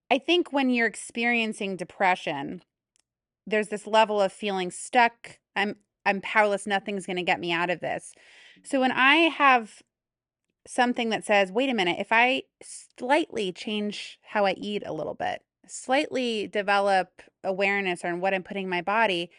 I 0.09 0.17
think 0.17 0.53
when 0.53 0.69
you're 0.69 0.87
experiencing 0.87 1.75
depression, 1.75 2.63
there's 3.45 3.69
this 3.69 3.87
level 3.87 4.21
of 4.21 4.31
feeling 4.31 4.71
stuck. 4.71 5.39
I'm 5.55 5.77
I'm 6.05 6.21
powerless. 6.21 6.65
Nothing's 6.65 7.05
going 7.05 7.17
to 7.17 7.23
get 7.23 7.39
me 7.39 7.51
out 7.51 7.69
of 7.69 7.81
this. 7.81 8.13
So 8.63 8.79
when 8.79 8.93
I 8.93 9.15
have 9.29 9.81
something 10.65 11.09
that 11.09 11.25
says, 11.25 11.51
wait 11.51 11.69
a 11.69 11.73
minute, 11.73 11.97
if 11.99 12.07
I 12.11 12.43
slightly 12.61 13.51
change 13.51 14.17
how 14.21 14.45
I 14.45 14.53
eat 14.53 14.83
a 14.85 14.93
little 14.93 15.13
bit, 15.15 15.43
slightly 15.67 16.47
develop 16.47 17.21
awareness 17.43 18.05
on 18.05 18.21
what 18.21 18.33
I'm 18.33 18.43
putting 18.43 18.63
in 18.63 18.69
my 18.69 18.81
body, 18.81 19.29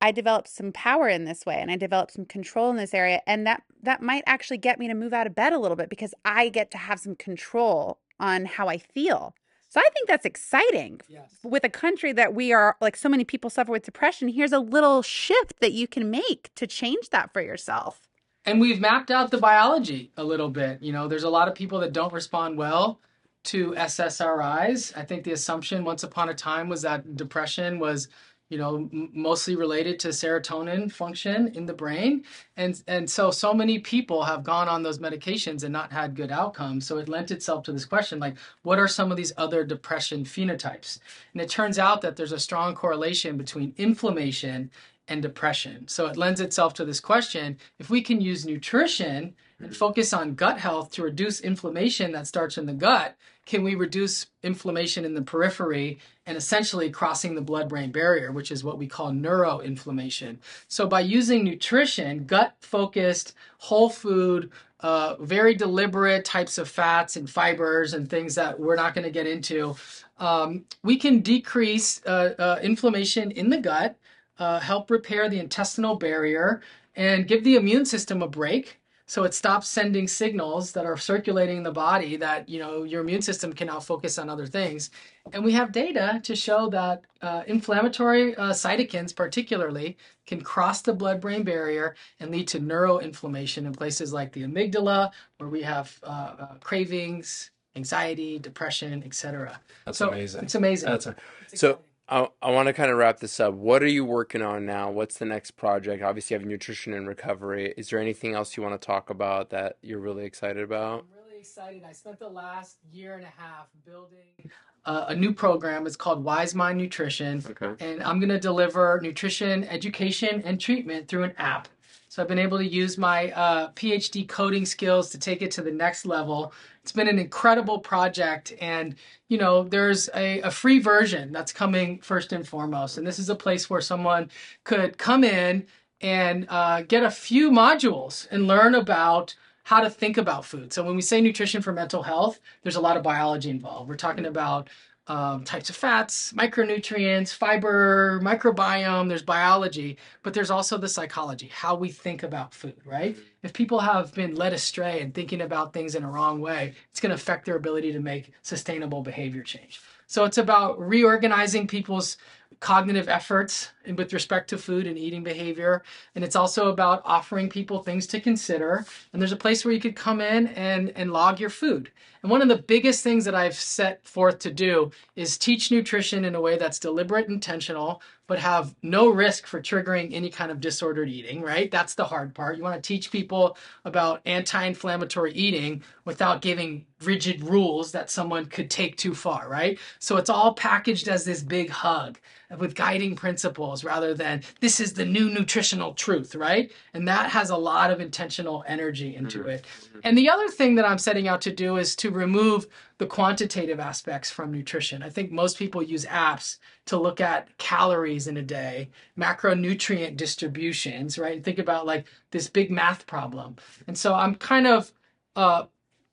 I 0.00 0.12
develop 0.12 0.46
some 0.46 0.70
power 0.72 1.08
in 1.08 1.24
this 1.24 1.44
way 1.44 1.56
and 1.56 1.70
I 1.70 1.76
develop 1.76 2.12
some 2.12 2.24
control 2.24 2.70
in 2.70 2.76
this 2.76 2.94
area. 2.94 3.20
And 3.26 3.46
that 3.46 3.62
that 3.82 4.02
might 4.02 4.22
actually 4.26 4.58
get 4.58 4.78
me 4.78 4.86
to 4.88 4.94
move 4.94 5.12
out 5.12 5.26
of 5.26 5.34
bed 5.34 5.52
a 5.52 5.58
little 5.58 5.76
bit 5.76 5.90
because 5.90 6.14
I 6.24 6.48
get 6.48 6.70
to 6.72 6.78
have 6.78 7.00
some 7.00 7.16
control 7.16 7.98
on 8.20 8.44
how 8.44 8.68
I 8.68 8.78
feel. 8.78 9.34
So 9.70 9.80
I 9.80 9.88
think 9.92 10.08
that's 10.08 10.24
exciting. 10.24 11.00
Yes. 11.08 11.30
With 11.44 11.64
a 11.64 11.68
country 11.68 12.12
that 12.12 12.34
we 12.34 12.52
are 12.52 12.76
like 12.80 12.96
so 12.96 13.08
many 13.08 13.24
people 13.24 13.50
suffer 13.50 13.70
with 13.70 13.84
depression, 13.84 14.28
here's 14.28 14.52
a 14.52 14.58
little 14.58 15.02
shift 15.02 15.60
that 15.60 15.72
you 15.72 15.86
can 15.86 16.10
make 16.10 16.50
to 16.54 16.66
change 16.66 17.10
that 17.10 17.32
for 17.32 17.42
yourself. 17.42 18.08
And 18.46 18.60
we've 18.60 18.80
mapped 18.80 19.10
out 19.10 19.30
the 19.30 19.38
biology 19.38 20.10
a 20.16 20.24
little 20.24 20.48
bit. 20.48 20.82
You 20.82 20.92
know, 20.92 21.06
there's 21.06 21.24
a 21.24 21.28
lot 21.28 21.48
of 21.48 21.54
people 21.54 21.80
that 21.80 21.92
don't 21.92 22.12
respond 22.12 22.56
well 22.56 23.00
to 23.44 23.72
SSRIs. 23.72 24.96
I 24.96 25.02
think 25.02 25.24
the 25.24 25.32
assumption 25.32 25.84
once 25.84 26.02
upon 26.02 26.30
a 26.30 26.34
time 26.34 26.68
was 26.68 26.82
that 26.82 27.16
depression 27.16 27.78
was 27.78 28.08
you 28.48 28.56
know, 28.58 28.88
mostly 28.92 29.56
related 29.56 29.98
to 30.00 30.08
serotonin 30.08 30.90
function 30.90 31.48
in 31.48 31.66
the 31.66 31.74
brain. 31.74 32.24
And, 32.56 32.82
and 32.86 33.08
so, 33.08 33.30
so 33.30 33.52
many 33.52 33.78
people 33.78 34.22
have 34.22 34.42
gone 34.42 34.68
on 34.68 34.82
those 34.82 34.98
medications 34.98 35.64
and 35.64 35.72
not 35.72 35.92
had 35.92 36.16
good 36.16 36.32
outcomes. 36.32 36.86
So 36.86 36.98
it 36.98 37.08
lent 37.08 37.30
itself 37.30 37.62
to 37.64 37.72
this 37.72 37.84
question, 37.84 38.18
like, 38.18 38.36
what 38.62 38.78
are 38.78 38.88
some 38.88 39.10
of 39.10 39.16
these 39.16 39.32
other 39.36 39.64
depression 39.64 40.24
phenotypes? 40.24 40.98
And 41.32 41.42
it 41.42 41.50
turns 41.50 41.78
out 41.78 42.00
that 42.00 42.16
there's 42.16 42.32
a 42.32 42.38
strong 42.38 42.74
correlation 42.74 43.36
between 43.36 43.74
inflammation 43.76 44.70
and 45.08 45.22
depression. 45.22 45.88
So 45.88 46.06
it 46.06 46.16
lends 46.16 46.40
itself 46.40 46.74
to 46.74 46.84
this 46.84 47.00
question, 47.00 47.58
if 47.78 47.90
we 47.90 48.02
can 48.02 48.20
use 48.20 48.46
nutrition 48.46 49.34
and 49.58 49.76
focus 49.76 50.12
on 50.12 50.34
gut 50.34 50.58
health 50.58 50.92
to 50.92 51.02
reduce 51.02 51.40
inflammation 51.40 52.12
that 52.12 52.26
starts 52.26 52.58
in 52.58 52.66
the 52.66 52.74
gut, 52.74 53.16
can 53.46 53.62
we 53.64 53.74
reduce 53.74 54.26
inflammation 54.42 55.04
in 55.04 55.14
the 55.14 55.22
periphery 55.22 55.98
and 56.28 56.36
essentially 56.36 56.90
crossing 56.90 57.34
the 57.34 57.40
blood 57.40 57.70
brain 57.70 57.90
barrier, 57.90 58.30
which 58.32 58.52
is 58.52 58.62
what 58.62 58.76
we 58.76 58.86
call 58.86 59.10
neuroinflammation? 59.10 60.36
So, 60.68 60.86
by 60.86 61.00
using 61.00 61.42
nutrition, 61.42 62.26
gut 62.26 62.54
focused, 62.60 63.32
whole 63.56 63.88
food, 63.88 64.50
uh, 64.80 65.16
very 65.20 65.54
deliberate 65.54 66.26
types 66.26 66.58
of 66.58 66.68
fats 66.68 67.16
and 67.16 67.28
fibers 67.28 67.94
and 67.94 68.08
things 68.08 68.34
that 68.34 68.60
we're 68.60 68.76
not 68.76 68.94
going 68.94 69.06
to 69.06 69.10
get 69.10 69.26
into, 69.26 69.74
um, 70.18 70.66
we 70.82 70.98
can 70.98 71.20
decrease 71.20 72.02
uh, 72.04 72.34
uh, 72.38 72.60
inflammation 72.62 73.30
in 73.30 73.48
the 73.48 73.58
gut, 73.58 73.96
uh, 74.38 74.60
help 74.60 74.90
repair 74.90 75.30
the 75.30 75.40
intestinal 75.40 75.96
barrier, 75.96 76.60
and 76.94 77.26
give 77.26 77.42
the 77.42 77.56
immune 77.56 77.86
system 77.86 78.22
a 78.22 78.28
break 78.28 78.77
So 79.08 79.24
it 79.24 79.32
stops 79.32 79.66
sending 79.68 80.06
signals 80.06 80.72
that 80.72 80.84
are 80.84 80.98
circulating 80.98 81.56
in 81.56 81.62
the 81.62 81.72
body 81.72 82.16
that 82.18 82.46
you 82.46 82.58
know 82.58 82.82
your 82.82 83.00
immune 83.00 83.22
system 83.22 83.54
can 83.54 83.66
now 83.66 83.80
focus 83.80 84.18
on 84.18 84.28
other 84.28 84.46
things. 84.46 84.90
And 85.32 85.42
we 85.42 85.52
have 85.52 85.72
data 85.72 86.20
to 86.24 86.36
show 86.36 86.68
that 86.68 87.02
uh, 87.22 87.42
inflammatory 87.46 88.36
uh, 88.36 88.52
cytokines, 88.52 89.16
particularly, 89.16 89.96
can 90.26 90.42
cross 90.42 90.82
the 90.82 90.92
blood-brain 90.92 91.42
barrier 91.42 91.96
and 92.20 92.30
lead 92.30 92.48
to 92.48 92.60
neuroinflammation 92.60 93.64
in 93.64 93.72
places 93.72 94.12
like 94.12 94.30
the 94.32 94.42
amygdala, 94.42 95.10
where 95.38 95.48
we 95.48 95.62
have 95.62 95.98
uh, 96.02 96.34
uh 96.38 96.54
cravings, 96.60 97.50
anxiety, 97.76 98.38
depression, 98.38 99.02
etc. 99.04 99.58
That's 99.86 99.96
so 99.96 100.08
amazing. 100.08 100.44
It's 100.44 100.54
amazing. 100.54 100.90
That's 100.90 101.06
a, 101.06 101.16
so. 101.54 101.78
Exciting. 102.08 102.28
I, 102.42 102.48
I 102.48 102.50
want 102.50 102.66
to 102.66 102.72
kind 102.72 102.90
of 102.90 102.96
wrap 102.96 103.20
this 103.20 103.38
up. 103.38 103.54
What 103.54 103.82
are 103.82 103.88
you 103.88 104.04
working 104.04 104.42
on 104.42 104.64
now? 104.64 104.90
What's 104.90 105.18
the 105.18 105.26
next 105.26 105.52
project? 105.52 106.02
Obviously, 106.02 106.34
you 106.34 106.40
have 106.40 106.48
Nutrition 106.48 106.94
in 106.94 107.06
Recovery. 107.06 107.74
Is 107.76 107.90
there 107.90 107.98
anything 107.98 108.34
else 108.34 108.56
you 108.56 108.62
want 108.62 108.80
to 108.80 108.86
talk 108.86 109.10
about 109.10 109.50
that 109.50 109.76
you're 109.82 110.00
really 110.00 110.24
excited 110.24 110.62
about? 110.62 111.00
I'm 111.00 111.24
really 111.26 111.40
excited. 111.40 111.84
I 111.86 111.92
spent 111.92 112.18
the 112.18 112.28
last 112.28 112.78
year 112.90 113.14
and 113.14 113.24
a 113.24 113.32
half 113.40 113.68
building 113.84 114.50
uh, 114.86 115.06
a 115.08 115.14
new 115.14 115.32
program. 115.32 115.86
It's 115.86 115.96
called 115.96 116.24
Wise 116.24 116.54
Mind 116.54 116.78
Nutrition. 116.78 117.44
Okay. 117.50 117.84
And 117.84 118.02
I'm 118.02 118.18
going 118.18 118.30
to 118.30 118.40
deliver 118.40 118.98
nutrition, 119.02 119.64
education, 119.64 120.42
and 120.46 120.58
treatment 120.58 121.08
through 121.08 121.24
an 121.24 121.34
app. 121.36 121.68
So 122.08 122.22
I've 122.22 122.28
been 122.28 122.38
able 122.38 122.58
to 122.58 122.66
use 122.66 122.96
my 122.96 123.30
uh, 123.32 123.70
PhD 123.72 124.26
coding 124.26 124.64
skills 124.64 125.10
to 125.10 125.18
take 125.18 125.42
it 125.42 125.50
to 125.52 125.62
the 125.62 125.70
next 125.70 126.06
level. 126.06 126.52
It's 126.82 126.92
been 126.92 127.08
an 127.08 127.18
incredible 127.18 127.78
project. 127.78 128.54
And, 128.60 128.94
you 129.28 129.38
know, 129.38 129.64
there's 129.64 130.08
a, 130.14 130.40
a 130.40 130.50
free 130.50 130.78
version 130.78 131.32
that's 131.32 131.52
coming 131.52 131.98
first 132.00 132.32
and 132.32 132.46
foremost. 132.46 132.98
And 132.98 133.06
this 133.06 133.18
is 133.18 133.28
a 133.28 133.34
place 133.34 133.68
where 133.68 133.80
someone 133.80 134.30
could 134.64 134.96
come 134.96 135.22
in 135.22 135.66
and 136.00 136.46
uh, 136.48 136.82
get 136.82 137.02
a 137.02 137.10
few 137.10 137.50
modules 137.50 138.26
and 138.30 138.46
learn 138.46 138.74
about 138.74 139.34
how 139.64 139.80
to 139.80 139.90
think 139.90 140.16
about 140.16 140.46
food. 140.46 140.72
So 140.72 140.82
when 140.82 140.96
we 140.96 141.02
say 141.02 141.20
nutrition 141.20 141.60
for 141.60 141.72
mental 141.72 142.02
health, 142.02 142.40
there's 142.62 142.76
a 142.76 142.80
lot 142.80 142.96
of 142.96 143.02
biology 143.02 143.50
involved. 143.50 143.88
We're 143.88 143.96
talking 143.96 144.24
about 144.24 144.68
um, 145.08 145.42
types 145.44 145.70
of 145.70 145.76
fats, 145.76 146.32
micronutrients, 146.34 147.34
fiber, 147.34 148.20
microbiome. 148.22 149.08
There's 149.08 149.22
biology, 149.22 149.96
but 150.22 150.34
there's 150.34 150.50
also 150.50 150.78
the 150.78 150.88
psychology, 150.88 151.50
how 151.52 151.74
we 151.74 151.90
think 151.90 152.22
about 152.22 152.54
food, 152.54 152.76
right? 152.84 153.16
If 153.42 153.52
people 153.52 153.80
have 153.80 154.14
been 154.14 154.34
led 154.34 154.52
astray 154.52 155.00
and 155.00 155.14
thinking 155.14 155.40
about 155.40 155.72
things 155.72 155.94
in 155.94 156.04
a 156.04 156.10
wrong 156.10 156.40
way, 156.40 156.74
it's 156.90 157.00
going 157.00 157.10
to 157.10 157.16
affect 157.16 157.46
their 157.46 157.56
ability 157.56 157.92
to 157.92 158.00
make 158.00 158.32
sustainable 158.42 159.02
behavior 159.02 159.42
change. 159.42 159.80
So 160.06 160.24
it's 160.24 160.38
about 160.38 160.80
reorganizing 160.80 161.66
people's 161.66 162.16
cognitive 162.60 163.08
efforts 163.08 163.70
in- 163.84 163.96
with 163.96 164.12
respect 164.12 164.50
to 164.50 164.58
food 164.58 164.86
and 164.86 164.98
eating 164.98 165.22
behavior. 165.22 165.82
And 166.14 166.24
it's 166.24 166.36
also 166.36 166.70
about 166.70 167.02
offering 167.04 167.48
people 167.48 167.82
things 167.82 168.06
to 168.08 168.20
consider. 168.20 168.84
And 169.12 169.22
there's 169.22 169.32
a 169.32 169.36
place 169.36 169.64
where 169.64 169.74
you 169.74 169.80
could 169.80 169.96
come 169.96 170.20
in 170.20 170.48
and, 170.48 170.92
and 170.96 171.12
log 171.12 171.40
your 171.40 171.50
food. 171.50 171.90
And 172.22 172.30
one 172.30 172.42
of 172.42 172.48
the 172.48 172.56
biggest 172.56 173.04
things 173.04 173.24
that 173.24 173.34
I've 173.34 173.54
set 173.54 174.04
forth 174.04 174.40
to 174.40 174.50
do 174.50 174.90
is 175.14 175.38
teach 175.38 175.70
nutrition 175.70 176.24
in 176.24 176.34
a 176.34 176.40
way 176.40 176.58
that's 176.58 176.80
deliberate, 176.80 177.28
intentional, 177.28 178.02
but 178.26 178.38
have 178.38 178.74
no 178.82 179.08
risk 179.08 179.46
for 179.46 179.60
triggering 179.60 180.12
any 180.12 180.28
kind 180.28 180.50
of 180.50 180.60
disordered 180.60 181.08
eating, 181.08 181.40
right? 181.42 181.70
That's 181.70 181.94
the 181.94 182.04
hard 182.04 182.34
part. 182.34 182.56
You 182.56 182.62
want 182.62 182.74
to 182.74 182.86
teach 182.86 183.10
people 183.10 183.56
about 183.84 184.20
anti 184.26 184.62
inflammatory 184.64 185.32
eating 185.32 185.82
without 186.08 186.40
giving 186.40 186.86
rigid 187.04 187.44
rules 187.44 187.92
that 187.92 188.10
someone 188.10 188.46
could 188.46 188.70
take 188.70 188.96
too 188.96 189.14
far, 189.14 189.46
right? 189.46 189.78
So 189.98 190.16
it's 190.16 190.30
all 190.30 190.54
packaged 190.54 191.06
as 191.06 191.26
this 191.26 191.42
big 191.42 191.68
hug 191.68 192.18
with 192.56 192.74
guiding 192.74 193.14
principles 193.14 193.84
rather 193.84 194.14
than 194.14 194.42
this 194.60 194.80
is 194.80 194.94
the 194.94 195.04
new 195.04 195.28
nutritional 195.28 195.92
truth, 195.92 196.34
right? 196.34 196.72
And 196.94 197.06
that 197.06 197.28
has 197.28 197.50
a 197.50 197.58
lot 197.58 197.90
of 197.90 198.00
intentional 198.00 198.64
energy 198.66 199.16
into 199.16 199.42
it. 199.48 199.66
And 200.02 200.16
the 200.16 200.30
other 200.30 200.48
thing 200.48 200.76
that 200.76 200.86
I'm 200.86 200.96
setting 200.96 201.28
out 201.28 201.42
to 201.42 201.52
do 201.52 201.76
is 201.76 201.94
to 201.96 202.10
remove 202.10 202.66
the 202.96 203.04
quantitative 203.04 203.78
aspects 203.78 204.30
from 204.30 204.50
nutrition. 204.50 205.02
I 205.02 205.10
think 205.10 205.30
most 205.30 205.58
people 205.58 205.82
use 205.82 206.06
apps 206.06 206.56
to 206.86 206.96
look 206.98 207.20
at 207.20 207.58
calories 207.58 208.28
in 208.28 208.38
a 208.38 208.42
day, 208.42 208.88
macronutrient 209.18 210.16
distributions, 210.16 211.18
right? 211.18 211.34
And 211.34 211.44
think 211.44 211.58
about 211.58 211.84
like 211.84 212.06
this 212.30 212.48
big 212.48 212.70
math 212.70 213.06
problem. 213.06 213.56
And 213.86 213.98
so 213.98 214.14
I'm 214.14 214.36
kind 214.36 214.66
of 214.66 214.90
uh, 215.36 215.66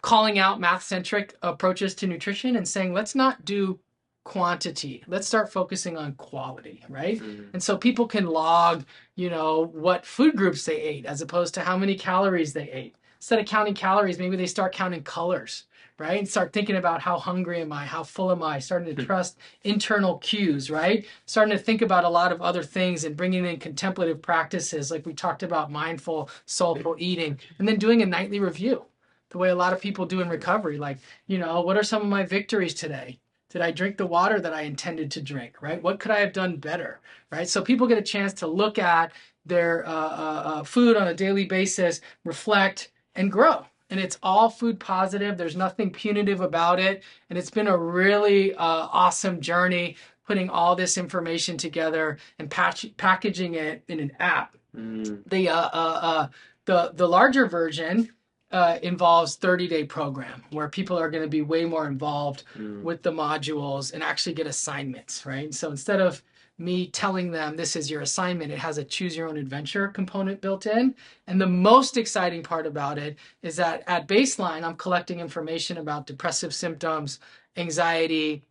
calling 0.05 0.37
out 0.37 0.59
math 0.59 0.83
centric 0.83 1.35
approaches 1.41 1.95
to 1.95 2.05
nutrition 2.05 2.57
and 2.57 2.67
saying, 2.67 2.93
let's 2.93 3.15
not 3.15 3.43
do 3.43 3.79
quantity. 4.23 5.03
Let's 5.07 5.25
start 5.25 5.51
focusing 5.51 5.97
on 5.97 6.13
quality, 6.13 6.83
right? 6.87 7.19
Mm-hmm. 7.19 7.45
And 7.53 7.63
so 7.63 7.75
people 7.75 8.05
can 8.05 8.27
log, 8.27 8.85
you 9.15 9.31
know, 9.31 9.65
what 9.73 10.05
food 10.05 10.35
groups 10.35 10.63
they 10.63 10.79
ate 10.79 11.07
as 11.07 11.21
opposed 11.21 11.55
to 11.55 11.61
how 11.61 11.75
many 11.75 11.95
calories 11.95 12.53
they 12.53 12.69
ate. 12.69 12.95
Instead 13.17 13.39
of 13.39 13.47
counting 13.47 13.73
calories, 13.73 14.19
maybe 14.19 14.35
they 14.35 14.45
start 14.45 14.73
counting 14.73 15.01
colors, 15.01 15.63
right? 15.97 16.19
And 16.19 16.29
start 16.29 16.53
thinking 16.53 16.75
about 16.75 17.01
how 17.01 17.17
hungry 17.17 17.61
am 17.61 17.73
I? 17.73 17.85
How 17.85 18.03
full 18.03 18.29
am 18.29 18.43
I? 18.43 18.59
Starting 18.59 18.95
to 18.95 19.01
hmm. 19.01 19.07
trust 19.07 19.39
internal 19.63 20.19
cues, 20.19 20.69
right? 20.69 21.07
Starting 21.25 21.57
to 21.57 21.63
think 21.63 21.81
about 21.81 22.03
a 22.03 22.09
lot 22.09 22.31
of 22.31 22.43
other 22.43 22.61
things 22.61 23.05
and 23.05 23.17
bringing 23.17 23.43
in 23.43 23.57
contemplative 23.57 24.21
practices 24.21 24.91
like 24.91 25.03
we 25.03 25.15
talked 25.15 25.41
about 25.41 25.71
mindful, 25.71 26.29
soulful 26.45 26.95
eating, 26.99 27.39
and 27.57 27.67
then 27.67 27.79
doing 27.79 28.03
a 28.03 28.05
nightly 28.05 28.39
review 28.39 28.85
the 29.29 29.37
way 29.37 29.49
a 29.49 29.55
lot 29.55 29.73
of 29.73 29.81
people 29.81 30.05
do 30.05 30.21
in 30.21 30.29
recovery. 30.29 30.77
Like, 30.77 30.97
you 31.27 31.37
know, 31.37 31.61
what 31.61 31.77
are 31.77 31.83
some 31.83 32.01
of 32.01 32.07
my 32.07 32.23
victories 32.23 32.73
today? 32.73 33.19
Did 33.49 33.61
I 33.61 33.71
drink 33.71 33.97
the 33.97 34.05
water 34.05 34.39
that 34.39 34.53
I 34.53 34.61
intended 34.61 35.11
to 35.11 35.21
drink? 35.21 35.61
Right? 35.61 35.81
What 35.81 35.99
could 35.99 36.11
I 36.11 36.19
have 36.19 36.33
done 36.33 36.57
better? 36.57 36.99
Right? 37.31 37.47
So 37.47 37.61
people 37.61 37.87
get 37.87 37.97
a 37.97 38.03
chance 38.03 38.33
to 38.33 38.47
look 38.47 38.77
at 38.79 39.11
their 39.45 39.85
uh, 39.87 39.91
uh, 39.91 40.41
uh, 40.45 40.63
food 40.63 40.97
on 40.97 41.07
a 41.07 41.13
daily 41.13 41.45
basis, 41.45 42.01
reflect, 42.23 42.91
and 43.15 43.31
grow. 43.31 43.65
And 43.89 43.99
it's 43.99 44.17
all 44.23 44.49
food 44.49 44.79
positive. 44.79 45.37
There's 45.37 45.55
nothing 45.55 45.91
punitive 45.91 46.41
about 46.41 46.79
it. 46.79 47.03
And 47.29 47.37
it's 47.37 47.51
been 47.51 47.67
a 47.67 47.77
really 47.77 48.53
uh, 48.55 48.57
awesome 48.91 49.39
journey 49.39 49.95
putting 50.25 50.49
all 50.49 50.75
this 50.75 50.97
information 50.97 51.55
together 51.55 52.17
and 52.39 52.49
patch- 52.49 52.97
packaging 52.97 53.53
it 53.53 53.83
in 53.87 53.99
an 53.99 54.11
app 54.19 54.55
Mm. 54.75 55.23
the 55.29 55.47
uh, 55.47 55.69
uh, 55.71 55.99
uh, 56.01 56.27
the 56.65 56.91
the 56.95 57.07
larger 57.07 57.45
version 57.45 58.09
uh, 58.55 58.79
involves 58.83 59.35
30 59.35 59.67
day 59.67 59.83
program 59.83 60.41
where 60.51 60.69
people 60.69 60.97
are 60.97 61.09
going 61.09 61.23
to 61.23 61.29
be 61.29 61.41
way 61.41 61.65
more 61.65 61.87
involved 61.87 62.43
Mm. 62.57 62.83
with 62.83 63.01
the 63.03 63.11
modules 63.11 63.93
and 63.93 64.01
actually 64.01 64.33
get 64.33 64.47
assignments 64.47 65.25
right? 65.25 65.53
So 65.53 65.69
instead 65.71 65.99
of 65.99 66.23
me 66.57 66.87
telling 66.87 67.31
them 67.31 67.57
this 67.57 67.75
is 67.75 67.91
your 67.91 68.01
assignment 68.01 68.53
it 68.53 68.59
has 68.59 68.77
a 68.77 68.83
choose 68.95 69.13
your 69.17 69.27
own 69.27 69.37
adventure 69.37 69.89
component 69.89 70.39
built 70.39 70.65
in. 70.65 70.95
And 71.27 71.39
the 71.41 71.47
most 71.71 71.97
exciting 71.97 72.43
part 72.43 72.65
about 72.65 72.97
it 72.97 73.17
is 73.41 73.57
that 73.57 73.83
at 73.87 74.07
baseline 74.07 74.63
i'm 74.63 74.77
collecting 74.85 75.19
information 75.19 75.75
about 75.77 76.07
depressive 76.07 76.53
symptoms 76.53 77.19
anxiety 77.57 78.41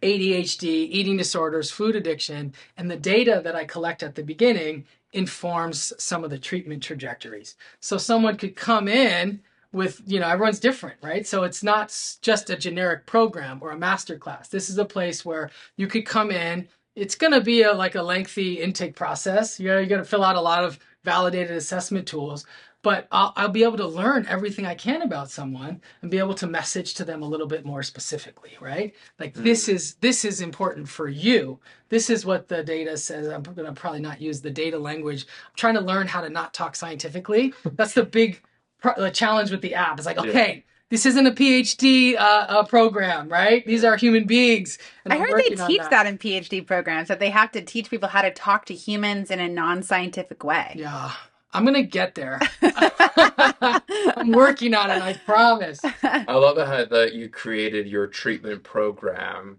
ADHD, 0.00 0.64
eating 0.98 1.16
disorders, 1.16 1.72
food 1.72 1.96
addiction, 1.96 2.52
and 2.76 2.88
the 2.88 2.96
data 2.96 3.40
that 3.42 3.56
I 3.56 3.64
collect 3.64 4.04
at 4.04 4.14
the 4.14 4.22
beginning 4.22 4.84
informs 5.12 5.92
some 5.98 6.24
of 6.24 6.30
the 6.30 6.38
treatment 6.38 6.82
trajectories. 6.82 7.56
So 7.80 7.96
someone 7.98 8.36
could 8.36 8.56
come 8.56 8.88
in 8.88 9.40
with, 9.72 10.00
you 10.06 10.20
know, 10.20 10.28
everyone's 10.28 10.60
different, 10.60 10.96
right? 11.02 11.26
So 11.26 11.44
it's 11.44 11.62
not 11.62 11.88
just 12.22 12.50
a 12.50 12.56
generic 12.56 13.06
program 13.06 13.58
or 13.60 13.70
a 13.70 13.78
master 13.78 14.16
class. 14.16 14.48
This 14.48 14.70
is 14.70 14.78
a 14.78 14.84
place 14.84 15.24
where 15.24 15.50
you 15.76 15.86
could 15.86 16.06
come 16.06 16.30
in. 16.30 16.68
It's 16.94 17.14
going 17.14 17.32
to 17.32 17.40
be 17.40 17.62
a, 17.62 17.72
like 17.72 17.94
a 17.94 18.02
lengthy 18.02 18.54
intake 18.54 18.96
process. 18.96 19.60
You 19.60 19.68
know, 19.68 19.78
you're 19.78 19.86
going 19.86 20.02
to 20.02 20.08
fill 20.08 20.24
out 20.24 20.36
a 20.36 20.40
lot 20.40 20.64
of 20.64 20.78
validated 21.04 21.56
assessment 21.56 22.06
tools, 22.06 22.44
but 22.82 23.08
I'll, 23.10 23.32
I'll 23.36 23.48
be 23.48 23.64
able 23.64 23.76
to 23.78 23.86
learn 23.86 24.26
everything 24.28 24.64
I 24.64 24.74
can 24.74 25.02
about 25.02 25.30
someone 25.30 25.80
and 26.02 26.10
be 26.10 26.18
able 26.18 26.34
to 26.34 26.46
message 26.46 26.94
to 26.94 27.04
them 27.04 27.22
a 27.22 27.26
little 27.28 27.46
bit 27.46 27.64
more 27.66 27.82
specifically, 27.82 28.52
right? 28.60 28.94
Like 29.18 29.34
this 29.34 29.68
is 29.68 29.94
this 29.96 30.24
is 30.24 30.40
important 30.40 30.88
for 30.88 31.08
you. 31.08 31.58
This 31.88 32.08
is 32.10 32.24
what 32.24 32.48
the 32.48 32.62
data 32.62 32.96
says. 32.96 33.28
I'm 33.28 33.42
going 33.42 33.64
to 33.66 33.72
probably 33.72 34.00
not 34.00 34.20
use 34.20 34.40
the 34.40 34.50
data 34.50 34.78
language. 34.78 35.26
I'm 35.46 35.54
trying 35.56 35.74
to 35.74 35.80
learn 35.80 36.06
how 36.06 36.20
to 36.20 36.28
not 36.30 36.54
talk 36.54 36.76
scientifically. 36.76 37.52
That's 37.72 37.94
the 37.94 38.04
big 38.04 38.40
pro- 38.80 38.94
the 38.96 39.10
challenge 39.10 39.50
with 39.50 39.62
the 39.62 39.74
app. 39.74 39.98
It's 39.98 40.06
like, 40.06 40.16
Yeah. 40.22 40.30
okay, 40.30 40.64
this 40.90 41.04
isn't 41.04 41.26
a 41.26 41.32
PhD 41.32 42.14
uh, 42.14 42.18
uh, 42.48 42.64
program, 42.64 43.28
right? 43.28 43.66
These 43.66 43.84
are 43.84 43.96
human 43.96 44.24
beings. 44.24 44.78
and 45.04 45.12
I 45.12 45.16
I'm 45.16 45.22
heard 45.22 45.30
they 45.30 45.50
working 45.50 45.60
on 45.60 45.66
teach 45.68 45.82
that. 45.90 46.06
in 46.06 46.16
PhD 46.16 46.66
programs 46.66 47.08
that 47.08 47.18
they 47.20 47.30
have 47.30 47.50
to 47.52 47.60
teach 47.62 47.90
people 47.90 48.08
how 48.08 48.22
to 48.22 48.30
talk 48.30 48.64
to 48.66 48.74
humans 48.74 49.30
in 49.30 49.40
a 49.40 49.48
non-scientific 49.48 50.44
way. 50.44 50.74
Yeah, 50.78 51.12
I'm 51.52 51.64
gonna 51.64 51.82
get 51.82 52.14
there. 52.14 52.40
I'm 52.62 54.32
working 54.32 54.74
on 54.74 54.90
it. 54.90 55.00
I 55.02 55.14
promise. 55.24 55.80
I 56.02 56.34
love 56.34 56.56
how 56.58 56.84
that 56.84 57.14
you 57.14 57.28
created 57.28 57.86
your 57.88 58.06
treatment 58.06 58.62
program 58.62 59.58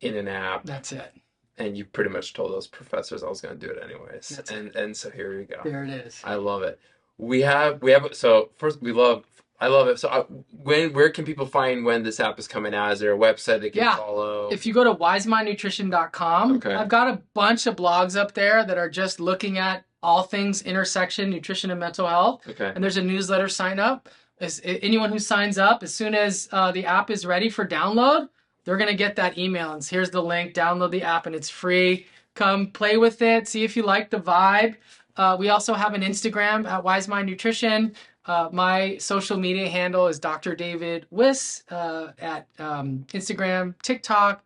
in 0.00 0.16
an 0.16 0.28
app, 0.28 0.64
That's 0.64 0.92
it. 0.92 1.12
and 1.58 1.76
you 1.76 1.84
pretty 1.84 2.10
much 2.10 2.32
told 2.34 2.52
those 2.52 2.66
professors 2.66 3.22
I 3.22 3.28
was 3.28 3.40
going 3.40 3.58
to 3.58 3.66
do 3.66 3.72
it 3.72 3.82
anyways. 3.82 4.28
That's 4.30 4.50
and 4.50 4.74
and 4.76 4.96
so 4.96 5.10
here 5.10 5.32
you 5.38 5.44
go. 5.44 5.60
There 5.64 5.84
it 5.84 5.90
is. 5.90 6.20
I 6.24 6.34
love 6.36 6.62
it. 6.62 6.78
We 7.18 7.40
have 7.42 7.82
we 7.82 7.92
have 7.92 8.08
so 8.12 8.50
first 8.56 8.80
we 8.82 8.92
love 8.92 9.24
I 9.60 9.68
love 9.68 9.86
it. 9.86 9.98
So 10.00 10.08
uh, 10.08 10.24
when 10.52 10.92
where 10.92 11.10
can 11.10 11.24
people 11.24 11.46
find 11.46 11.84
when 11.84 12.02
this 12.02 12.18
app 12.18 12.38
is 12.38 12.48
coming 12.48 12.74
out? 12.74 12.92
Is 12.92 13.00
there 13.00 13.12
a 13.14 13.18
website 13.18 13.60
they 13.60 13.70
can 13.70 13.82
Yeah. 13.82 13.96
follow? 13.96 14.48
If 14.50 14.66
you 14.66 14.72
go 14.74 14.82
to 14.84 14.94
wisemindnutrition.com, 14.94 16.56
Okay. 16.56 16.74
I've 16.74 16.88
got 16.88 17.08
a 17.08 17.22
bunch 17.34 17.66
of 17.68 17.76
blogs 17.76 18.16
up 18.16 18.34
there 18.34 18.64
that 18.64 18.76
are 18.78 18.90
just 18.90 19.20
looking 19.20 19.58
at 19.58 19.84
all 20.02 20.22
things 20.22 20.62
intersection, 20.62 21.30
nutrition, 21.30 21.70
and 21.70 21.80
mental 21.80 22.06
health. 22.06 22.46
Okay. 22.48 22.72
And 22.74 22.82
there's 22.82 22.96
a 22.96 23.02
newsletter 23.02 23.48
sign 23.48 23.78
up. 23.78 24.08
As, 24.40 24.60
anyone 24.64 25.10
who 25.10 25.18
signs 25.18 25.56
up, 25.56 25.82
as 25.82 25.94
soon 25.94 26.14
as 26.14 26.48
uh, 26.52 26.72
the 26.72 26.84
app 26.84 27.10
is 27.10 27.24
ready 27.24 27.48
for 27.48 27.66
download, 27.66 28.28
they're 28.64 28.76
going 28.76 28.90
to 28.90 28.96
get 28.96 29.16
that 29.16 29.38
email. 29.38 29.72
And 29.72 29.84
here's 29.84 30.10
the 30.10 30.22
link 30.22 30.54
download 30.54 30.90
the 30.90 31.02
app, 31.02 31.26
and 31.26 31.34
it's 31.34 31.48
free. 31.48 32.06
Come 32.34 32.68
play 32.68 32.96
with 32.96 33.22
it, 33.22 33.46
see 33.46 33.62
if 33.62 33.76
you 33.76 33.82
like 33.82 34.10
the 34.10 34.18
vibe. 34.18 34.76
Uh, 35.16 35.36
we 35.38 35.50
also 35.50 35.74
have 35.74 35.94
an 35.94 36.02
Instagram 36.02 36.66
at 36.66 36.82
Wise 36.82 37.06
Mind 37.06 37.28
Nutrition. 37.28 37.94
Uh, 38.24 38.48
my 38.52 38.96
social 38.98 39.36
media 39.36 39.68
handle 39.68 40.06
is 40.06 40.18
Dr. 40.18 40.54
David 40.54 41.06
Wiss 41.10 41.64
uh, 41.70 42.12
at 42.18 42.46
um, 42.58 43.04
Instagram, 43.12 43.74
TikTok, 43.82 44.42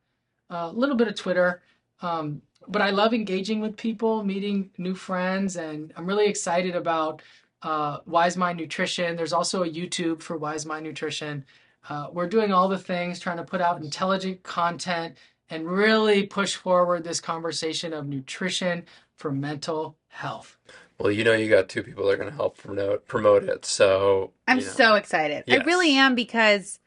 a 0.50 0.68
little 0.70 0.96
bit 0.96 1.08
of 1.08 1.14
Twitter. 1.14 1.62
Um, 2.02 2.42
but 2.68 2.82
I 2.82 2.90
love 2.90 3.14
engaging 3.14 3.60
with 3.60 3.76
people, 3.76 4.24
meeting 4.24 4.70
new 4.78 4.94
friends, 4.94 5.56
and 5.56 5.92
I'm 5.96 6.06
really 6.06 6.26
excited 6.26 6.76
about 6.76 7.22
uh, 7.62 7.98
Wise 8.06 8.36
Mind 8.36 8.58
Nutrition. 8.58 9.16
There's 9.16 9.32
also 9.32 9.62
a 9.62 9.68
YouTube 9.68 10.22
for 10.22 10.36
Wise 10.36 10.66
Mind 10.66 10.84
Nutrition. 10.84 11.44
Uh, 11.88 12.08
we're 12.12 12.28
doing 12.28 12.52
all 12.52 12.68
the 12.68 12.78
things, 12.78 13.20
trying 13.20 13.36
to 13.36 13.44
put 13.44 13.60
out 13.60 13.80
intelligent 13.80 14.42
content 14.42 15.16
and 15.50 15.68
really 15.68 16.26
push 16.26 16.56
forward 16.56 17.04
this 17.04 17.20
conversation 17.20 17.92
of 17.92 18.06
nutrition 18.06 18.84
for 19.16 19.30
mental 19.30 19.96
health. 20.08 20.58
Well, 20.98 21.12
you 21.12 21.24
know, 21.24 21.34
you 21.34 21.48
got 21.48 21.68
two 21.68 21.82
people 21.82 22.06
that 22.06 22.12
are 22.12 22.16
going 22.16 22.30
to 22.30 22.34
help 22.34 22.56
promote 22.56 23.06
promote 23.06 23.44
it. 23.44 23.64
So 23.64 24.32
I'm 24.48 24.58
you 24.58 24.64
know. 24.64 24.72
so 24.72 24.94
excited. 24.94 25.44
I 25.48 25.58
really 25.58 25.92
am 25.92 26.14
because 26.14 26.78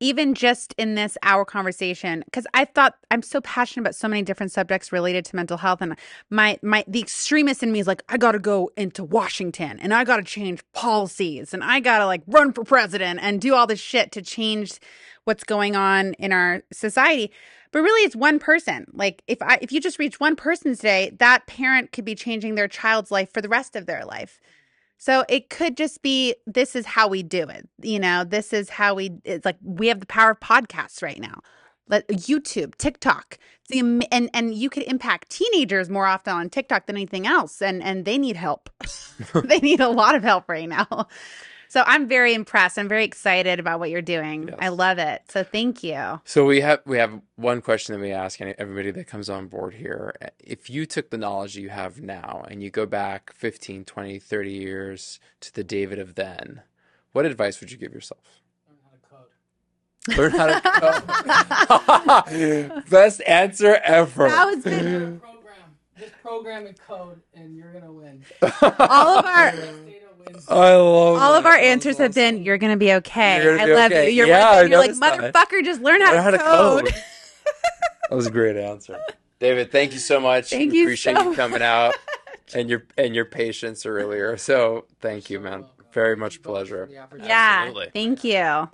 even 0.00 0.34
just 0.34 0.74
in 0.76 0.94
this 0.94 1.16
hour 1.22 1.44
conversation, 1.44 2.22
because 2.24 2.46
I 2.52 2.64
thought 2.64 2.96
I'm 3.10 3.22
so 3.22 3.40
passionate 3.40 3.82
about 3.82 3.94
so 3.94 4.08
many 4.08 4.22
different 4.22 4.52
subjects 4.52 4.92
related 4.92 5.24
to 5.26 5.36
mental 5.36 5.56
health, 5.56 5.80
and 5.80 5.96
my 6.30 6.58
my 6.62 6.84
the 6.88 7.00
extremist 7.00 7.62
in 7.62 7.72
me 7.72 7.80
is 7.80 7.86
like, 7.86 8.02
I 8.08 8.16
got 8.16 8.32
to 8.32 8.38
go 8.38 8.70
into 8.76 9.04
Washington 9.04 9.78
and 9.80 9.94
I 9.94 10.04
got 10.04 10.16
to 10.16 10.22
change 10.22 10.62
policies 10.72 11.54
and 11.54 11.62
I 11.62 11.80
got 11.80 11.98
to 11.98 12.06
like 12.06 12.22
run 12.26 12.52
for 12.52 12.64
president 12.64 13.20
and 13.22 13.40
do 13.40 13.54
all 13.54 13.66
this 13.66 13.80
shit 13.80 14.12
to 14.12 14.22
change 14.22 14.80
what's 15.24 15.44
going 15.44 15.76
on 15.76 16.14
in 16.14 16.32
our 16.32 16.62
society. 16.72 17.30
But 17.72 17.82
really, 17.82 18.04
it's 18.04 18.16
one 18.16 18.38
person. 18.38 18.86
Like 18.92 19.22
if 19.26 19.40
I 19.42 19.58
if 19.62 19.72
you 19.72 19.80
just 19.80 19.98
reach 19.98 20.20
one 20.20 20.36
person 20.36 20.74
today, 20.76 21.12
that 21.18 21.46
parent 21.46 21.92
could 21.92 22.04
be 22.04 22.14
changing 22.14 22.54
their 22.54 22.68
child's 22.68 23.10
life 23.10 23.32
for 23.32 23.40
the 23.40 23.48
rest 23.48 23.74
of 23.76 23.86
their 23.86 24.04
life. 24.04 24.40
So 24.98 25.24
it 25.28 25.50
could 25.50 25.76
just 25.76 26.02
be 26.02 26.34
this 26.46 26.74
is 26.74 26.86
how 26.86 27.08
we 27.08 27.22
do 27.22 27.48
it. 27.48 27.68
You 27.82 27.98
know, 27.98 28.24
this 28.24 28.52
is 28.52 28.70
how 28.70 28.94
we 28.94 29.12
it's 29.24 29.44
like 29.44 29.58
we 29.62 29.88
have 29.88 30.00
the 30.00 30.06
power 30.06 30.30
of 30.30 30.40
podcasts 30.40 31.02
right 31.02 31.20
now. 31.20 31.40
Let 31.88 32.08
YouTube, 32.08 32.76
TikTok. 32.76 33.38
The 33.68 33.80
and 34.10 34.30
and 34.32 34.54
you 34.54 34.70
could 34.70 34.84
impact 34.84 35.30
teenagers 35.30 35.88
more 35.88 36.06
often 36.06 36.34
on 36.34 36.50
TikTok 36.50 36.86
than 36.86 36.96
anything 36.96 37.26
else 37.26 37.60
and 37.62 37.82
and 37.82 38.04
they 38.04 38.18
need 38.18 38.36
help. 38.36 38.70
they 39.44 39.58
need 39.58 39.80
a 39.80 39.88
lot 39.88 40.14
of 40.14 40.22
help 40.22 40.48
right 40.48 40.68
now. 40.68 41.08
So 41.68 41.82
I'm 41.86 42.06
very 42.06 42.34
impressed. 42.34 42.78
I'm 42.78 42.88
very 42.88 43.04
excited 43.04 43.58
about 43.58 43.80
what 43.80 43.90
you're 43.90 44.02
doing. 44.02 44.48
Yes. 44.48 44.56
I 44.60 44.68
love 44.68 44.98
it. 44.98 45.22
So 45.28 45.42
thank 45.44 45.82
you. 45.82 46.20
So 46.24 46.44
we 46.44 46.60
have 46.60 46.80
we 46.86 46.98
have 46.98 47.20
one 47.36 47.60
question 47.60 47.94
that 47.94 48.00
we 48.00 48.12
ask 48.12 48.40
everybody 48.40 48.90
that 48.92 49.06
comes 49.06 49.28
on 49.28 49.48
board 49.48 49.74
here. 49.74 50.14
If 50.38 50.70
you 50.70 50.86
took 50.86 51.10
the 51.10 51.18
knowledge 51.18 51.56
you 51.56 51.70
have 51.70 52.00
now 52.00 52.44
and 52.48 52.62
you 52.62 52.70
go 52.70 52.86
back 52.86 53.32
15, 53.34 53.84
20, 53.84 54.18
30 54.18 54.52
years 54.52 55.20
to 55.40 55.52
the 55.52 55.64
David 55.64 55.98
of 55.98 56.14
then, 56.14 56.62
what 57.12 57.24
advice 57.26 57.60
would 57.60 57.70
you 57.70 57.78
give 57.78 57.92
yourself? 57.92 58.20
Learn 60.16 60.30
how 60.32 60.46
to 60.46 60.60
code. 60.60 60.70
Learn 60.98 61.30
how 61.38 61.80
to 61.80 62.22
code. 62.72 62.84
Best 62.90 63.22
answer 63.26 63.76
ever. 63.84 64.28
That 64.28 64.44
was 64.46 64.64
good. 64.64 65.20
program. 65.20 65.54
Just 65.98 66.12
program 66.22 66.66
and 66.66 66.78
code, 66.78 67.20
and 67.34 67.56
you're 67.56 67.72
gonna 67.72 67.92
win. 67.92 68.24
All 68.62 69.18
of 69.18 69.24
our 69.24 69.52
Data 69.52 69.62
wins. 69.84 70.03
I 70.48 70.74
love 70.74 71.20
all 71.22 71.34
of 71.34 71.46
our 71.46 71.52
That 71.56 71.64
answers 71.64 71.98
have 71.98 72.14
been 72.14 72.42
you're 72.42 72.58
gonna 72.58 72.76
be 72.76 72.92
okay. 72.94 73.42
Gonna 73.42 73.62
I 73.62 73.66
be 73.66 73.74
love 73.74 73.92
okay. 73.92 74.10
you. 74.10 74.16
You're, 74.16 74.26
Yeah, 74.26 74.48
I 74.50 74.62
you're 74.62 74.78
like 74.78 74.90
noticed 74.96 75.00
that. 75.00 75.32
motherfucker, 75.34 75.64
just 75.64 75.80
learn 75.80 76.00
how 76.00 76.12
Learn 76.12 76.16
to 76.16 76.22
how 76.22 76.30
to 76.30 76.38
code. 76.38 76.84
code. 76.86 76.94
That 78.10 78.16
was 78.16 78.26
a 78.26 78.30
great 78.30 78.56
answer. 78.56 78.98
David, 79.40 79.72
thank 79.72 79.92
you 79.94 79.98
so 79.98 80.20
much. 80.20 80.50
Thank 80.50 80.72
we 80.72 80.78
you 80.78 80.84
appreciate 80.84 81.16
so 81.16 81.30
you 81.30 81.34
coming 81.36 81.62
out 81.62 81.94
and 82.54 82.68
your 82.68 82.84
and 82.98 83.14
your 83.14 83.24
patience 83.24 83.86
earlier. 83.86 84.36
So 84.36 84.84
thank 85.00 85.30
you, 85.30 85.40
man. 85.40 85.64
Very 85.92 86.14
much 86.16 86.42
pleasure. 86.42 86.88
Yeah. 86.92 87.06
Absolutely. 87.10 87.90
Thank 87.94 88.22
you. 88.24 88.68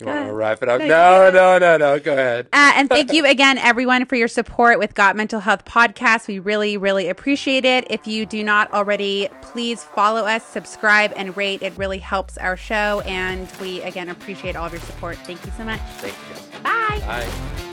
Uh, 0.00 0.04
You 0.10 0.16
want 0.16 0.28
to 0.28 0.34
wrap 0.34 0.62
it 0.62 0.68
up? 0.68 0.80
No, 0.80 1.30
No, 1.30 1.58
no, 1.58 1.76
no. 1.76 1.98
Go 1.98 2.12
ahead. 2.12 2.48
and 2.52 2.88
thank 2.88 3.12
you 3.12 3.26
again, 3.26 3.58
everyone, 3.58 4.04
for 4.06 4.16
your 4.16 4.28
support 4.28 4.78
with 4.78 4.94
Got 4.94 5.16
Mental 5.16 5.40
Health 5.40 5.64
Podcast. 5.64 6.28
We 6.28 6.38
really, 6.38 6.76
really 6.76 7.08
appreciate 7.08 7.64
it. 7.64 7.86
If 7.90 8.06
you 8.06 8.26
do 8.26 8.42
not 8.44 8.72
already, 8.72 9.28
please 9.42 9.82
follow 9.82 10.22
us, 10.26 10.44
subscribe, 10.44 11.12
and 11.16 11.36
rate. 11.36 11.62
It 11.62 11.76
really 11.76 11.98
helps 11.98 12.38
our 12.38 12.56
show. 12.56 13.02
And 13.06 13.48
we, 13.60 13.82
again, 13.82 14.08
appreciate 14.08 14.56
all 14.56 14.66
of 14.66 14.72
your 14.72 14.80
support. 14.82 15.16
Thank 15.18 15.44
you 15.44 15.52
so 15.56 15.64
much. 15.64 15.80
Thank 15.98 16.14
you. 16.14 16.60
Bye. 16.62 17.00
Bye. 17.06 17.69